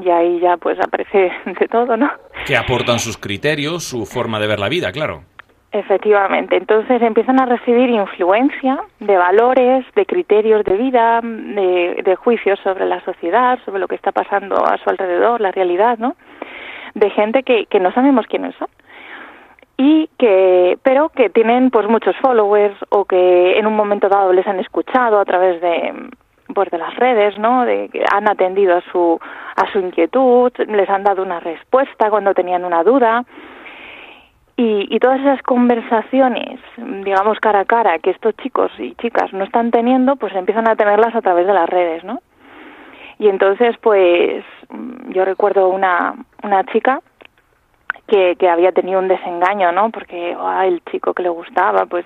y 0.00 0.08
ahí 0.10 0.38
ya 0.38 0.56
pues 0.58 0.78
aparece 0.78 1.32
de 1.58 1.66
todo, 1.66 1.96
¿no? 1.96 2.08
Que 2.46 2.56
aportan 2.56 3.00
sus 3.00 3.16
criterios, 3.18 3.82
su 3.82 4.06
forma 4.06 4.38
de 4.38 4.46
ver 4.46 4.60
la 4.60 4.68
vida, 4.68 4.92
claro. 4.92 5.24
Efectivamente, 5.72 6.56
entonces 6.56 7.00
empiezan 7.00 7.40
a 7.40 7.46
recibir 7.46 7.90
influencia 7.90 8.80
de 8.98 9.16
valores, 9.16 9.84
de 9.94 10.04
criterios 10.04 10.64
de 10.64 10.76
vida, 10.76 11.20
de, 11.22 12.02
de 12.04 12.16
juicios 12.16 12.58
sobre 12.60 12.86
la 12.86 13.00
sociedad, 13.04 13.58
sobre 13.64 13.78
lo 13.78 13.86
que 13.86 13.94
está 13.94 14.10
pasando 14.10 14.56
a 14.66 14.78
su 14.78 14.90
alrededor, 14.90 15.40
la 15.40 15.52
realidad, 15.52 15.96
¿no? 15.98 16.16
De 16.94 17.08
gente 17.10 17.44
que, 17.44 17.66
que 17.66 17.78
no 17.78 17.92
sabemos 17.92 18.26
quiénes 18.26 18.54
son. 18.56 18.68
y 19.76 20.10
que 20.18 20.76
pero 20.82 21.08
que 21.08 21.30
tienen 21.30 21.70
pues 21.70 21.88
muchos 21.88 22.16
followers 22.18 22.76
o 22.90 23.04
que 23.06 23.58
en 23.58 23.66
un 23.66 23.74
momento 23.76 24.08
dado 24.08 24.32
les 24.32 24.46
han 24.46 24.60
escuchado 24.60 25.18
a 25.20 25.24
través 25.24 25.60
de 25.62 25.94
pues 26.54 26.68
de 26.70 26.78
las 26.78 26.94
redes, 26.96 27.38
¿no? 27.38 27.64
De 27.64 27.88
que 27.88 28.04
han 28.12 28.28
atendido 28.28 28.76
a 28.76 28.82
su 28.92 29.18
a 29.56 29.72
su 29.72 29.78
inquietud, 29.78 30.52
les 30.68 30.90
han 30.90 31.04
dado 31.04 31.22
una 31.22 31.40
respuesta 31.40 32.10
cuando 32.10 32.34
tenían 32.34 32.64
una 32.64 32.82
duda. 32.82 33.24
Y, 34.60 34.94
y 34.94 34.98
todas 34.98 35.20
esas 35.20 35.40
conversaciones, 35.40 36.60
digamos 36.76 37.40
cara 37.40 37.60
a 37.60 37.64
cara, 37.64 37.98
que 37.98 38.10
estos 38.10 38.36
chicos 38.36 38.70
y 38.78 38.94
chicas 38.96 39.32
no 39.32 39.42
están 39.42 39.70
teniendo, 39.70 40.16
pues 40.16 40.34
empiezan 40.34 40.68
a 40.68 40.76
tenerlas 40.76 41.14
a 41.14 41.22
través 41.22 41.46
de 41.46 41.54
las 41.54 41.66
redes, 41.66 42.04
¿no? 42.04 42.20
Y 43.18 43.28
entonces, 43.28 43.74
pues, 43.80 44.44
yo 45.08 45.24
recuerdo 45.24 45.68
una, 45.68 46.14
una 46.42 46.62
chica 46.64 47.00
que, 48.06 48.36
que 48.38 48.50
había 48.50 48.72
tenido 48.72 48.98
un 48.98 49.08
desengaño, 49.08 49.72
¿no? 49.72 49.88
Porque 49.88 50.36
el 50.64 50.82
chico 50.90 51.14
que 51.14 51.22
le 51.22 51.30
gustaba, 51.30 51.86
pues, 51.86 52.04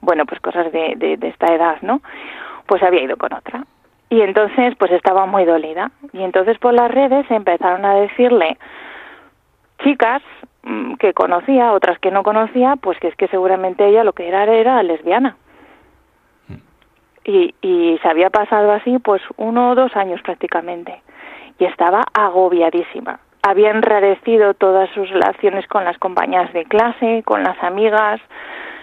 bueno, 0.00 0.26
pues 0.26 0.40
cosas 0.40 0.72
de, 0.72 0.96
de, 0.96 1.28
esta 1.28 1.54
edad, 1.54 1.76
¿no? 1.82 2.02
Pues 2.66 2.82
había 2.82 3.04
ido 3.04 3.16
con 3.16 3.32
otra. 3.32 3.64
Y 4.10 4.22
entonces, 4.22 4.74
pues 4.80 4.90
estaba 4.90 5.26
muy 5.26 5.44
dolida. 5.44 5.92
Y 6.12 6.24
entonces 6.24 6.58
por 6.58 6.74
las 6.74 6.90
redes 6.90 7.30
empezaron 7.30 7.84
a 7.84 7.94
decirle 7.94 8.58
chicas 9.84 10.22
mm, 10.22 10.47
que 10.98 11.14
conocía, 11.14 11.72
otras 11.72 11.98
que 11.98 12.10
no 12.10 12.22
conocía, 12.22 12.76
pues 12.76 12.98
que 12.98 13.08
es 13.08 13.16
que 13.16 13.28
seguramente 13.28 13.86
ella 13.86 14.04
lo 14.04 14.12
que 14.12 14.28
era 14.28 14.44
era 14.44 14.82
lesbiana. 14.82 15.36
Y, 17.24 17.54
y 17.60 17.98
se 18.02 18.08
había 18.08 18.30
pasado 18.30 18.72
así 18.72 18.98
pues 18.98 19.20
uno 19.36 19.70
o 19.70 19.74
dos 19.74 19.94
años 19.96 20.20
prácticamente. 20.22 21.02
Y 21.58 21.64
estaba 21.64 22.04
agobiadísima 22.12 23.20
había 23.42 23.70
enrarecido 23.70 24.52
todas 24.54 24.90
sus 24.90 25.08
relaciones 25.08 25.66
con 25.68 25.84
las 25.84 25.96
compañeras 25.98 26.52
de 26.52 26.64
clase, 26.64 27.22
con 27.24 27.42
las 27.42 27.56
amigas, 27.62 28.20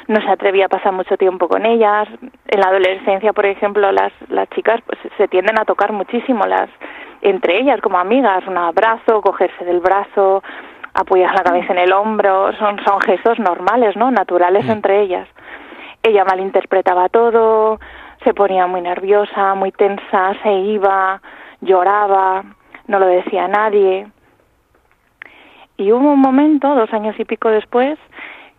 no 0.08 0.22
se 0.22 0.30
atrevía 0.30 0.66
a 0.66 0.70
pasar 0.70 0.94
mucho 0.94 1.18
tiempo 1.18 1.48
con 1.48 1.66
ellas. 1.66 2.08
En 2.48 2.60
la 2.60 2.68
adolescencia, 2.68 3.34
por 3.34 3.46
ejemplo, 3.46 3.92
las, 3.92 4.12
las 4.30 4.50
chicas 4.50 4.82
pues, 4.86 5.00
se 5.18 5.28
tienden 5.28 5.60
a 5.60 5.66
tocar 5.66 5.92
muchísimo 5.92 6.46
las 6.46 6.70
entre 7.22 7.60
ellas 7.60 7.82
como 7.82 7.98
amigas, 7.98 8.46
un 8.46 8.58
abrazo, 8.58 9.20
cogerse 9.22 9.66
del 9.66 9.80
brazo, 9.80 10.44
apoyar 10.96 11.36
la 11.36 11.44
cabeza 11.44 11.74
en 11.74 11.80
el 11.80 11.94
hombro, 11.94 12.54
son, 12.58 12.80
son 12.86 13.00
gestos 13.02 13.38
normales, 13.38 13.96
¿no? 13.98 14.10
Naturales 14.12 14.68
entre 14.68 15.02
ellas. 15.02 15.28
Ella 16.02 16.24
malinterpretaba 16.24 17.10
todo, 17.10 17.80
se 18.24 18.34
ponía 18.34 18.66
muy 18.66 18.82
nerviosa, 18.82 19.56
muy 19.56 19.72
tensa, 19.72 20.34
se 20.42 20.52
iba, 20.52 21.22
lloraba, 21.62 22.44
no 22.88 23.00
lo 23.00 23.08
decía 23.08 23.46
a 23.46 23.50
nadie. 23.50 24.08
Y 25.78 25.92
hubo 25.92 26.14
un 26.14 26.22
momento, 26.22 26.74
dos 26.74 26.92
años 26.94 27.20
y 27.20 27.26
pico 27.26 27.50
después, 27.50 28.00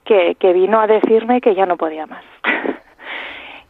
que, 0.04 0.36
que 0.38 0.52
vino 0.52 0.78
a 0.78 0.86
decirme 0.86 1.40
que 1.40 1.54
ya 1.54 1.64
no 1.64 1.78
podía 1.78 2.06
más. 2.06 2.22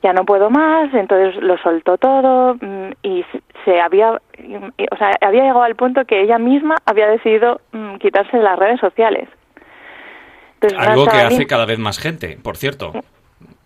Ya 0.03 0.13
no 0.13 0.25
puedo 0.25 0.51
más, 0.51 0.93
entonces 0.95 1.43
lo 1.43 1.57
soltó 1.59 1.99
todo 1.99 2.55
mm, 2.55 2.93
y 3.03 3.25
se 3.65 3.81
había, 3.81 4.13
o 4.13 4.97
sea, 4.97 5.11
había 5.21 5.43
llegado 5.43 5.63
al 5.63 5.77
punto 5.77 6.05
que 6.05 6.23
ella 6.23 6.39
misma 6.39 6.77
había 6.85 7.09
decidido 7.09 7.61
mm, 7.73 7.97
quitarse 7.97 8.37
de 8.37 8.43
las 8.43 8.59
redes 8.59 8.81
sociales. 8.81 9.29
Entonces, 10.61 10.79
Algo 10.79 11.07
que 11.07 11.19
hace 11.19 11.47
cada 11.47 11.67
vez 11.67 11.79
más 11.79 11.99
gente, 11.99 12.39
por 12.43 12.57
cierto. 12.57 12.93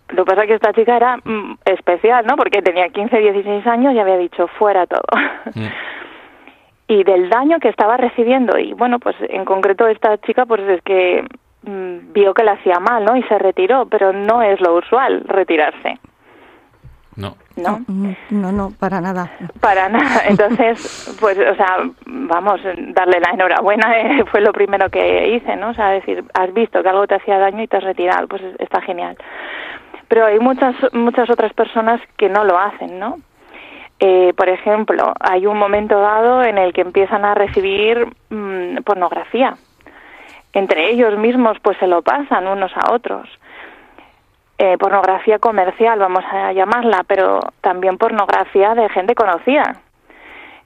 Lo 0.09 0.25
que 0.25 0.29
pasa 0.29 0.41
es 0.43 0.47
que 0.47 0.55
esta 0.55 0.73
chica 0.73 0.95
era 0.97 1.17
mm, 1.17 1.59
especial, 1.65 2.25
¿no? 2.25 2.35
Porque 2.35 2.61
tenía 2.61 2.89
15, 2.89 3.17
16 3.17 3.67
años 3.67 3.93
y 3.93 3.99
había 3.99 4.17
dicho 4.17 4.47
fuera 4.47 4.85
todo. 4.87 5.03
y 6.87 7.03
del 7.05 7.29
daño 7.29 7.59
que 7.59 7.69
estaba 7.69 7.95
recibiendo. 7.95 8.57
Y 8.57 8.73
bueno, 8.73 8.99
pues 8.99 9.15
en 9.21 9.45
concreto 9.45 9.87
esta 9.87 10.17
chica, 10.19 10.45
pues 10.45 10.61
es 10.61 10.81
que 10.81 11.25
vio 11.63 12.33
que 12.33 12.43
le 12.43 12.51
hacía 12.51 12.79
mal, 12.79 13.05
¿no? 13.05 13.15
Y 13.15 13.23
se 13.23 13.37
retiró, 13.37 13.85
pero 13.85 14.11
no 14.11 14.41
es 14.41 14.59
lo 14.59 14.75
usual 14.75 15.23
retirarse. 15.25 15.99
No. 17.55 17.81
No, 17.87 18.15
no, 18.29 18.51
no, 18.51 18.71
para 18.79 19.01
nada. 19.01 19.31
Para 19.59 19.89
nada. 19.89 20.23
Entonces, 20.27 21.15
pues, 21.19 21.37
o 21.37 21.55
sea, 21.55 21.77
vamos, 22.05 22.61
darle 22.93 23.19
la 23.19 23.31
enhorabuena 23.33 23.99
eh, 23.99 24.23
fue 24.31 24.41
lo 24.41 24.53
primero 24.53 24.89
que 24.89 25.35
hice, 25.35 25.55
¿no? 25.55 25.69
O 25.69 25.73
sea, 25.73 25.89
decir, 25.89 26.23
has 26.33 26.53
visto 26.53 26.81
que 26.81 26.89
algo 26.89 27.07
te 27.07 27.15
hacía 27.15 27.37
daño 27.37 27.63
y 27.63 27.67
te 27.67 27.77
has 27.77 27.83
retirado, 27.83 28.27
pues 28.27 28.41
está 28.59 28.81
genial. 28.81 29.17
Pero 30.07 30.25
hay 30.25 30.39
muchas, 30.39 30.75
muchas 30.93 31.29
otras 31.29 31.53
personas 31.53 32.01
que 32.17 32.29
no 32.29 32.43
lo 32.43 32.57
hacen, 32.57 32.99
¿no? 32.99 33.17
Eh, 33.99 34.33
por 34.35 34.49
ejemplo, 34.49 35.13
hay 35.19 35.45
un 35.45 35.57
momento 35.57 35.99
dado 35.99 36.43
en 36.43 36.57
el 36.57 36.73
que 36.73 36.81
empiezan 36.81 37.23
a 37.23 37.35
recibir 37.35 38.07
mm, 38.29 38.77
pornografía. 38.83 39.55
Entre 40.53 40.89
ellos 40.89 41.17
mismos, 41.17 41.57
pues 41.61 41.77
se 41.77 41.87
lo 41.87 42.01
pasan 42.01 42.47
unos 42.47 42.71
a 42.75 42.93
otros. 42.93 43.29
Eh, 44.63 44.77
pornografía 44.77 45.39
comercial, 45.39 45.97
vamos 45.97 46.23
a 46.31 46.53
llamarla, 46.53 47.03
pero 47.07 47.39
también 47.61 47.97
pornografía 47.97 48.75
de 48.75 48.89
gente 48.89 49.15
conocida. 49.15 49.81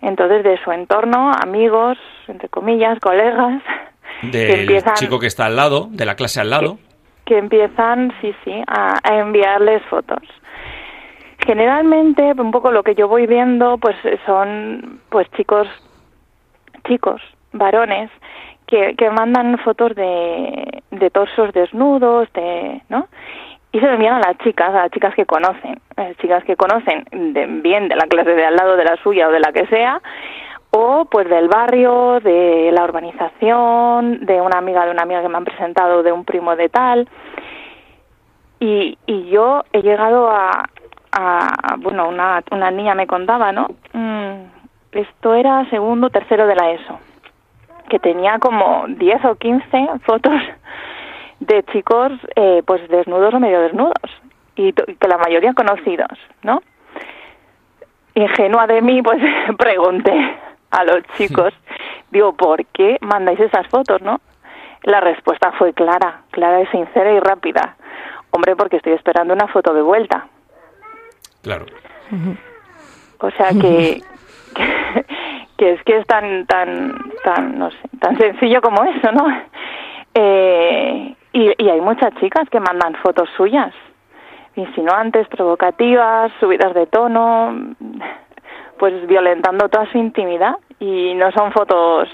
Entonces, 0.02 0.43
de 0.43 0.62
su 0.64 0.72
entorno, 0.74 1.32
amigos, 1.32 1.98
entre 2.28 2.50
comillas, 2.50 3.00
colegas. 3.00 3.64
Del 4.22 4.84
chico 4.96 5.18
que 5.18 5.28
está 5.28 5.46
al 5.46 5.56
lado, 5.56 5.88
de 5.91 6.06
la 6.06 6.16
clase 6.16 6.41
al 6.41 6.50
lado. 6.50 6.78
Que, 7.26 7.38
empiezan, 7.38 8.14
sí, 8.20 8.36
sí, 8.43 8.62
a 8.68 9.00
enviarles 9.18 9.82
fotos 9.84 10.22
generalmente 11.46 12.34
un 12.38 12.52
poco 12.52 12.72
lo 12.72 12.84
que 12.84 12.96
yo 12.96 13.08
voy 13.08 13.28
viendo 13.28 13.78
pues 13.78 13.96
son 14.26 15.00
pues 15.10 15.30
chicos 15.38 15.68
chicos 16.88 17.22
varones 17.54 18.10
que, 18.68 18.96
que 18.96 19.10
mandan 19.12 19.58
fotos 19.60 19.96
de, 19.96 20.84
de 20.91 21.10
torsos 21.12 21.54
desnudos 21.54 22.32
de 22.34 22.82
no 22.89 23.08
y 23.76 23.80
se 23.80 23.86
lo 23.88 24.14
a 24.14 24.20
las 24.20 24.38
chicas 24.38 24.70
a 24.70 24.84
las 24.84 24.92
chicas 24.92 25.14
que 25.16 25.26
conocen 25.26 25.82
chicas 26.22 26.46
que 26.46 26.56
conocen 26.56 27.04
de, 27.12 27.46
bien 27.62 27.90
de 27.90 27.96
la 27.98 28.08
clase 28.08 28.34
de 28.34 28.46
al 28.46 28.56
lado 28.56 28.78
de 28.78 28.86
la 28.86 28.96
suya 29.04 29.28
o 29.28 29.32
de 29.32 29.42
la 29.42 29.52
que 29.52 29.68
sea 29.68 30.02
o 30.72 31.04
pues 31.12 31.28
del 31.28 31.50
barrio 31.50 32.22
de 32.22 32.72
la 32.72 32.86
urbanización 32.86 34.26
de 34.26 34.40
una 34.40 34.60
amiga 34.60 34.86
de 34.86 34.92
una 34.92 35.02
amiga 35.02 35.22
que 35.22 35.28
me 35.28 35.36
han 35.36 35.44
presentado 35.44 36.04
de 36.04 36.14
un 36.14 36.24
primo 36.24 36.56
de 36.56 36.70
tal 36.70 37.10
y, 38.62 38.98
y 39.06 39.30
yo 39.30 39.66
he 39.74 39.82
llegado 39.82 40.30
a, 40.30 40.70
a, 41.12 41.76
bueno, 41.78 42.08
una, 42.08 42.42
una 42.52 42.72
niña 42.72 42.96
me 42.96 43.06
contaba, 43.06 43.52
¿no? 43.52 43.68
Mm, 43.92 44.46
esto 44.94 45.36
era 45.36 45.70
segundo, 45.70 46.10
tercero 46.10 46.48
de 46.48 46.56
la 46.56 46.72
ESO, 46.72 46.98
que 47.90 48.00
tenía 48.00 48.40
como 48.40 48.86
10 48.88 49.26
o 49.26 49.36
15 49.36 49.88
fotos 50.06 50.34
de 51.40 51.64
chicos 51.72 52.12
eh, 52.36 52.64
pues 52.66 52.88
desnudos 52.90 53.34
o 53.34 53.40
medio 53.40 53.62
desnudos 53.62 53.94
y 54.56 54.74
que 54.74 55.08
la 55.08 55.18
mayoría 55.18 55.54
conocidos, 55.54 56.18
¿no? 56.44 56.62
Ingenua 58.14 58.68
de 58.68 58.82
mí, 58.82 59.02
pues 59.02 59.22
pregunté 59.58 60.14
a 60.72 60.84
los 60.84 61.04
chicos, 61.18 61.54
digo, 62.12 62.34
¿por 62.34 62.66
qué 62.68 62.98
mandáis 63.02 63.40
esas 63.40 63.68
fotos, 63.68 64.02
no? 64.02 64.22
La 64.84 65.02
respuesta 65.02 65.52
fue 65.54 65.74
clara, 65.74 66.22
clara 66.32 66.62
y 66.62 66.68
sincera 66.68 67.12
y 67.12 67.20
rápida. 67.20 67.76
Hombre, 68.32 68.56
porque 68.56 68.78
estoy 68.78 68.94
esperando 68.94 69.34
una 69.34 69.48
foto 69.48 69.74
de 69.74 69.82
vuelta. 69.82 70.28
Claro. 71.42 71.66
O 73.20 73.32
sea 73.32 73.50
que, 73.50 74.02
que, 75.58 75.74
es 75.74 75.84
que 75.84 75.98
es 75.98 76.08
tan 76.08 76.46
tan 76.46 77.12
tan 77.24 77.58
no 77.58 77.72
sé 77.72 77.78
tan 78.00 78.18
sencillo 78.18 78.62
como 78.62 78.84
eso, 78.84 79.12
¿no? 79.12 79.26
Eh, 80.14 81.16
y, 81.36 81.64
y 81.64 81.70
hay 81.70 81.82
muchas 81.82 82.14
chicas 82.16 82.50
que 82.50 82.60
mandan 82.60 82.96
fotos 82.96 83.30
suyas, 83.36 83.74
insinuantes, 84.56 85.28
provocativas, 85.28 86.32
subidas 86.40 86.74
de 86.74 86.88
tono, 86.88 87.76
pues 88.80 89.06
violentando 89.08 89.70
toda 89.70 89.92
su 89.92 89.98
intimidad. 89.98 90.56
Y 90.80 91.14
no 91.16 91.32
son 91.32 91.52
fotos 91.54 92.10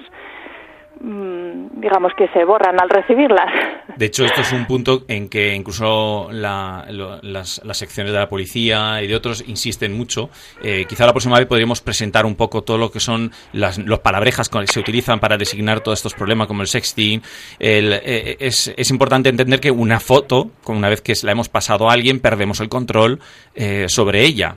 Mm, 1.03 1.40
digamos 1.73 2.13
que 2.17 2.27
se 2.29 2.43
borran 2.45 2.79
al 2.79 2.89
recibirlas. 2.89 3.47
De 3.95 4.05
hecho, 4.05 4.25
esto 4.25 4.41
es 4.41 4.51
un 4.51 4.65
punto 4.65 5.03
en 5.07 5.29
que 5.29 5.53
incluso 5.53 6.29
las, 6.31 7.61
secciones 7.73 8.13
de 8.13 8.19
la 8.19 8.27
policía 8.27 9.01
y 9.01 9.07
de 9.07 9.15
otros 9.15 9.43
insisten 9.47 9.93
mucho. 9.97 10.29
Eh, 10.63 10.85
quizá 10.87 11.05
la 11.05 11.13
próxima 11.13 11.37
vez 11.37 11.47
podríamos 11.47 11.81
presentar 11.81 12.25
un 12.25 12.35
poco 12.35 12.61
todo 12.61 12.77
lo 12.77 12.91
que 12.91 12.99
son 12.99 13.31
las 13.53 13.77
los 13.77 13.99
palabrejas 13.99 14.49
que 14.49 14.67
se 14.67 14.79
utilizan 14.79 15.19
para 15.19 15.37
designar 15.37 15.81
todos 15.81 15.99
estos 15.99 16.13
problemas, 16.13 16.47
como 16.47 16.61
el 16.61 16.67
sexting. 16.67 17.21
Eh, 17.59 18.37
es, 18.39 18.73
es, 18.75 18.91
importante 18.91 19.29
entender 19.29 19.59
que 19.59 19.71
una 19.71 19.99
foto, 19.99 20.51
una 20.67 20.89
vez 20.89 21.01
que 21.01 21.13
la 21.23 21.31
hemos 21.31 21.49
pasado 21.49 21.89
a 21.89 21.93
alguien, 21.93 22.19
perdemos 22.19 22.59
el 22.59 22.69
control 22.69 23.19
eh, 23.55 23.85
sobre 23.87 24.23
ella. 24.23 24.55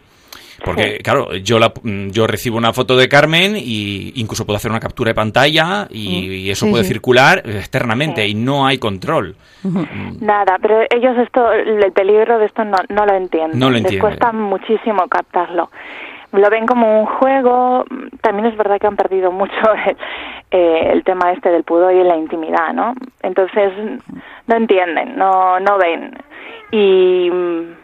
Porque, 0.65 0.99
claro, 0.99 1.35
yo, 1.37 1.59
la, 1.59 1.73
yo 1.83 2.27
recibo 2.27 2.57
una 2.57 2.73
foto 2.73 2.97
de 2.97 3.09
Carmen 3.09 3.55
y 3.57 4.13
incluso 4.17 4.47
puedo 4.47 4.57
hacer 4.57 4.71
una 4.71 4.81
captura 4.81 5.11
de 5.11 5.15
pantalla 5.15 5.87
y, 5.91 6.47
mm. 6.47 6.51
eso 6.51 6.71
puede 6.71 6.85
circular 6.85 7.43
externamente 7.45 8.27
y 8.27 8.35
no 8.35 8.67
hay 8.67 8.79
control. 8.79 9.37
Mm. 9.63 10.25
Nada, 10.25 10.59
pero 10.61 10.81
ellos 10.91 11.17
esto, 11.19 11.53
el 11.53 11.93
peligro 11.93 12.39
de 12.39 12.47
esto 12.47 12.65
no, 12.65 12.79
no 12.89 13.07
lo 13.07 13.15
entienden. 13.15 13.59
No 13.59 13.71
lo 13.71 13.79
Les 13.79 13.99
cuesta 13.99 14.33
muchísimo 14.33 15.07
captarlo. 15.09 15.71
Lo 16.33 16.51
ven 16.51 16.67
como 16.67 17.01
un 17.01 17.07
juego. 17.07 17.85
También 18.21 18.47
es 18.47 18.57
verdad 18.57 18.79
que 18.81 18.87
han 18.87 18.97
perdido 18.97 19.31
mucho 19.31 19.55
eh, 20.51 20.91
el 20.93 21.05
tema 21.05 21.33
este 21.33 21.51
del 21.51 21.65
pudor 21.65 21.95
y 21.95 22.03
la 22.03 22.17
intimidad, 22.17 22.73
¿no? 22.73 22.95
Entonces 23.23 23.73
no 24.47 24.57
entienden, 24.57 25.17
no, 25.17 25.61
no 25.61 25.79
ven. 25.79 26.13
Y 26.73 27.31
mm, 27.31 27.84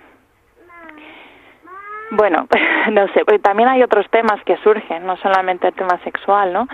bueno, 2.10 2.46
no 2.92 3.06
sé, 3.08 3.24
porque 3.24 3.38
también 3.38 3.68
hay 3.68 3.82
otros 3.82 4.06
temas 4.10 4.42
que 4.44 4.56
surgen, 4.58 5.06
no 5.06 5.16
solamente 5.18 5.68
el 5.68 5.74
tema 5.74 5.98
sexual, 6.04 6.52
¿no? 6.52 6.68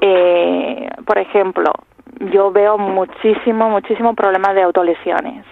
Eh, 0.00 0.88
por 1.04 1.18
ejemplo, 1.18 1.72
yo 2.32 2.50
veo 2.50 2.78
muchísimo, 2.78 3.68
muchísimo 3.70 4.14
problema 4.14 4.52
de 4.54 4.62
autolesiones. 4.62 5.44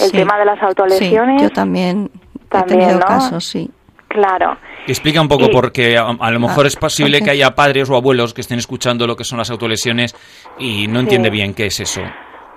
El 0.00 0.10
tema 0.10 0.38
de 0.38 0.44
las 0.46 0.62
autolesiones. 0.62 1.40
Sí, 1.40 1.48
yo 1.48 1.50
también, 1.50 2.10
también 2.48 2.80
he 2.80 2.84
tenido 2.86 3.00
casos, 3.06 3.44
sí. 3.44 3.70
Claro. 4.08 4.56
Explica 4.86 5.20
un 5.20 5.28
poco, 5.28 5.48
porque 5.50 5.96
a, 5.96 6.30
lo 6.30 6.40
mejor 6.40 6.66
es 6.66 6.76
posible 6.76 7.22
que 7.22 7.30
haya 7.30 7.54
padres 7.54 7.88
o 7.88 7.96
abuelos 7.96 8.34
que 8.34 8.40
estén 8.40 8.58
escuchando 8.58 9.06
lo 9.06 9.16
que 9.16 9.24
son 9.24 9.38
las 9.38 9.50
autolesiones 9.50 10.14
y 10.58 10.86
no 10.86 11.00
entiende 11.00 11.30
bien 11.30 11.54
qué 11.54 11.66
es 11.66 11.80
eso. 11.80 12.02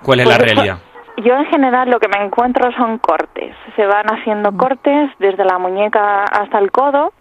¿Cuál 0.02 0.20
es 0.20 0.28
la 0.28 0.36
pues 0.36 0.52
realidad? 0.52 0.78
Yo 1.16 1.36
en 1.36 1.46
general 1.46 1.90
lo 1.90 1.98
que 1.98 2.08
me 2.08 2.24
encuentro 2.24 2.70
son 2.72 2.98
cortes. 2.98 3.54
Se 3.74 3.86
van 3.86 4.06
haciendo 4.06 4.52
mm. 4.52 4.56
cortes 4.56 5.10
desde 5.18 5.44
la 5.44 5.58
muñeca 5.58 6.24
hasta 6.24 6.58
el 6.58 6.70
codo, 6.70 7.12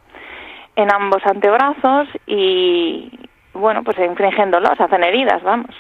en 0.76 0.94
ambos 0.94 1.26
antebrazos 1.26 2.10
y, 2.28 3.12
bueno, 3.54 3.84
pues 3.84 3.98
infringiéndolos, 4.00 4.80
hacen 4.80 5.04
heridas, 5.04 5.42
vamos. 5.44 5.74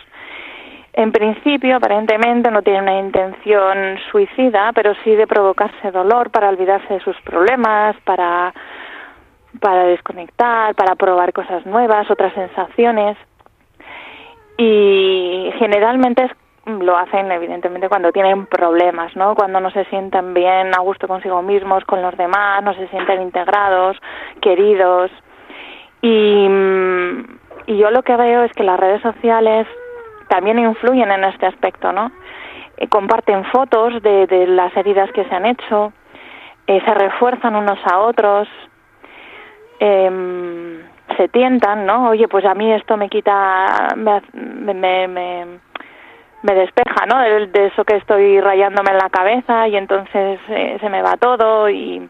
En 0.93 1.11
principio, 1.11 1.75
aparentemente, 1.75 2.49
no 2.49 2.61
tiene 2.61 2.81
una 2.81 2.99
intención 2.99 3.97
suicida, 4.09 4.71
pero 4.73 4.93
sí 5.03 5.13
de 5.13 5.27
provocarse 5.27 5.91
dolor 5.91 6.31
para 6.31 6.47
olvidarse 6.47 6.93
de 6.93 6.99
sus 7.01 7.19
problemas, 7.21 7.97
para 8.05 8.53
para 9.59 9.85
desconectar, 9.85 10.75
para 10.75 10.95
probar 10.95 11.33
cosas 11.33 11.65
nuevas, 11.65 12.09
otras 12.09 12.33
sensaciones. 12.33 13.17
Y 14.57 15.51
generalmente 15.57 16.29
lo 16.65 16.97
hacen 16.97 17.31
evidentemente 17.31 17.89
cuando 17.89 18.11
tienen 18.11 18.47
problemas, 18.47 19.15
¿no? 19.15 19.35
Cuando 19.35 19.59
no 19.59 19.69
se 19.71 19.85
sienten 19.85 20.33
bien 20.33 20.73
a 20.73 20.79
gusto 20.79 21.07
consigo 21.07 21.41
mismos, 21.41 21.85
con 21.85 22.01
los 22.01 22.15
demás, 22.17 22.63
no 22.63 22.73
se 22.73 22.87
sienten 22.87 23.21
integrados, 23.21 23.97
queridos. 24.41 25.11
Y, 26.01 26.47
mm, 26.49 27.37
y 27.67 27.77
yo 27.77 27.91
lo 27.91 28.01
que 28.03 28.15
veo 28.15 28.43
es 28.43 28.51
que 28.53 28.63
las 28.63 28.79
redes 28.79 29.01
sociales 29.01 29.67
también 30.27 30.57
influyen 30.59 31.11
en 31.11 31.23
este 31.25 31.45
aspecto, 31.45 31.91
¿no? 31.91 32.11
Eh, 32.77 32.87
comparten 32.87 33.45
fotos 33.45 34.01
de, 34.01 34.27
de 34.27 34.47
las 34.47 34.75
heridas 34.75 35.11
que 35.11 35.23
se 35.25 35.35
han 35.35 35.45
hecho, 35.45 35.93
eh, 36.67 36.81
se 36.83 36.93
refuerzan 36.93 37.55
unos 37.55 37.79
a 37.85 37.99
otros, 37.99 38.47
eh, 39.79 40.81
se 41.15 41.27
tientan, 41.29 41.85
¿no? 41.85 42.09
Oye, 42.09 42.27
pues 42.27 42.45
a 42.45 42.53
mí 42.53 42.71
esto 42.73 42.97
me 42.97 43.09
quita, 43.09 43.93
me, 43.95 44.21
me, 44.73 45.07
me, 45.07 45.45
me 46.45 46.53
despeja, 46.53 47.05
¿no? 47.07 47.19
De, 47.19 47.47
de, 47.47 47.67
eso 47.67 47.83
que 47.83 47.95
estoy 47.95 48.39
rayándome 48.39 48.91
en 48.91 48.97
la 48.97 49.09
cabeza 49.09 49.67
y 49.67 49.75
entonces 49.75 50.39
eh, 50.49 50.77
se 50.79 50.89
me 50.89 51.01
va 51.01 51.17
todo 51.17 51.69
y, 51.69 52.07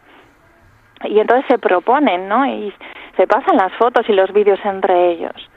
y 1.05 1.19
entonces 1.19 1.45
se 1.47 1.57
proponen, 1.57 2.27
¿no? 2.27 2.45
Y 2.45 2.73
se 3.15 3.27
pasan 3.27 3.55
las 3.55 3.71
fotos 3.73 4.07
y 4.09 4.13
los 4.13 4.31
vídeos 4.33 4.59
entre 4.65 5.11
ellos. 5.11 5.49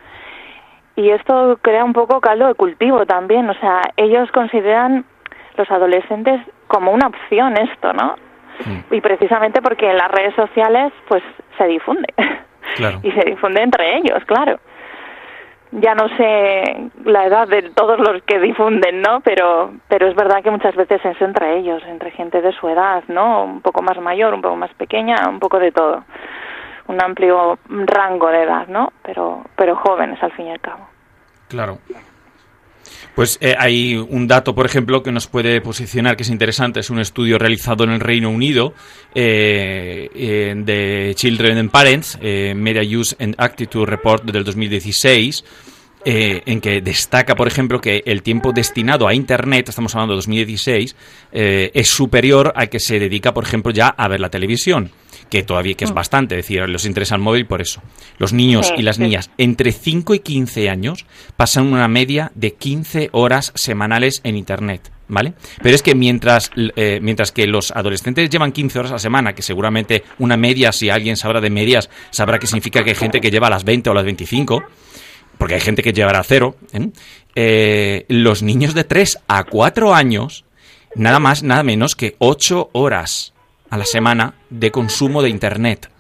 Y 0.95 1.11
esto 1.11 1.59
crea 1.61 1.85
un 1.85 1.93
poco 1.93 2.21
caldo 2.21 2.47
de 2.47 2.55
cultivo 2.55 3.05
también, 3.05 3.49
o 3.51 3.55
sea, 3.55 3.83
ellos 3.97 4.31
consideran 4.33 5.05
los 5.57 5.71
adolescentes 5.71 6.41
como 6.69 6.93
una 6.93 7.09
opción 7.09 7.57
esto, 7.57 7.93
¿no? 7.93 8.17
Mm. 8.65 8.95
Y 8.95 9.01
precisamente 9.01 9.61
porque 9.61 9.91
en 9.91 9.97
las 9.97 10.11
redes 10.11 10.35
sociales 10.35 10.93
pues 11.09 11.23
se 11.57 11.67
difunde. 11.67 12.15
y 13.03 13.11
se 13.11 13.25
difunde 13.25 13.63
entre 13.63 13.97
ellos, 13.97 14.25
claro. 14.27 14.59
Ya 15.71 15.95
no 15.95 16.09
sé 16.17 16.91
la 17.05 17.27
edad 17.27 17.47
de 17.47 17.63
todos 17.71 17.99
los 17.99 18.23
que 18.23 18.39
difunden, 18.39 19.03
¿no? 19.03 19.21
Pero, 19.21 19.73
pero 19.89 20.09
es 20.09 20.15
verdad 20.15 20.43
que 20.43 20.51
muchas 20.51 20.75
veces 20.75 21.05
es 21.05 21.21
entre 21.21 21.59
ellos, 21.59 21.83
entre 21.87 22.11
gente 22.11 22.41
de 22.41 22.53
su 22.53 22.69
edad, 22.69 23.05
¿no? 23.09 23.45
Un 23.45 23.61
poco 23.61 23.83
más 23.83 23.99
mayor, 24.01 24.33
un 24.33 24.41
poco 24.41 24.57
más 24.57 24.73
pequeña, 24.75 25.29
un 25.29 25.39
poco 25.39 25.59
de 25.59 25.73
todo. 25.73 26.05
Un 26.87 27.03
amplio 27.03 27.59
rango 27.69 28.29
de 28.29 28.43
edad, 28.45 28.67
¿no? 28.69 28.93
Pero, 29.03 29.45
pero 29.57 29.77
jóvenes 29.77 30.23
al 30.23 30.33
fin 30.33 30.47
y 30.47 30.53
al 30.53 30.61
cabo. 30.61 30.89
Claro. 31.49 31.79
Pues 33.19 33.37
eh, 33.41 33.57
hay 33.59 33.97
un 33.97 34.29
dato, 34.29 34.55
por 34.55 34.65
ejemplo, 34.65 35.03
que 35.03 35.11
nos 35.11 35.27
puede 35.27 35.61
posicionar, 35.61 36.17
que 36.17 36.23
es 36.23 36.31
interesante, 36.31 36.79
es 36.79 36.89
un 36.89 37.01
estudio 37.01 37.37
realizado 37.37 37.83
en 37.83 37.91
el 37.91 37.99
Reino 37.99 38.31
Unido 38.31 38.75
eh, 39.13 40.09
eh, 40.15 40.55
de 40.57 41.15
Children 41.17 41.59
and 41.59 41.71
Parents, 41.73 42.17
Media 42.23 42.83
Use 42.85 43.17
and 43.19 43.35
Attitude 43.37 43.87
Report 43.87 44.23
del 44.23 44.45
2016. 44.45 45.45
en 46.05 46.61
que 46.61 46.81
destaca, 46.81 47.35
por 47.35 47.49
ejemplo, 47.49 47.81
que 47.81 48.05
el 48.07 48.23
tiempo 48.23 48.53
destinado 48.53 49.09
a 49.09 49.15
Internet, 49.15 49.69
estamos 49.69 49.97
hablando 49.97 50.13
de 50.13 50.19
2016, 50.19 50.95
es 51.33 51.89
superior 51.89 52.53
al 52.55 52.69
que 52.69 52.79
se 52.79 53.01
dedica, 53.01 53.35
por 53.35 53.43
ejemplo, 53.43 53.73
ya 53.73 53.89
a 53.89 54.07
ver 54.07 54.21
la 54.21 54.31
televisión 54.31 54.93
que 55.29 55.43
todavía 55.43 55.75
que 55.75 55.85
es 55.85 55.91
mm. 55.91 55.95
bastante, 55.95 56.35
es 56.35 56.45
decir, 56.45 56.69
los 56.69 56.85
interesa 56.85 57.15
el 57.15 57.21
móvil 57.21 57.47
por 57.47 57.61
eso. 57.61 57.83
Los 58.19 58.33
niños 58.33 58.73
y 58.77 58.83
las 58.83 58.99
niñas 58.99 59.31
entre 59.39 59.73
5 59.73 60.15
y 60.15 60.21
15 60.21 60.71
años 60.71 61.07
pasan 61.37 61.73
una 61.73 61.89
media 61.89 62.33
de 62.35 62.55
15 62.55 63.11
horas 63.13 63.53
semanales 63.55 64.21
en 64.25 64.37
Internet. 64.37 64.91
¿Vale? 65.11 65.33
Pero 65.63 65.75
es 65.75 65.83
que 65.83 65.95
mientras, 65.95 66.51
eh, 66.55 66.99
mientras 67.01 67.33
que 67.33 67.47
los 67.47 67.71
adolescentes 67.71 68.29
llevan 68.29 68.53
15 68.53 68.79
horas 68.79 68.91
a 68.91 68.95
la 68.97 68.99
semana, 68.99 69.35
que 69.35 69.41
seguramente 69.41 70.05
una 70.19 70.37
media, 70.37 70.71
si 70.71 70.91
alguien 70.91 71.17
sabrá 71.17 71.41
de 71.41 71.49
medias, 71.49 71.89
sabrá 72.11 72.39
que 72.39 72.47
significa 72.47 72.85
que 72.85 72.91
hay 72.91 72.97
gente 72.97 73.23
que 73.23 73.31
lleva 73.31 73.49
las 73.49 73.65
20 73.65 73.89
o 73.89 73.95
las 73.95 74.05
25, 74.05 74.63
porque 75.39 75.55
hay 75.55 75.61
gente 75.63 75.83
que 75.83 75.95
llevará 75.95 76.23
cero, 76.25 76.57
¿eh? 76.75 76.91
Eh, 77.37 78.05
los 78.09 78.43
niños 78.43 78.75
de 78.75 78.85
3 78.85 79.21
a 79.29 79.45
4 79.45 79.95
años, 79.95 80.45
nada 80.95 81.21
más, 81.21 81.43
nada 81.43 81.63
menos 81.63 81.97
que 81.97 82.15
8 82.19 82.69
horas 82.73 83.33
a 83.71 83.77
la 83.77 83.85
semana 83.85 84.35
de 84.51 84.71
consumo 84.71 85.23
de 85.23 85.31
Internet. 85.31 85.91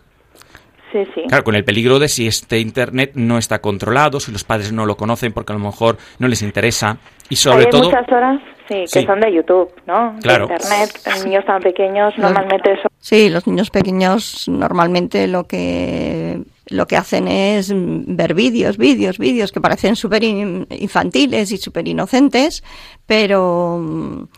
Sí, 0.92 1.00
sí. 1.14 1.22
Claro, 1.28 1.44
con 1.44 1.54
el 1.54 1.64
peligro 1.64 1.98
de 1.98 2.08
si 2.08 2.26
este 2.26 2.58
Internet 2.60 3.12
no 3.14 3.36
está 3.36 3.60
controlado, 3.60 4.20
si 4.20 4.32
los 4.32 4.44
padres 4.44 4.72
no 4.72 4.86
lo 4.86 4.96
conocen 4.96 5.32
porque 5.32 5.52
a 5.52 5.56
lo 5.56 5.62
mejor 5.62 5.98
no 6.18 6.28
les 6.28 6.42
interesa 6.42 6.98
y 7.28 7.36
sobre 7.36 7.64
Hay 7.64 7.70
todo... 7.70 7.84
muchas 7.84 8.08
horas, 8.10 8.40
sí, 8.68 8.84
que 8.90 9.02
son 9.04 9.20
de 9.20 9.34
YouTube, 9.34 9.70
¿no? 9.86 10.16
Claro. 10.22 10.46
De 10.46 10.54
Internet, 10.54 11.00
los 11.04 11.24
niños 11.26 11.44
tan 11.44 11.60
pequeños 11.60 12.16
normalmente 12.16 12.76
son... 12.76 12.90
Sí, 13.00 13.28
los 13.28 13.46
niños 13.46 13.70
pequeños 13.70 14.48
normalmente 14.48 15.26
lo 15.28 15.44
que 15.44 16.40
lo 16.70 16.86
que 16.86 16.96
hacen 16.96 17.28
es 17.28 17.72
ver 17.74 18.34
vídeos, 18.34 18.76
vídeos, 18.76 19.18
vídeos 19.18 19.52
que 19.52 19.60
parecen 19.60 19.96
súper 19.96 20.22
infantiles 20.24 21.50
y 21.52 21.56
súper 21.56 21.88
inocentes, 21.88 22.62
pero 23.06 24.28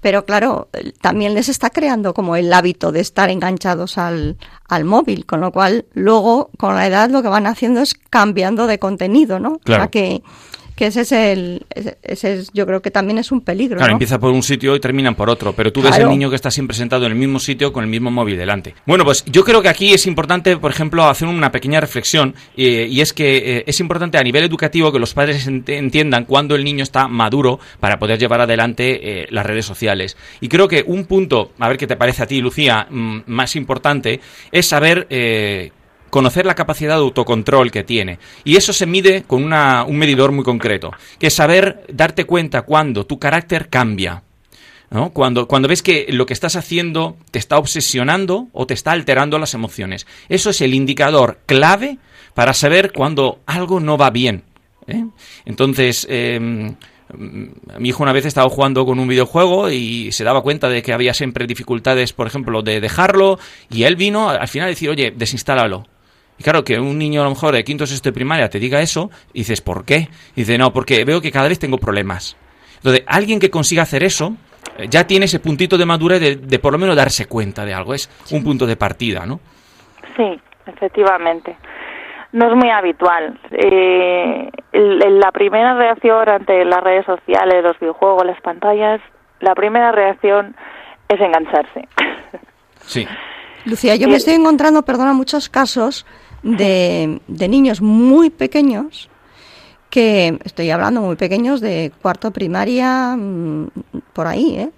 pero 0.00 0.24
claro, 0.24 0.68
también 1.00 1.34
les 1.34 1.48
está 1.48 1.70
creando 1.70 2.14
como 2.14 2.36
el 2.36 2.52
hábito 2.52 2.92
de 2.92 3.00
estar 3.00 3.28
enganchados 3.28 3.98
al, 3.98 4.38
al 4.66 4.84
móvil, 4.84 5.26
con 5.26 5.40
lo 5.40 5.52
cual 5.52 5.84
luego 5.92 6.50
con 6.58 6.74
la 6.74 6.86
edad 6.86 7.10
lo 7.10 7.22
que 7.22 7.28
van 7.28 7.46
haciendo 7.46 7.80
es 7.80 7.94
cambiando 7.94 8.66
de 8.66 8.78
contenido, 8.78 9.38
¿no? 9.38 9.58
Claro. 9.58 9.90
que 9.90 10.22
que 10.80 10.86
ese 10.86 11.02
es 11.02 11.12
el 11.12 11.66
ese 11.74 12.32
es, 12.32 12.50
yo 12.54 12.64
creo 12.64 12.80
que 12.80 12.90
también 12.90 13.18
es 13.18 13.30
un 13.30 13.42
peligro 13.42 13.76
claro 13.76 13.92
empieza 13.92 14.18
por 14.18 14.32
un 14.32 14.42
sitio 14.42 14.74
y 14.74 14.80
terminan 14.80 15.14
por 15.14 15.28
otro 15.28 15.52
pero 15.52 15.70
tú 15.70 15.82
ves 15.82 15.98
el 15.98 16.08
niño 16.08 16.30
que 16.30 16.36
está 16.36 16.50
siempre 16.50 16.74
sentado 16.74 17.04
en 17.04 17.12
el 17.12 17.18
mismo 17.18 17.38
sitio 17.38 17.70
con 17.70 17.84
el 17.84 17.90
mismo 17.90 18.10
móvil 18.10 18.38
delante. 18.38 18.74
Bueno 18.86 19.04
pues 19.04 19.22
yo 19.26 19.44
creo 19.44 19.60
que 19.60 19.68
aquí 19.68 19.92
es 19.92 20.06
importante 20.06 20.56
por 20.56 20.70
ejemplo 20.70 21.04
hacer 21.04 21.28
una 21.28 21.52
pequeña 21.52 21.82
reflexión 21.82 22.34
eh, 22.56 22.86
y 22.90 23.02
es 23.02 23.12
que 23.12 23.58
eh, 23.58 23.64
es 23.66 23.78
importante 23.78 24.16
a 24.16 24.22
nivel 24.22 24.42
educativo 24.42 24.90
que 24.90 24.98
los 24.98 25.12
padres 25.12 25.46
entiendan 25.46 26.24
cuándo 26.24 26.54
el 26.54 26.64
niño 26.64 26.82
está 26.82 27.08
maduro 27.08 27.60
para 27.78 27.98
poder 27.98 28.18
llevar 28.18 28.40
adelante 28.40 29.00
eh, 29.02 29.26
las 29.28 29.44
redes 29.44 29.66
sociales. 29.66 30.16
Y 30.40 30.48
creo 30.48 30.66
que 30.66 30.82
un 30.86 31.04
punto 31.04 31.52
a 31.58 31.68
ver 31.68 31.76
qué 31.76 31.88
te 31.88 31.96
parece 31.96 32.22
a 32.22 32.26
ti 32.26 32.40
Lucía 32.40 32.86
mm, 32.88 33.18
más 33.26 33.54
importante 33.54 34.18
es 34.50 34.64
saber 34.64 35.06
conocer 36.10 36.44
la 36.44 36.54
capacidad 36.54 36.96
de 36.96 37.02
autocontrol 37.02 37.70
que 37.70 37.84
tiene. 37.84 38.18
Y 38.44 38.56
eso 38.56 38.72
se 38.72 38.86
mide 38.86 39.22
con 39.22 39.42
una, 39.42 39.84
un 39.84 39.96
medidor 39.96 40.32
muy 40.32 40.44
concreto, 40.44 40.90
que 41.18 41.28
es 41.28 41.34
saber 41.34 41.84
darte 41.92 42.24
cuenta 42.24 42.62
cuando 42.62 43.06
tu 43.06 43.18
carácter 43.18 43.68
cambia. 43.68 44.22
Cuando, 45.12 45.46
cuando 45.46 45.68
ves 45.68 45.82
que 45.82 46.06
lo 46.10 46.26
que 46.26 46.32
estás 46.32 46.56
haciendo 46.56 47.16
te 47.30 47.38
está 47.38 47.58
obsesionando 47.58 48.48
o 48.52 48.66
te 48.66 48.74
está 48.74 48.90
alterando 48.90 49.38
las 49.38 49.54
emociones. 49.54 50.04
Eso 50.28 50.50
es 50.50 50.60
el 50.62 50.74
indicador 50.74 51.38
clave 51.46 51.98
para 52.34 52.54
saber 52.54 52.92
cuando 52.92 53.38
algo 53.46 53.78
no 53.78 53.96
va 53.96 54.10
bien. 54.10 54.42
¿eh? 54.88 55.04
Entonces, 55.44 56.08
em, 56.10 56.74
mi 57.16 57.88
hijo 57.88 58.02
una 58.02 58.12
vez 58.12 58.26
estaba 58.26 58.50
jugando 58.50 58.84
con 58.84 58.98
un 58.98 59.06
videojuego 59.06 59.70
y 59.70 60.10
se 60.10 60.24
daba 60.24 60.42
cuenta 60.42 60.68
de 60.68 60.82
que 60.82 60.92
había 60.92 61.14
siempre 61.14 61.46
dificultades, 61.46 62.12
por 62.12 62.26
ejemplo, 62.26 62.62
de 62.62 62.80
dejarlo, 62.80 63.38
y 63.70 63.84
él 63.84 63.94
vino 63.94 64.28
al 64.30 64.48
final 64.48 64.66
a 64.66 64.70
decir, 64.70 64.90
oye, 64.90 65.12
desinstálalo. 65.16 65.86
Y 66.40 66.42
claro, 66.42 66.64
que 66.64 66.80
un 66.80 66.96
niño 66.96 67.20
a 67.20 67.24
lo 67.24 67.30
mejor 67.30 67.52
de 67.52 67.62
quinto 67.62 67.84
o 67.84 67.86
sexto 67.86 68.08
de 68.08 68.14
primaria 68.14 68.48
te 68.48 68.58
diga 68.58 68.80
eso, 68.80 69.10
y 69.34 69.40
dices, 69.40 69.60
¿por 69.60 69.84
qué? 69.84 70.08
Y 70.34 70.40
dice, 70.40 70.56
no, 70.56 70.72
porque 70.72 71.04
veo 71.04 71.20
que 71.20 71.30
cada 71.30 71.48
vez 71.48 71.58
tengo 71.58 71.76
problemas. 71.76 72.34
Entonces, 72.76 73.04
alguien 73.06 73.38
que 73.38 73.50
consiga 73.50 73.82
hacer 73.82 74.02
eso, 74.02 74.32
eh, 74.78 74.86
ya 74.88 75.06
tiene 75.06 75.26
ese 75.26 75.38
puntito 75.38 75.76
de 75.76 75.84
madurez 75.84 76.40
de, 76.40 76.58
por 76.58 76.72
lo 76.72 76.78
menos 76.78 76.96
darse 76.96 77.26
cuenta 77.26 77.66
de 77.66 77.74
algo. 77.74 77.92
Es 77.92 78.08
un 78.32 78.42
punto 78.42 78.64
de 78.64 78.76
partida, 78.76 79.26
¿no? 79.26 79.38
Sí, 80.16 80.40
efectivamente. 80.64 81.58
No 82.32 82.48
es 82.48 82.56
muy 82.56 82.70
habitual. 82.70 83.38
Eh, 83.50 84.48
la 84.72 85.32
primera 85.32 85.74
reacción 85.74 86.26
ante 86.26 86.64
las 86.64 86.82
redes 86.82 87.04
sociales, 87.04 87.62
los 87.62 87.78
videojuegos, 87.78 88.24
las 88.24 88.40
pantallas, 88.40 89.02
la 89.40 89.54
primera 89.54 89.92
reacción 89.92 90.56
es 91.06 91.20
engancharse. 91.20 91.86
Sí. 92.86 93.06
Lucía, 93.66 93.94
yo 93.96 94.08
me 94.08 94.16
estoy 94.16 94.32
encontrando, 94.32 94.82
perdona, 94.86 95.12
muchos 95.12 95.50
casos 95.50 96.06
de, 96.42 97.20
de 97.26 97.48
niños 97.48 97.80
muy 97.80 98.30
pequeños 98.30 99.10
que 99.90 100.38
estoy 100.44 100.70
hablando 100.70 101.00
muy 101.00 101.16
pequeños 101.16 101.60
de 101.60 101.92
cuarto 102.00 102.30
primaria 102.30 103.16
mm, 103.16 103.68
por 104.12 104.26
ahí, 104.26 104.56
¿eh? 104.56 104.70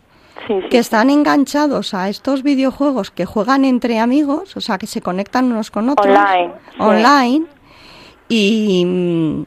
que 0.71 0.79
están 0.79 1.11
enganchados 1.11 1.95
a 1.95 2.09
estos 2.09 2.43
videojuegos 2.43 3.11
que 3.11 3.27
juegan 3.27 3.65
entre 3.65 4.01
amigos, 4.01 4.57
o 4.57 4.61
sea, 4.61 4.77
que 4.79 4.87
se 4.87 5.01
conectan 5.01 5.53
unos 5.53 5.71
con 5.71 5.89
otros 5.89 6.17
Online, 6.17 6.53
sí. 6.71 6.77
online 6.81 7.47
y, 8.29 9.47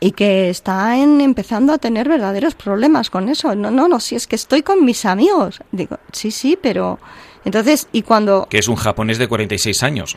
y 0.00 0.12
que 0.12 0.48
están 0.48 1.20
empezando 1.20 1.72
a 1.72 1.78
tener 1.78 2.08
verdaderos 2.08 2.54
problemas 2.54 3.10
con 3.10 3.28
eso. 3.28 3.54
No, 3.54 3.70
no, 3.70 3.86
no, 3.86 4.00
si 4.00 4.14
es 4.14 4.26
que 4.26 4.36
estoy 4.36 4.62
con 4.62 4.84
mis 4.84 5.04
amigos. 5.04 5.60
Digo, 5.72 5.98
sí, 6.12 6.30
sí, 6.30 6.58
pero 6.60 6.98
entonces, 7.44 7.88
y 7.92 8.02
cuando... 8.02 8.46
Que 8.48 8.58
es 8.58 8.68
un 8.68 8.76
japonés 8.76 9.18
de 9.18 9.28
46 9.28 9.82
años. 9.82 10.16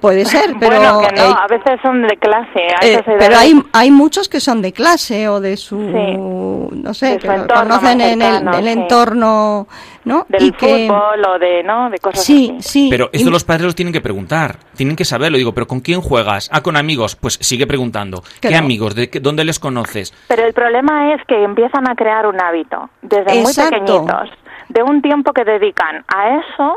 Puede 0.00 0.24
ser, 0.24 0.54
pero... 0.60 0.76
Bueno, 0.76 1.00
que 1.08 1.14
no, 1.16 1.30
eh, 1.30 1.34
a 1.38 1.46
veces 1.48 1.80
son 1.82 2.02
de 2.02 2.16
clase. 2.16 2.60
A 2.80 2.86
eh, 2.86 3.02
pero 3.18 3.36
hay, 3.36 3.60
hay 3.72 3.90
muchos 3.90 4.28
que 4.28 4.40
son 4.40 4.62
de 4.62 4.72
clase 4.72 5.28
o 5.28 5.40
de 5.40 5.56
su, 5.56 5.78
Sí. 5.82 6.76
no 6.82 6.94
sé, 6.94 7.06
De 7.06 7.14
que 7.18 7.20
su 7.22 7.26
lo 7.26 7.34
entorno 7.42 7.62
conocen 7.78 8.00
en 8.00 8.22
el, 8.22 8.48
el 8.48 8.64
sí. 8.64 8.68
entorno, 8.70 9.66
¿no? 10.04 10.26
Del 10.28 10.42
y 10.44 10.52
que, 10.52 10.86
fútbol 10.88 11.24
o 11.26 11.38
de, 11.38 11.62
¿no? 11.62 11.90
De 11.90 11.98
cosas 11.98 12.24
sí, 12.24 12.54
así. 12.58 12.68
sí. 12.68 12.88
Pero 12.90 13.10
y- 13.12 13.18
esto 13.18 13.30
los 13.30 13.44
padres 13.44 13.64
los 13.66 13.74
tienen 13.74 13.92
que 13.92 14.00
preguntar, 14.00 14.56
tienen 14.76 14.96
que 14.96 15.04
saberlo. 15.04 15.38
Digo, 15.38 15.52
¿pero 15.52 15.66
con 15.66 15.80
quién 15.80 16.00
juegas? 16.00 16.48
Ah, 16.52 16.62
con 16.62 16.76
amigos. 16.76 17.16
Pues 17.16 17.38
sigue 17.40 17.66
preguntando. 17.66 18.22
Que 18.40 18.48
¿Qué 18.48 18.54
no. 18.54 18.58
amigos? 18.60 18.94
¿De 18.94 19.10
qué- 19.10 19.20
¿Dónde 19.20 19.44
les 19.44 19.58
conoces? 19.58 20.12
Pero 20.28 20.44
el 20.46 20.52
problema 20.52 21.14
es 21.14 21.20
que 21.26 21.42
empiezan 21.44 21.88
a 21.88 21.94
crear 21.94 22.26
un 22.26 22.40
hábito 22.40 22.88
desde 23.02 23.40
Exacto. 23.40 23.70
muy 23.78 23.80
pequeñitos, 23.80 24.30
de 24.72 24.82
un 24.82 25.02
tiempo 25.02 25.32
que 25.32 25.44
dedican 25.44 26.04
a 26.08 26.38
eso, 26.38 26.74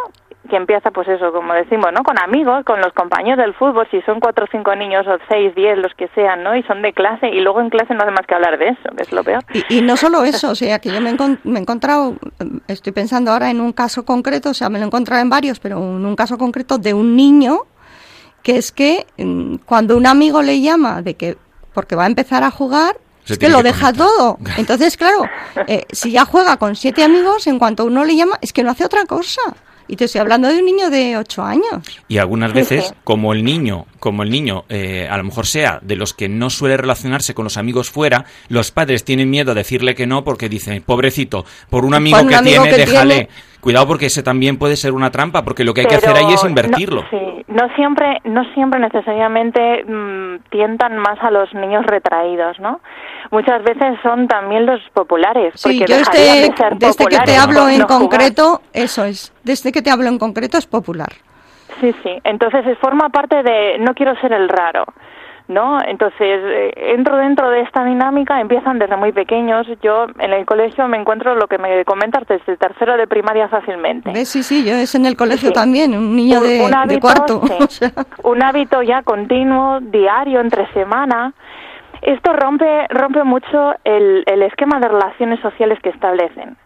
que 0.49 0.55
empieza 0.55 0.91
pues 0.91 1.07
eso, 1.07 1.31
como 1.31 1.53
decimos, 1.53 1.91
¿no? 1.93 2.03
Con 2.03 2.19
amigos, 2.19 2.63
con 2.65 2.79
los 2.79 2.93
compañeros 2.93 3.39
del 3.39 3.53
fútbol, 3.53 3.87
si 3.89 4.01
son 4.01 4.19
cuatro 4.19 4.45
o 4.45 4.47
cinco 4.51 4.75
niños 4.75 5.07
o 5.07 5.17
seis, 5.27 5.55
diez, 5.55 5.77
los 5.77 5.93
que 5.95 6.07
sean, 6.09 6.43
¿no? 6.43 6.55
Y 6.55 6.63
son 6.63 6.81
de 6.81 6.93
clase 6.93 7.29
y 7.29 7.41
luego 7.41 7.61
en 7.61 7.69
clase 7.69 7.93
no 7.93 8.03
hace 8.03 8.11
más 8.11 8.27
que 8.27 8.35
hablar 8.35 8.57
de 8.57 8.69
eso, 8.69 8.89
que 8.95 9.03
es 9.03 9.11
lo 9.11 9.23
peor. 9.23 9.43
Y, 9.69 9.81
no 9.81 9.97
solo 9.97 10.23
eso, 10.23 10.51
o 10.51 10.55
sea, 10.55 10.79
que 10.79 10.89
yo 10.89 11.01
me, 11.01 11.15
me 11.43 11.59
he 11.59 11.61
encontrado, 11.61 12.15
estoy 12.67 12.93
pensando 12.93 13.31
ahora 13.31 13.49
en 13.49 13.61
un 13.61 13.73
caso 13.73 14.05
concreto, 14.05 14.49
o 14.49 14.53
sea, 14.53 14.69
me 14.69 14.77
lo 14.77 14.85
he 14.85 14.87
encontrado 14.87 15.21
en 15.21 15.29
varios, 15.29 15.59
pero 15.59 15.77
en 15.77 16.05
un 16.05 16.15
caso 16.15 16.37
concreto 16.37 16.77
de 16.77 16.93
un 16.93 17.15
niño 17.15 17.61
que 18.43 18.57
es 18.57 18.71
que 18.71 19.07
mm, 19.17 19.55
cuando 19.65 19.97
un 19.97 20.05
amigo 20.05 20.43
le 20.43 20.61
llama 20.61 21.01
de 21.01 21.15
que 21.15 21.37
porque 21.73 21.95
va 21.95 22.03
a 22.03 22.07
empezar 22.07 22.43
a 22.43 22.51
jugar, 22.51 22.95
Se 23.25 23.33
es 23.33 23.39
que 23.39 23.49
lo 23.49 23.57
que 23.57 23.63
deja 23.63 23.91
todo. 23.91 24.37
Entonces, 24.57 24.95
claro, 24.97 25.25
eh, 25.67 25.83
si 25.91 26.11
ya 26.11 26.25
juega 26.25 26.57
con 26.57 26.75
siete 26.75 27.03
amigos, 27.03 27.47
en 27.47 27.59
cuanto 27.59 27.85
uno 27.85 28.05
le 28.05 28.15
llama, 28.15 28.37
es 28.41 28.53
que 28.53 28.63
no 28.63 28.71
hace 28.71 28.85
otra 28.85 29.05
cosa. 29.05 29.41
Y 29.87 29.97
te 29.97 30.05
estoy 30.05 30.21
hablando 30.21 30.47
de 30.47 30.57
un 30.57 30.65
niño 30.65 30.89
de 30.89 31.15
ocho 31.15 31.43
años. 31.43 31.85
Y 32.07 32.17
algunas 32.17 32.53
veces, 32.53 32.95
como 33.03 33.33
el 33.33 33.43
niño, 33.43 33.85
como 33.99 34.23
el 34.23 34.31
niño, 34.31 34.65
eh, 34.67 35.07
a 35.09 35.15
lo 35.17 35.23
mejor 35.23 35.45
sea 35.45 35.79
de 35.83 35.95
los 35.95 36.13
que 36.13 36.27
no 36.27 36.49
suele 36.49 36.75
relacionarse 36.75 37.35
con 37.35 37.43
los 37.43 37.57
amigos 37.57 37.91
fuera, 37.91 38.25
los 38.47 38.71
padres 38.71 39.03
tienen 39.03 39.29
miedo 39.29 39.51
a 39.51 39.53
decirle 39.53 39.93
que 39.93 40.07
no 40.07 40.23
porque 40.23 40.49
dicen, 40.49 40.81
pobrecito, 40.81 41.45
por 41.69 41.85
un 41.85 41.93
amigo 41.93 42.19
un 42.19 42.29
que 42.29 42.35
amigo 42.35 42.63
tiene, 42.63 42.77
que 42.77 42.85
déjale. 42.85 43.13
tiene. 43.15 43.29
Cuidado 43.65 43.87
porque 43.87 44.05
ese 44.05 44.21
también 44.21 44.57
puede 44.59 44.75
ser 44.75 44.91
una 44.93 45.09
trampa, 45.09 45.43
porque 45.43 45.63
lo 45.63 45.73
que 45.73 45.81
hay 45.81 45.87
que 45.87 45.95
hacer 45.95 46.15
ahí 46.15 46.31
es 46.31 46.43
no- 46.43 46.49
invertirlo. 46.49 47.01
sí, 47.09 47.17
no 47.47 47.67
siempre, 47.75 48.19
no 48.23 48.43
siempre 48.53 48.79
necesariamente 48.79 49.83
mm, 49.83 50.49
tientan 50.51 50.97
más 50.99 51.17
a 51.21 51.31
los 51.31 51.51
niños 51.55 51.83
retraídos, 51.83 52.59
¿no? 52.59 52.79
Muchas 53.31 53.63
veces 53.63 53.97
son 54.03 54.27
también 54.27 54.67
los 54.67 54.79
populares, 54.93 55.53
Sí, 55.55 55.79
porque 55.79 55.91
yo 55.91 55.99
este, 55.99 56.17
de 56.19 56.53
ser 56.55 56.75
desde 56.77 57.05
que 57.07 57.17
te 57.17 57.35
hablo 57.37 57.67
en 57.67 57.79
no 57.79 57.85
jugar. 57.87 57.99
concreto, 58.01 58.61
eso 58.71 59.03
es, 59.03 59.33
desde 59.43 59.71
que 59.71 59.81
te 59.81 59.89
hablo 59.89 60.09
en 60.09 60.19
concreto 60.19 60.59
es 60.59 60.67
popular. 60.67 61.09
Sí, 61.81 61.91
sí. 62.03 62.11
Entonces 62.23 62.63
forma 62.79 63.09
parte 63.09 63.41
de 63.41 63.79
no 63.79 63.95
quiero 63.95 64.15
ser 64.21 64.31
el 64.31 64.47
raro, 64.47 64.85
¿no? 65.47 65.79
Entonces 65.81 66.17
eh, 66.21 66.73
entro 66.95 67.17
dentro 67.17 67.49
de 67.49 67.61
esta 67.61 67.83
dinámica, 67.85 68.41
empiezan 68.41 68.79
desde 68.79 68.95
muy 68.97 69.11
pequeños. 69.11 69.67
Yo 69.81 70.07
en 70.19 70.33
el 70.33 70.45
colegio 70.45 70.87
me 70.87 70.97
encuentro 70.97 71.35
lo 71.35 71.47
que 71.47 71.57
me 71.57 71.85
comentas 71.85 72.27
desde 72.27 72.57
tercero 72.57 72.97
de 72.97 73.07
primaria 73.07 73.47
fácilmente. 73.47 74.11
¿Ves? 74.11 74.29
Sí, 74.29 74.41
sí, 74.43 74.65
yo 74.65 74.73
es 74.75 74.95
en 74.95 75.05
el 75.05 75.15
colegio 75.15 75.49
Sí. 75.49 75.53
también, 75.53 75.95
un 75.95 76.15
niño 76.15 76.39
Un- 76.39 76.47
de, 76.47 76.61
un 76.63 76.71
de 76.71 76.77
hábito, 76.77 76.99
cuarto. 77.01 77.41
sí. 77.47 77.53
o 77.63 77.67
sea. 77.67 77.91
un 78.23 78.41
hábito 78.43 78.81
ya 78.81 79.03
continuo, 79.03 79.79
diario, 79.81 80.39
entre 80.39 80.65
semana. 80.73 81.33
Esto 82.01 82.33
rompe, 82.33 82.87
rompe 82.89 83.23
mucho 83.23 83.73
el, 83.83 84.23
el 84.27 84.41
esquema 84.43 84.79
de 84.79 84.87
relaciones 84.89 85.39
sociales 85.39 85.79
que 85.81 85.89
establecen 85.89 86.57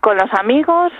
con 0.00 0.16
los 0.16 0.32
amigos 0.38 0.92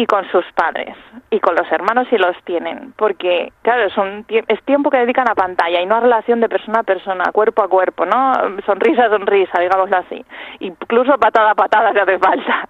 y 0.00 0.06
con 0.06 0.24
sus 0.30 0.44
padres 0.54 0.96
y 1.30 1.40
con 1.40 1.54
los 1.54 1.70
hermanos 1.70 2.06
si 2.08 2.16
los 2.16 2.34
tienen, 2.44 2.92
porque 2.96 3.52
claro, 3.62 3.90
tie- 4.26 4.44
es 4.48 4.62
tiempo 4.64 4.88
que 4.90 4.96
dedican 4.96 5.28
a 5.28 5.34
pantalla 5.34 5.80
y 5.82 5.86
no 5.86 5.96
a 5.96 6.00
relación 6.00 6.40
de 6.40 6.48
persona 6.48 6.80
a 6.80 6.82
persona, 6.84 7.24
cuerpo 7.32 7.62
a 7.62 7.68
cuerpo, 7.68 8.06
¿no? 8.06 8.32
Sonrisa 8.66 9.04
a 9.04 9.10
sonrisa, 9.10 9.60
digámoslo 9.60 9.98
así. 9.98 10.24
Incluso 10.60 11.18
patada 11.18 11.50
a 11.50 11.54
patada 11.54 11.92
si 11.92 11.98
hace 11.98 12.18
falta. 12.18 12.66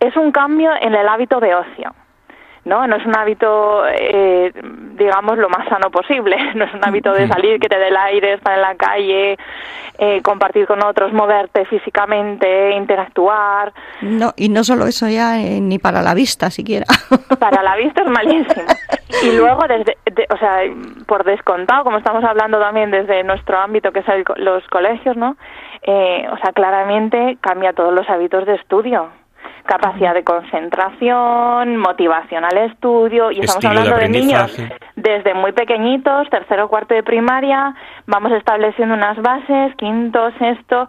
Es 0.00 0.16
un 0.16 0.32
cambio 0.32 0.72
en 0.80 0.94
el 0.94 1.06
hábito 1.08 1.38
de 1.38 1.54
ocio. 1.54 1.94
¿No? 2.64 2.86
No 2.86 2.96
es 2.96 3.04
un 3.06 3.16
hábito, 3.16 3.84
eh, 3.86 4.52
digamos, 4.96 5.38
lo 5.38 5.48
más 5.48 5.68
sano 5.68 5.90
posible. 5.90 6.36
No 6.54 6.64
es 6.64 6.74
un 6.74 6.84
hábito 6.84 7.12
de 7.12 7.26
salir, 7.28 7.58
que 7.60 7.68
te 7.68 7.78
dé 7.78 7.88
el 7.88 7.96
aire, 7.96 8.34
estar 8.34 8.54
en 8.54 8.62
la 8.62 8.74
calle, 8.76 9.36
eh, 9.98 10.22
compartir 10.22 10.66
con 10.66 10.82
otros, 10.84 11.12
moverte 11.12 11.64
físicamente, 11.66 12.72
interactuar. 12.72 13.72
No, 14.02 14.32
y 14.36 14.48
no 14.48 14.62
solo 14.64 14.86
eso 14.86 15.08
ya, 15.08 15.40
eh, 15.40 15.60
ni 15.60 15.78
para 15.78 16.00
la 16.02 16.14
vista 16.14 16.50
siquiera. 16.50 16.86
Para 17.38 17.62
la 17.62 17.76
vista 17.76 18.02
es 18.02 18.08
malísimo. 18.08 18.64
Y 19.22 19.36
luego, 19.36 19.62
desde, 19.68 19.96
de- 20.06 20.26
o 20.30 20.36
sea, 20.38 20.60
por 21.06 21.24
descontado, 21.24 21.84
como 21.84 21.98
estamos 21.98 22.22
hablando 22.24 22.58
también 22.60 22.90
desde 22.90 23.22
nuestro 23.24 23.58
ámbito, 23.58 23.92
que 23.92 24.00
es 24.00 24.08
el 24.08 24.24
los 24.36 24.66
colegios, 24.68 25.16
¿no? 25.16 25.36
Eh, 25.82 26.26
o 26.32 26.36
sea, 26.38 26.52
claramente 26.52 27.36
cambia 27.40 27.72
todos 27.72 27.92
los 27.92 28.08
hábitos 28.08 28.46
de 28.46 28.54
estudio. 28.54 29.08
Capacidad 29.66 30.14
de 30.14 30.24
concentración, 30.24 31.76
motivación 31.76 32.44
al 32.44 32.58
estudio, 32.58 33.30
y 33.30 33.40
estamos 33.40 33.64
Estilo 33.64 33.80
hablando 33.80 33.96
de, 33.96 34.08
niños 34.08 34.56
desde 34.96 35.34
muy 35.34 35.52
pequeñitos, 35.52 36.28
tercero 36.30 36.66
o 36.66 36.68
cuarto 36.68 36.94
de 36.94 37.02
primaria, 37.02 37.74
vamos 38.06 38.32
estableciendo 38.32 38.94
unas 38.94 39.20
bases, 39.20 39.74
quinto, 39.76 40.30
sexto, 40.38 40.88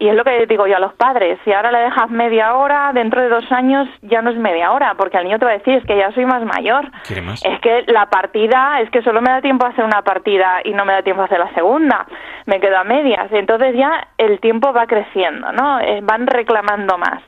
y 0.00 0.08
es 0.08 0.14
lo 0.14 0.22
que 0.22 0.46
digo 0.46 0.68
yo 0.68 0.76
a 0.76 0.80
los 0.80 0.94
padres, 0.94 1.40
si 1.44 1.52
ahora 1.52 1.72
le 1.72 1.78
dejas 1.80 2.08
media 2.08 2.54
hora, 2.54 2.92
dentro 2.94 3.20
de 3.20 3.28
dos 3.28 3.50
años 3.50 3.88
ya 4.02 4.22
no 4.22 4.30
es 4.30 4.36
media 4.36 4.70
hora, 4.70 4.94
porque 4.96 5.18
el 5.18 5.24
niño 5.24 5.40
te 5.40 5.44
va 5.44 5.50
a 5.50 5.58
decir, 5.58 5.74
es 5.74 5.84
que 5.84 5.98
ya 5.98 6.12
soy 6.12 6.24
más 6.24 6.44
mayor. 6.44 6.88
Es 7.08 7.60
que 7.60 7.82
la 7.88 8.06
partida, 8.06 8.80
es 8.80 8.90
que 8.90 9.02
solo 9.02 9.20
me 9.20 9.30
da 9.30 9.40
tiempo 9.40 9.66
a 9.66 9.70
hacer 9.70 9.84
una 9.84 10.02
partida 10.02 10.60
y 10.64 10.70
no 10.70 10.84
me 10.84 10.92
da 10.92 11.02
tiempo 11.02 11.22
a 11.22 11.24
hacer 11.24 11.40
la 11.40 11.52
segunda, 11.52 12.06
me 12.46 12.60
quedo 12.60 12.78
a 12.78 12.84
medias. 12.84 13.26
Entonces 13.32 13.74
ya 13.74 14.06
el 14.18 14.38
tiempo 14.38 14.72
va 14.72 14.86
creciendo, 14.86 15.50
¿no? 15.50 15.80
Eh, 15.80 15.98
van 16.00 16.28
reclamando 16.28 16.96
más. 16.96 17.20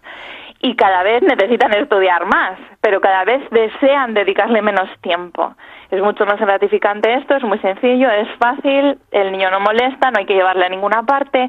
Y 0.63 0.77
cada 0.77 1.03
vez 1.03 1.23
necesitan 1.23 1.73
estudiar 1.73 2.27
más, 2.27 2.59
pero 2.83 3.01
cada 3.01 3.25
vez 3.25 3.43
desean 3.51 4.13
dedicarle 4.13 4.61
menos 4.61 4.89
tiempo. 5.01 5.55
Es 5.91 6.03
mucho 6.03 6.27
más 6.27 6.39
gratificante 6.39 7.15
esto, 7.15 7.35
es 7.37 7.43
muy 7.45 7.59
sencillo, 7.61 8.11
es 8.11 8.29
fácil, 8.39 8.99
el 9.11 9.33
niño 9.33 9.51
no 9.51 9.61
molesta, 9.61 10.11
no 10.11 10.19
hay 10.19 10.27
que 10.27 10.35
llevarle 10.35 10.67
a 10.67 10.69
ninguna 10.69 11.03
parte 11.03 11.49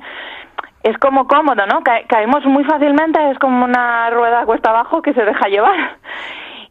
es 0.84 0.98
como 0.98 1.28
cómodo, 1.28 1.64
¿no? 1.68 1.82
Ca- 1.84 2.02
caemos 2.08 2.44
muy 2.46 2.64
fácilmente, 2.64 3.20
es 3.30 3.38
como 3.38 3.66
una 3.66 4.10
rueda 4.10 4.46
cuesta 4.46 4.72
abajo 4.72 5.04
que 5.04 5.14
se 5.14 5.24
deja 5.24 5.48
llevar. 5.48 5.78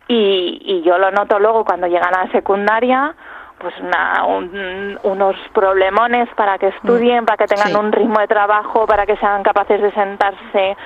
Y, 0.09 0.61
y 0.65 0.83
yo 0.83 0.99
lo 0.99 1.13
noto 1.13 1.39
luego 1.39 1.65
cuando 1.65 1.87
llegan 1.87 2.13
a 2.17 2.25
la 2.25 2.33
secundaria, 2.33 3.15
pues 3.59 3.73
una, 3.79 4.25
un- 4.27 4.99
unos 5.05 5.37
problemones 5.55 6.29
para 6.35 6.59
que 6.59 6.69
estudien, 6.69 7.25
para 7.25 7.37
que 7.37 7.47
tengan 7.47 7.69
sí. 7.69 7.75
un 7.77 7.93
ritmo 7.93 8.19
de 8.19 8.27
trabajo, 8.27 8.85
para 8.87 9.07
que 9.07 9.17
sean 9.19 9.45
capaces 9.45 9.81
de 9.81 9.93
sentarse 9.93 10.77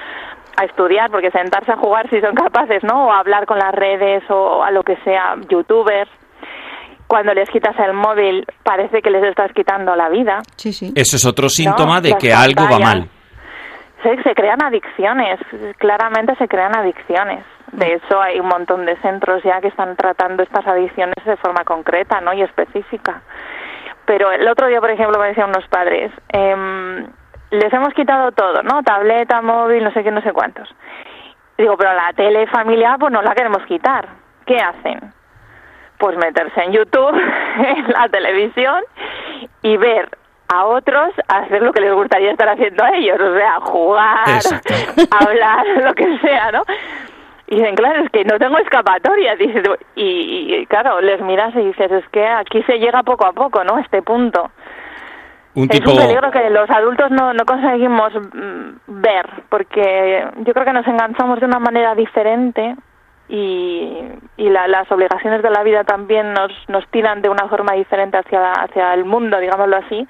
a 0.57 0.65
estudiar, 0.65 1.11
porque 1.11 1.31
sentarse 1.31 1.73
a 1.73 1.77
jugar 1.77 2.09
si 2.11 2.21
son 2.21 2.35
capaces, 2.35 2.83
¿no? 2.85 3.07
O 3.07 3.13
a 3.13 3.19
hablar 3.19 3.47
con 3.47 3.59
las 3.59 3.73
redes 3.75 4.23
o 4.31 4.63
a 4.63 4.71
lo 4.71 4.83
que 4.83 4.97
sea, 5.05 5.37
youtubers. 5.49 6.11
Cuando 7.07 7.35
les 7.35 7.49
quitas 7.51 7.79
el 7.79 7.93
móvil 7.93 8.47
parece 8.63 9.03
que 9.03 9.11
les 9.11 9.23
estás 9.25 9.53
quitando 9.53 9.95
la 9.95 10.09
vida. 10.09 10.41
Sí, 10.57 10.73
sí. 10.73 10.93
Eso 10.97 11.17
es 11.17 11.27
otro 11.27 11.49
síntoma 11.49 12.01
de 12.01 12.11
las 12.11 12.19
que 12.19 12.33
algo 12.33 12.65
va 12.65 12.79
mal. 12.79 13.09
Se, 14.03 14.23
se 14.23 14.35
crean 14.35 14.63
adicciones, 14.63 15.41
claramente 15.79 16.35
se 16.37 16.49
crean 16.49 16.77
adicciones. 16.77 17.45
De 17.73 17.95
hecho, 17.95 18.21
hay 18.21 18.39
un 18.39 18.47
montón 18.47 18.87
de 18.87 18.97
centros 18.99 19.43
ya 19.43 19.61
que 19.61 19.69
están 19.69 19.97
tratando 19.97 20.43
estas 20.43 20.67
adicciones 20.67 21.17
de 21.25 21.37
forma 21.37 21.65
concreta 21.65 22.21
¿no? 22.21 22.33
y 22.33 22.43
específica. 22.43 23.23
Pero 24.07 24.31
el 24.31 24.47
otro 24.47 24.69
día, 24.69 24.81
por 24.81 24.91
ejemplo, 24.91 25.19
me 25.19 25.29
decían 25.29 25.49
unos 25.49 25.67
padres, 25.69 26.13
em, 26.29 27.07
les 27.55 27.73
hemos 27.73 27.93
quitado 27.95 28.33
todo, 28.33 28.63
¿no? 28.63 28.83
Tableta, 28.83 29.41
móvil, 29.43 29.85
no 29.85 29.93
sé 29.93 30.03
qué, 30.03 30.11
no 30.11 30.23
sé 30.23 30.33
cuántos. 30.33 30.69
Digo, 31.57 31.77
pero 31.77 31.95
la 31.95 32.13
tele 32.13 32.47
familiar, 32.49 32.99
pues 32.99 33.13
no 33.13 33.23
la 33.23 33.35
queremos 33.35 33.65
quitar. 33.67 34.09
¿Qué 34.47 34.59
hacen? 34.59 35.01
Pues 35.99 36.17
meterse 36.17 36.63
en 36.63 36.73
YouTube, 36.73 37.15
en 37.59 37.93
la 37.93 38.09
televisión, 38.09 38.83
y 39.63 39.77
ver 39.77 40.09
a 40.49 40.67
otros 40.67 41.11
a 41.29 41.39
hacer 41.39 41.63
lo 41.63 41.73
que 41.73 41.81
les 41.81 41.93
gustaría 41.95 42.33
estar 42.33 42.49
haciendo 42.49 42.85
a 42.85 42.91
ellos, 42.97 43.19
o 43.21 43.35
sea, 43.35 43.61
jugar, 43.61 44.29
Exacto. 44.29 44.75
hablar, 45.11 45.67
lo 45.83 45.95
que 45.95 46.19
sea, 46.19 46.53
¿no? 46.53 46.63
Y 47.47 47.57
dicen, 47.57 47.75
claro, 47.75 48.01
es 48.01 48.11
que 48.11 48.25
no 48.25 48.39
tengo 48.39 48.59
escapatoria. 48.59 49.37
Dices, 49.37 49.63
y, 49.95 50.55
y, 50.55 50.67
claro, 50.67 51.01
les 51.01 51.21
miras 51.21 51.55
y 51.55 51.61
dices, 51.61 51.91
es 51.93 52.09
que 52.09 52.27
aquí 52.27 52.63
se 52.63 52.79
llega 52.79 53.03
poco 53.03 53.27
a 53.27 53.33
poco, 53.33 53.63
¿no? 53.65 53.77
A 53.77 53.81
este 53.81 54.03
punto. 54.03 54.51
Un 55.55 55.65
es 55.65 55.71
tipo... 55.71 55.93
un 55.93 55.99
peligro 55.99 56.31
que 56.31 56.51
los 56.51 56.69
adultos 56.69 57.11
no, 57.11 57.33
no 57.33 57.45
conseguimos 57.45 58.13
mm, 58.15 59.01
ver, 59.01 59.27
porque 59.49 60.27
yo 60.39 60.53
creo 60.53 60.65
que 60.65 60.73
nos 60.73 60.87
enganchamos 60.87 61.41
de 61.41 61.47
una 61.47 61.59
manera 61.59 61.95
diferente 61.95 62.77
y, 63.29 63.91
y 64.37 64.49
la- 64.51 64.69
las 64.69 64.91
obligaciones 64.93 65.43
de 65.43 65.51
la 65.51 65.63
vida 65.63 65.85
también 65.85 66.33
nos, 66.33 66.53
nos 66.69 66.87
tiran 66.91 67.23
de 67.23 67.29
una 67.29 67.49
forma 67.49 67.75
diferente 67.75 68.19
hacia, 68.19 68.53
hacia 68.53 68.93
el 68.95 69.05
mundo, 69.05 69.39
digámoslo 69.41 69.77
así, 69.77 70.07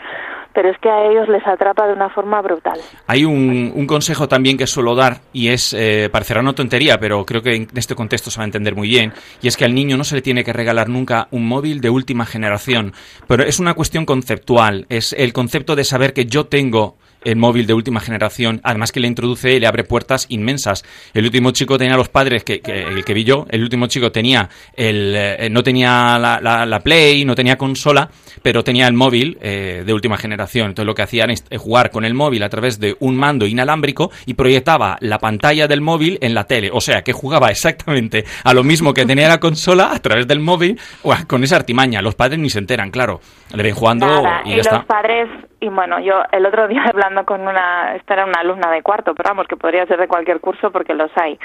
pero 0.52 0.68
es 0.70 0.78
que 0.78 0.88
a 0.88 1.04
ellos 1.10 1.28
les 1.28 1.44
atrapa 1.46 1.86
de 1.86 1.92
una 1.94 2.08
forma 2.10 2.40
brutal. 2.40 2.78
Hay 3.06 3.24
un, 3.24 3.72
un 3.74 3.86
consejo 3.86 4.28
también 4.28 4.56
que 4.56 4.66
suelo 4.66 4.94
dar 4.94 5.18
y 5.32 5.48
es, 5.48 5.72
eh, 5.74 6.08
parecerá 6.12 6.40
una 6.40 6.52
tontería, 6.52 6.98
pero 6.98 7.24
creo 7.24 7.42
que 7.42 7.54
en 7.56 7.68
este 7.74 7.94
contexto 7.94 8.30
se 8.30 8.38
va 8.38 8.44
a 8.44 8.46
entender 8.46 8.74
muy 8.74 8.88
bien, 8.88 9.12
y 9.42 9.48
es 9.48 9.56
que 9.56 9.64
al 9.64 9.74
niño 9.74 9.96
no 9.96 10.04
se 10.04 10.14
le 10.16 10.22
tiene 10.22 10.44
que 10.44 10.52
regalar 10.52 10.88
nunca 10.88 11.28
un 11.30 11.46
móvil 11.46 11.80
de 11.80 11.90
última 11.90 12.24
generación, 12.26 12.92
pero 13.26 13.42
es 13.44 13.58
una 13.60 13.74
cuestión 13.74 14.06
conceptual, 14.06 14.86
es 14.88 15.12
el 15.12 15.32
concepto 15.32 15.76
de 15.76 15.84
saber 15.84 16.12
que 16.12 16.26
yo 16.26 16.46
tengo 16.46 16.96
el 17.24 17.36
móvil 17.36 17.66
de 17.66 17.74
última 17.74 18.00
generación, 18.00 18.60
además 18.62 18.92
que 18.92 19.00
le 19.00 19.08
introduce 19.08 19.52
y 19.54 19.60
le 19.60 19.66
abre 19.66 19.84
puertas 19.84 20.26
inmensas. 20.28 20.84
El 21.14 21.24
último 21.24 21.50
chico 21.50 21.78
tenía 21.78 21.96
los 21.96 22.08
padres, 22.08 22.44
que, 22.44 22.60
que- 22.60 22.82
el 22.84 23.04
que 23.04 23.14
vi 23.14 23.24
yo, 23.24 23.46
el 23.50 23.62
último 23.62 23.86
chico 23.86 24.12
tenía 24.12 24.48
el, 24.76 25.14
eh, 25.16 25.48
no 25.50 25.62
tenía 25.62 26.18
la, 26.18 26.40
la- 26.40 26.66
la 26.66 26.80
Play, 26.80 27.24
no 27.24 27.34
tenía 27.34 27.56
consola, 27.56 28.10
pero 28.42 28.62
tenía 28.62 28.86
el 28.86 28.94
móvil 28.94 29.38
eh, 29.40 29.82
de 29.86 29.92
última 29.92 30.16
generación. 30.16 30.68
Entonces 30.68 30.86
lo 30.86 30.94
que 30.94 31.02
hacían 31.02 31.30
es 31.30 31.44
eh, 31.50 31.56
jugar 31.58 31.90
con 31.90 32.04
el 32.04 32.14
móvil 32.14 32.42
a 32.42 32.48
través 32.48 32.78
de 32.80 32.96
un 33.00 33.16
mando 33.16 33.46
inalámbrico 33.46 34.10
y 34.26 34.34
proyectaba 34.34 34.96
la 35.00 35.18
pantalla 35.18 35.66
del 35.66 35.80
móvil 35.80 36.18
en 36.20 36.34
la 36.34 36.44
tele. 36.44 36.70
O 36.72 36.80
sea, 36.80 37.02
que 37.02 37.12
jugaba 37.12 37.48
exactamente 37.50 38.24
a 38.44 38.52
lo 38.54 38.62
mismo 38.64 38.92
que 38.94 39.06
tenía 39.06 39.28
la 39.28 39.40
consola 39.40 39.92
a 39.92 39.98
través 40.00 40.26
del 40.26 40.40
móvil, 40.40 40.78
con 41.26 41.42
esa 41.44 41.56
artimaña. 41.56 42.02
Los 42.02 42.14
padres 42.14 42.38
ni 42.38 42.50
se 42.50 42.58
enteran, 42.58 42.90
claro. 42.90 43.20
Le 43.54 43.62
ven 43.62 43.74
jugando 43.74 44.06
Nada, 44.06 44.42
y 44.44 44.52
y 44.54 44.62
ya 44.62 44.72
los 44.76 44.84
padres, 44.86 45.28
y 45.64 45.68
bueno, 45.68 45.98
yo 46.00 46.22
el 46.32 46.44
otro 46.46 46.68
día 46.68 46.82
hablando 46.92 47.24
con 47.24 47.40
una, 47.40 47.94
esta 47.96 48.14
era 48.14 48.24
una 48.24 48.40
alumna 48.40 48.70
de 48.70 48.82
cuarto, 48.82 49.14
pero 49.14 49.30
vamos, 49.30 49.46
que 49.48 49.56
podría 49.56 49.86
ser 49.86 49.98
de 49.98 50.08
cualquier 50.08 50.40
curso 50.40 50.70
porque 50.70 50.94
los 50.94 51.10
hay. 51.16 51.38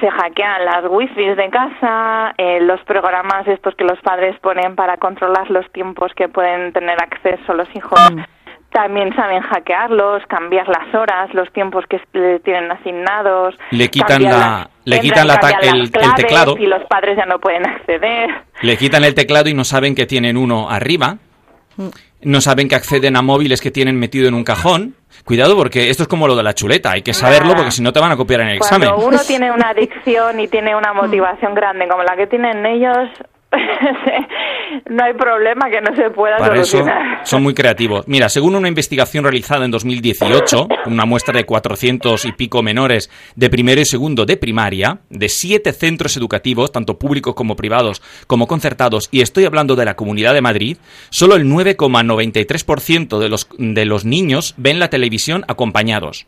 Se 0.00 0.10
hackean 0.10 0.64
las 0.64 0.84
wifi 0.88 1.24
de 1.34 1.50
casa, 1.50 2.34
eh, 2.36 2.60
los 2.60 2.80
programas 2.82 3.46
estos 3.46 3.74
que 3.76 3.84
los 3.84 3.98
padres 4.00 4.36
ponen 4.40 4.74
para 4.74 4.96
controlar 4.96 5.48
los 5.50 5.70
tiempos 5.72 6.12
que 6.14 6.28
pueden 6.28 6.72
tener 6.72 6.96
acceso 7.00 7.54
los 7.54 7.68
hijos. 7.76 8.00
También 8.70 9.14
saben 9.14 9.40
hackearlos, 9.40 10.26
cambiar 10.26 10.66
las 10.66 10.92
horas, 10.92 11.32
los 11.32 11.48
tiempos 11.52 11.84
que 11.88 12.00
le 12.12 12.40
tienen 12.40 12.72
asignados. 12.72 13.54
Le 13.70 13.88
quitan 13.88 14.20
la- 14.24 14.68
le 14.84 14.98
quitan 14.98 15.28
la 15.28 15.34
el- 15.62 15.82
el 15.82 15.92
teclado. 16.16 16.56
Y 16.58 16.66
los 16.66 16.82
padres 16.86 17.16
ya 17.16 17.24
no 17.24 17.38
pueden 17.38 17.64
acceder. 17.64 18.30
Le 18.62 18.76
quitan 18.76 19.04
el 19.04 19.14
teclado 19.14 19.48
y 19.48 19.54
no 19.54 19.62
saben 19.62 19.94
que 19.94 20.06
tienen 20.06 20.36
uno 20.36 20.68
arriba. 20.68 21.18
No 22.22 22.40
saben 22.40 22.68
que 22.68 22.74
acceden 22.74 23.16
a 23.16 23.22
móviles 23.22 23.60
que 23.60 23.70
tienen 23.70 23.98
metido 23.98 24.28
en 24.28 24.34
un 24.34 24.44
cajón. 24.44 24.94
Cuidado 25.24 25.56
porque 25.56 25.90
esto 25.90 26.02
es 26.04 26.08
como 26.08 26.26
lo 26.26 26.36
de 26.36 26.42
la 26.42 26.54
chuleta. 26.54 26.92
Hay 26.92 27.02
que 27.02 27.14
saberlo 27.14 27.54
porque 27.54 27.70
si 27.70 27.82
no 27.82 27.92
te 27.92 28.00
van 28.00 28.12
a 28.12 28.16
copiar 28.16 28.40
en 28.40 28.48
el 28.48 28.58
Cuando 28.58 28.86
examen. 28.86 29.06
uno 29.06 29.18
tiene 29.26 29.50
una 29.52 29.70
adicción 29.70 30.40
y 30.40 30.48
tiene 30.48 30.74
una 30.76 30.92
motivación 30.92 31.54
grande 31.54 31.86
como 31.88 32.02
la 32.02 32.16
que 32.16 32.26
tienen 32.26 32.64
ellos, 32.66 33.08
no 34.90 35.04
hay 35.04 35.14
problema 35.14 35.70
que 35.70 35.80
no 35.80 35.94
se 35.96 36.10
pueda 36.10 36.36
Para 36.36 36.54
eso 36.56 36.78
solucionar. 36.78 37.26
son 37.26 37.42
muy 37.42 37.54
creativos. 37.54 38.06
Mira, 38.08 38.28
según 38.28 38.54
una 38.54 38.68
investigación 38.68 39.24
realizada 39.24 39.64
en 39.64 39.70
2018, 39.70 40.68
una 40.86 41.04
muestra 41.04 41.36
de 41.36 41.44
400 41.44 42.24
y 42.24 42.32
pico 42.32 42.62
menores 42.62 43.10
de 43.36 43.50
primero 43.50 43.80
y 43.80 43.84
segundo 43.84 44.26
de 44.26 44.36
primaria, 44.36 44.98
de 45.10 45.28
siete 45.28 45.72
centros 45.72 46.16
educativos, 46.16 46.72
tanto 46.72 46.98
públicos 46.98 47.34
como 47.34 47.56
privados, 47.56 48.02
como 48.26 48.46
concertados, 48.46 49.08
y 49.10 49.20
estoy 49.20 49.44
hablando 49.44 49.76
de 49.76 49.84
la 49.84 49.96
Comunidad 49.96 50.34
de 50.34 50.42
Madrid, 50.42 50.76
solo 51.10 51.36
el 51.36 51.46
9,93% 51.46 53.18
de 53.18 53.28
los, 53.28 53.48
de 53.58 53.84
los 53.84 54.04
niños 54.04 54.54
ven 54.56 54.78
la 54.78 54.90
televisión 54.90 55.44
acompañados. 55.48 56.26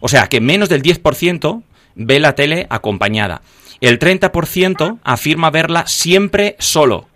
O 0.00 0.08
sea, 0.08 0.26
que 0.28 0.40
menos 0.40 0.68
del 0.68 0.82
10% 0.82 1.62
ve 1.94 2.20
la 2.20 2.34
tele 2.34 2.66
acompañada. 2.68 3.42
El 3.80 3.98
30% 3.98 4.98
afirma 5.04 5.50
verla 5.50 5.84
siempre 5.86 6.56
solo. 6.58 7.08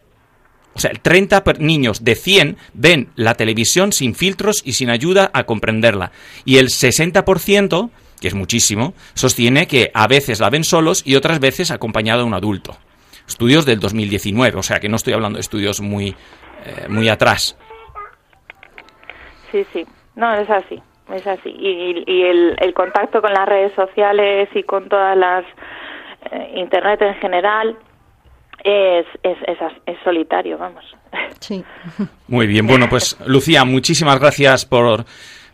O 0.74 0.78
sea, 0.78 0.90
el 0.90 1.00
30 1.00 1.42
per- 1.42 1.60
niños 1.60 2.04
de 2.04 2.14
100 2.14 2.56
ven 2.74 3.08
la 3.16 3.34
televisión 3.34 3.92
sin 3.92 4.14
filtros 4.14 4.62
y 4.64 4.74
sin 4.74 4.88
ayuda 4.90 5.30
a 5.34 5.44
comprenderla. 5.44 6.12
Y 6.44 6.58
el 6.58 6.66
60%, 6.68 7.90
que 8.20 8.28
es 8.28 8.34
muchísimo, 8.34 8.94
sostiene 9.14 9.66
que 9.66 9.90
a 9.94 10.06
veces 10.06 10.38
la 10.40 10.48
ven 10.50 10.64
solos 10.64 11.02
y 11.04 11.16
otras 11.16 11.40
veces 11.40 11.70
acompañado 11.70 12.20
de 12.20 12.26
un 12.26 12.34
adulto. 12.34 12.76
Estudios 13.26 13.64
del 13.66 13.80
2019, 13.80 14.58
o 14.58 14.62
sea 14.62 14.78
que 14.80 14.88
no 14.88 14.96
estoy 14.96 15.12
hablando 15.12 15.36
de 15.36 15.40
estudios 15.40 15.80
muy, 15.80 16.08
eh, 16.64 16.86
muy 16.88 17.08
atrás. 17.08 17.56
Sí, 19.50 19.64
sí. 19.72 19.86
No, 20.16 20.32
es 20.34 20.48
así. 20.50 20.80
Es 21.12 21.26
así. 21.26 21.48
Y, 21.50 22.04
y 22.06 22.22
el, 22.22 22.56
el 22.60 22.74
contacto 22.74 23.20
con 23.20 23.32
las 23.32 23.48
redes 23.48 23.72
sociales 23.74 24.48
y 24.54 24.62
con 24.62 24.88
todas 24.88 25.16
las. 25.16 25.44
Eh, 26.32 26.52
Internet 26.56 27.02
en 27.02 27.14
general 27.14 27.76
es, 28.64 29.06
es, 29.22 29.36
es, 29.86 29.96
solitario, 30.04 30.58
vamos. 30.58 30.84
Sí. 31.40 31.64
Muy 32.28 32.46
bien, 32.46 32.66
bueno, 32.66 32.88
pues 32.88 33.16
Lucía, 33.26 33.64
muchísimas 33.64 34.20
gracias 34.20 34.66
por, 34.66 35.04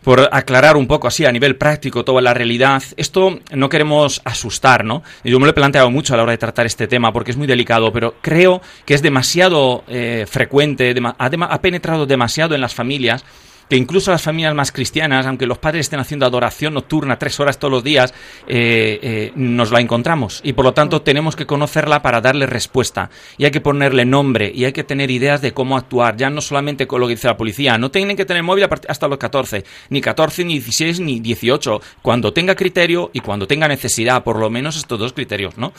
por 0.03 0.27
aclarar 0.31 0.75
un 0.77 0.87
poco 0.87 1.07
así 1.07 1.25
a 1.25 1.31
nivel 1.31 1.55
práctico 1.55 2.03
toda 2.03 2.21
la 2.21 2.33
realidad. 2.33 2.83
Esto 2.97 3.39
no 3.53 3.69
queremos 3.69 4.21
asustar, 4.25 4.83
¿no? 4.83 5.03
Yo 5.23 5.39
me 5.39 5.45
lo 5.45 5.51
he 5.51 5.55
planteado 5.55 5.89
mucho 5.89 6.13
a 6.13 6.17
la 6.17 6.23
hora 6.23 6.33
de 6.33 6.37
tratar 6.37 6.65
este 6.65 6.87
tema 6.87 7.13
porque 7.13 7.31
es 7.31 7.37
muy 7.37 7.47
delicado, 7.47 7.91
pero 7.93 8.15
creo 8.21 8.61
que 8.85 8.93
es 8.93 9.01
demasiado 9.01 9.83
eh, 9.87 10.25
frecuente, 10.27 10.93
ha 11.17 11.61
penetrado 11.61 12.05
demasiado 12.05 12.55
en 12.55 12.61
las 12.61 12.75
familias 12.75 13.25
que 13.69 13.75
incluso 13.75 14.11
las 14.11 14.21
familias 14.21 14.53
más 14.53 14.71
cristianas, 14.71 15.25
aunque 15.25 15.45
los 15.45 15.57
padres 15.57 15.87
estén 15.87 15.99
haciendo 15.99 16.25
adoración 16.25 16.73
nocturna 16.73 17.19
tres 17.19 17.39
horas 17.39 17.59
todos 17.59 17.71
los 17.71 17.83
días, 17.83 18.13
eh, 18.47 18.99
eh, 19.01 19.31
nos 19.35 19.71
la 19.71 19.81
encontramos. 19.81 20.41
Y 20.43 20.53
por 20.53 20.65
lo 20.65 20.73
tanto 20.73 21.01
tenemos 21.01 21.35
que 21.35 21.45
conocerla 21.45 22.01
para 22.01 22.21
darle 22.21 22.45
respuesta. 22.45 23.09
Y 23.37 23.45
hay 23.45 23.51
que 23.51 23.61
ponerle 23.61 24.05
nombre 24.05 24.51
y 24.53 24.65
hay 24.65 24.73
que 24.73 24.83
tener 24.83 25.11
ideas 25.11 25.41
de 25.41 25.53
cómo 25.53 25.77
actuar, 25.77 26.17
ya 26.17 26.29
no 26.29 26.41
solamente 26.41 26.87
con 26.87 27.01
lo 27.01 27.07
que 27.07 27.15
dice 27.15 27.27
la 27.27 27.37
policía, 27.37 27.77
no 27.77 27.91
tienen 27.91 28.17
que 28.17 28.25
tener 28.25 28.43
móvil 28.43 28.67
hasta 28.87 29.07
los 29.07 29.17
14, 29.17 29.63
ni 29.89 30.01
14, 30.01 30.45
ni 30.45 30.53
16, 30.53 30.99
ni 30.99 31.19
18, 31.19 31.81
cuando 32.01 32.33
tenga 32.33 32.55
criterio 32.55 33.09
y 33.13 33.19
cuando 33.19 33.47
tenga 33.47 33.67
necesidad, 33.67 34.23
por 34.23 34.39
lo 34.39 34.49
menos 34.49 34.77
estos 34.77 34.99
dos 34.99 35.13
criterios, 35.13 35.57
¿no? 35.57 35.73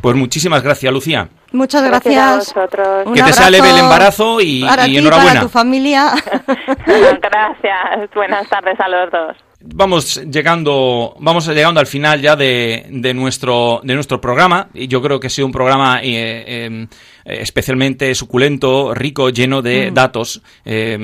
Pues 0.00 0.16
muchísimas 0.16 0.62
gracias, 0.62 0.92
Lucía. 0.92 1.28
Muchas 1.52 1.82
Gracias 1.82 2.14
gracias. 2.14 2.56
a 2.56 2.60
vosotros. 2.60 3.06
Un 3.06 3.14
Que 3.14 3.22
te 3.22 3.32
sea 3.32 3.50
leve 3.50 3.70
el 3.70 3.78
embarazo 3.78 4.40
y- 4.40 4.64
para 4.64 4.86
y 4.86 4.92
ti, 4.92 4.98
enhorabuena. 4.98 5.30
para 5.32 5.40
tu 5.42 5.48
familia. 5.48 6.12
Gracias. 6.86 8.10
Buenas 8.14 8.48
tardes 8.48 8.78
a 8.80 8.88
los 8.88 9.10
dos. 9.10 9.36
Vamos 9.64 10.20
llegando, 10.30 11.14
vamos 11.20 11.46
llegando 11.46 11.78
al 11.78 11.86
final 11.86 12.20
ya 12.20 12.34
de, 12.34 12.84
de 12.90 13.14
nuestro 13.14 13.80
de 13.84 13.94
nuestro 13.94 14.20
programa 14.20 14.68
y 14.74 14.88
yo 14.88 15.00
creo 15.00 15.20
que 15.20 15.28
ha 15.28 15.30
sido 15.30 15.46
un 15.46 15.52
programa 15.52 16.00
eh, 16.02 16.44
eh, 16.46 16.86
especialmente 17.24 18.12
suculento, 18.16 18.92
rico, 18.92 19.30
lleno 19.30 19.62
de 19.62 19.92
datos. 19.92 20.42
Eh, 20.64 20.98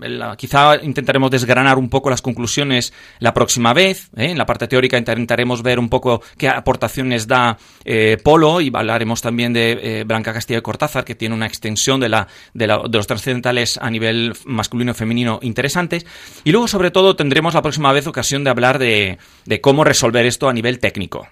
la- 0.00 0.36
quizá 0.36 0.76
intentaremos 0.82 1.30
desgranar 1.32 1.78
un 1.78 1.88
poco 1.88 2.08
las 2.10 2.22
conclusiones 2.22 2.92
la 3.18 3.34
próxima 3.34 3.72
vez. 3.74 4.08
¿eh? 4.16 4.30
En 4.30 4.38
la 4.38 4.46
parte 4.46 4.68
teórica 4.68 4.96
intentaremos 4.98 5.62
ver 5.64 5.80
un 5.80 5.88
poco 5.88 6.22
qué 6.38 6.48
aportaciones 6.48 7.26
da 7.26 7.58
eh, 7.84 8.18
Polo 8.22 8.60
y 8.60 8.70
hablaremos 8.72 9.20
también 9.20 9.52
de 9.52 9.72
eh, 10.00 10.04
Blanca 10.04 10.32
Castilla 10.32 10.58
de 10.58 10.62
Cortázar, 10.62 11.04
que 11.04 11.16
tiene 11.16 11.34
una 11.34 11.46
extensión 11.46 11.98
de, 11.98 12.08
la, 12.10 12.28
de, 12.54 12.66
la- 12.68 12.82
de 12.88 12.98
los 12.98 13.06
trascendentales 13.08 13.78
a 13.82 13.90
nivel 13.90 14.34
masculino 14.44 14.92
y 14.92 14.94
femenino 14.94 15.40
interesantes. 15.42 16.06
Y 16.44 16.52
luego, 16.52 16.68
sobre 16.68 16.92
todo, 16.92 17.16
tendremos 17.16 17.54
la 17.54 17.62
próxima 17.62 17.92
vez 17.92 17.95
ocasión 18.04 18.44
de 18.44 18.50
hablar 18.50 18.78
de, 18.78 19.18
cómo 19.60 19.84
resolver 19.84 20.26
esto 20.26 20.48
a 20.48 20.52
nivel 20.52 20.80
técnico. 20.80 21.28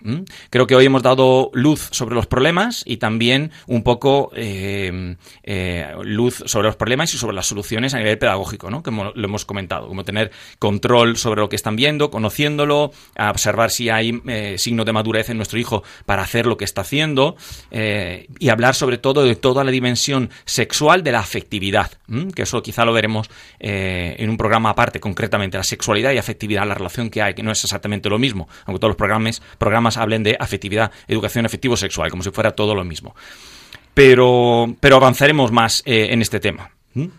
Creo 0.50 0.66
que 0.66 0.76
hoy 0.76 0.86
hemos 0.86 1.02
dado 1.02 1.50
luz 1.52 1.88
sobre 1.90 2.14
los 2.14 2.26
problemas 2.26 2.82
y 2.86 2.98
también 2.98 3.50
un 3.66 3.82
poco 3.82 4.30
eh, 4.34 5.16
eh, 5.42 5.92
luz 6.02 6.42
sobre 6.46 6.68
los 6.68 6.76
problemas 6.76 7.12
y 7.14 7.18
sobre 7.18 7.34
las 7.34 7.46
soluciones 7.46 7.94
a 7.94 7.98
nivel 7.98 8.18
pedagógico, 8.18 8.70
¿no? 8.70 8.82
como 8.82 9.12
lo 9.14 9.24
hemos 9.24 9.44
comentado, 9.44 9.88
como 9.88 10.04
tener 10.04 10.30
control 10.58 11.16
sobre 11.16 11.40
lo 11.40 11.48
que 11.48 11.56
están 11.56 11.76
viendo, 11.76 12.10
conociéndolo, 12.10 12.92
observar 13.18 13.70
si 13.70 13.88
hay 13.88 14.20
eh, 14.26 14.56
signos 14.58 14.86
de 14.86 14.92
madurez 14.92 15.30
en 15.30 15.36
nuestro 15.36 15.58
hijo 15.58 15.82
para 16.06 16.22
hacer 16.22 16.46
lo 16.46 16.56
que 16.56 16.64
está 16.64 16.82
haciendo 16.82 17.36
eh, 17.70 18.26
y 18.38 18.48
hablar 18.48 18.74
sobre 18.74 18.98
todo 18.98 19.24
de 19.24 19.36
toda 19.36 19.64
la 19.64 19.70
dimensión 19.70 20.30
sexual 20.44 21.02
de 21.02 21.12
la 21.12 21.20
afectividad, 21.20 21.90
que 22.34 22.42
eso 22.42 22.62
quizá 22.62 22.84
lo 22.84 22.92
veremos 22.92 23.28
en 23.58 24.30
un 24.30 24.36
programa 24.36 24.70
aparte, 24.70 25.00
concretamente 25.00 25.56
la 25.56 25.64
sexualidad 25.64 26.12
y 26.12 26.18
afectividad, 26.18 26.53
la 26.64 26.74
relación 26.74 27.10
que 27.10 27.22
hay, 27.22 27.34
que 27.34 27.42
no 27.42 27.50
es 27.50 27.64
exactamente 27.64 28.08
lo 28.08 28.18
mismo, 28.18 28.48
aunque 28.66 28.78
todos 28.78 28.90
los 28.90 28.96
programas, 28.96 29.42
programas 29.58 29.96
hablen 29.96 30.22
de 30.22 30.36
afectividad, 30.38 30.92
educación 31.08 31.46
afectivo-sexual, 31.46 32.10
como 32.10 32.22
si 32.22 32.30
fuera 32.30 32.52
todo 32.52 32.74
lo 32.74 32.84
mismo. 32.84 33.14
Pero, 33.94 34.74
pero 34.80 34.96
avanzaremos 34.96 35.52
más 35.52 35.82
eh, 35.86 36.08
en 36.10 36.20
este 36.20 36.40
tema. 36.40 36.70
¿m? 36.94 37.10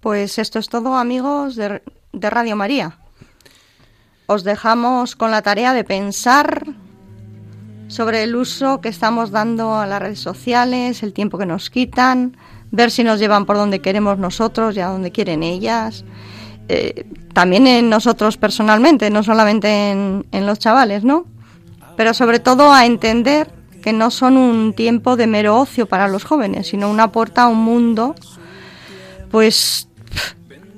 Pues 0.00 0.38
esto 0.38 0.58
es 0.58 0.68
todo, 0.68 0.96
amigos 0.96 1.56
de, 1.56 1.82
de 2.12 2.30
Radio 2.30 2.56
María. 2.56 2.98
Os 4.26 4.44
dejamos 4.44 5.16
con 5.16 5.30
la 5.30 5.42
tarea 5.42 5.72
de 5.72 5.84
pensar 5.84 6.66
sobre 7.88 8.22
el 8.22 8.36
uso 8.36 8.80
que 8.80 8.90
estamos 8.90 9.30
dando 9.30 9.74
a 9.74 9.86
las 9.86 10.00
redes 10.00 10.20
sociales, 10.20 11.02
el 11.02 11.14
tiempo 11.14 11.38
que 11.38 11.46
nos 11.46 11.70
quitan, 11.70 12.36
ver 12.70 12.90
si 12.90 13.02
nos 13.02 13.18
llevan 13.18 13.46
por 13.46 13.56
donde 13.56 13.80
queremos 13.80 14.18
nosotros 14.18 14.76
y 14.76 14.80
a 14.80 14.88
donde 14.88 15.10
quieren 15.10 15.42
ellas. 15.42 16.04
Eh, 16.68 17.06
también 17.32 17.66
en 17.66 17.88
nosotros 17.88 18.36
personalmente, 18.36 19.10
no 19.10 19.22
solamente 19.22 19.90
en, 19.90 20.46
los 20.46 20.58
chavales, 20.58 21.04
¿no? 21.04 21.24
Pero 21.96 22.12
sobre 22.12 22.40
todo 22.40 22.72
a 22.72 22.84
entender 22.84 23.50
que 23.82 23.92
no 23.92 24.10
son 24.10 24.36
un 24.36 24.74
tiempo 24.74 25.16
de 25.16 25.26
mero 25.26 25.56
ocio 25.56 25.86
para 25.86 26.08
los 26.08 26.24
jóvenes, 26.24 26.68
sino 26.68 26.90
una 26.90 27.10
puerta 27.10 27.44
a 27.44 27.48
un 27.48 27.58
mundo, 27.58 28.14
pues 29.30 29.88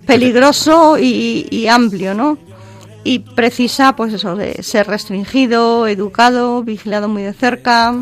peligroso 0.07 0.99
y, 0.99 1.47
y 1.51 1.67
amplio, 1.67 2.15
¿no? 2.15 2.39
Y 3.03 3.21
precisa, 3.21 3.97
pues 3.97 4.13
eso, 4.13 4.37
de 4.37 4.63
ser 4.63 4.87
restringido, 4.87 5.87
educado, 5.87 6.63
vigilado 6.63 7.09
muy 7.09 7.23
de 7.23 7.33
cerca. 7.33 7.95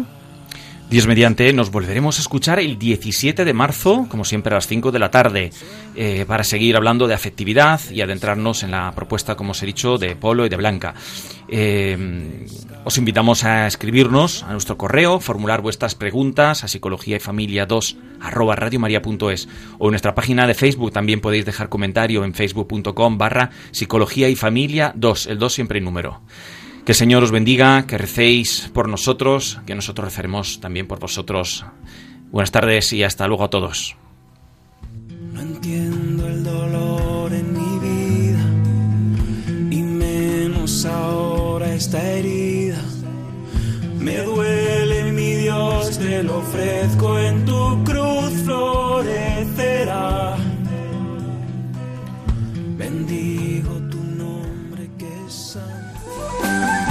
Dios 0.91 1.07
mediante, 1.07 1.53
nos 1.53 1.71
volveremos 1.71 2.17
a 2.17 2.23
escuchar 2.23 2.59
el 2.61 2.79
17 2.79 3.45
de 3.45 3.53
marzo, 3.53 4.07
como 4.09 4.25
siempre 4.25 4.55
a 4.55 4.57
las 4.57 4.67
5 4.67 4.91
de 4.91 4.99
la 4.99 5.11
tarde, 5.11 5.51
eh, 5.95 6.25
para 6.27 6.45
seguir 6.45 6.77
hablando 6.77 7.07
de 7.07 7.13
afectividad 7.13 7.79
y 7.91 8.01
adentrarnos 8.01 8.63
en 8.63 8.71
la 8.71 8.91
propuesta, 8.93 9.35
como 9.35 9.51
os 9.51 9.63
he 9.63 9.67
dicho, 9.67 9.99
de 9.99 10.17
Polo 10.17 10.47
y 10.47 10.49
de 10.49 10.57
Blanca. 10.57 10.95
Eh, 11.47 12.47
os 12.85 12.97
invitamos 12.97 13.45
a 13.45 13.67
escribirnos 13.67 14.45
a 14.45 14.53
nuestro 14.53 14.79
correo, 14.79 15.21
formular 15.21 15.61
vuestras 15.61 15.95
preguntas 15.95 16.65
a 16.65 16.69
psicología 16.69 17.17
y 17.17 17.21
familia 17.21 17.67
2 17.67 17.97
arroba 18.23 18.57
o 18.59 19.87
en 19.87 19.91
nuestra 19.91 20.15
página 20.15 20.47
de 20.47 20.55
Facebook 20.55 20.93
también 20.93 21.21
podéis 21.21 21.45
dejar 21.45 21.69
comentario 21.69 22.25
en 22.25 22.33
facebook.com 22.33 23.19
barra 23.19 23.51
psicología 23.73 24.31
y 24.31 24.37
familia 24.37 24.93
2, 24.97 25.27
el 25.27 25.39
2 25.39 25.53
siempre 25.53 25.79
en 25.79 25.85
número. 25.85 26.23
Que 26.89 26.93
el 26.93 26.97
Señor 26.97 27.23
os 27.23 27.31
bendiga, 27.31 27.85
que 27.87 27.99
recéis 27.99 28.71
por 28.73 28.89
nosotros, 28.89 29.61
que 29.67 29.75
nosotros 29.75 30.07
receremos 30.07 30.59
también 30.59 30.89
por 30.89 30.99
vosotros. 30.99 31.67
Buenas 32.33 32.51
tardes 32.51 32.95
y 32.95 33.03
hasta 33.03 33.29
luego 33.29 33.45
a 33.45 33.51
todos. 33.51 33.95
No 35.35 35.39
entiendo 35.43 36.27
el 36.27 36.43
dolor 36.43 37.31
en 37.35 37.53
mi 37.53 37.79
vida 37.89 38.41
y 39.71 39.83
menos 39.83 40.87
ahora 40.87 41.75
esta 41.75 42.03
herida. 42.03 42.83
Me 43.99 44.17
duele 44.23 45.13
mi 45.13 45.35
Dios, 45.35 45.99
te 45.99 46.23
lo 46.23 46.39
ofrezco 46.39 47.19
en 47.19 47.45
tu 47.45 47.85
cruz 47.85 48.33
florecerá. 48.47 50.39
Bendigo 52.79 53.88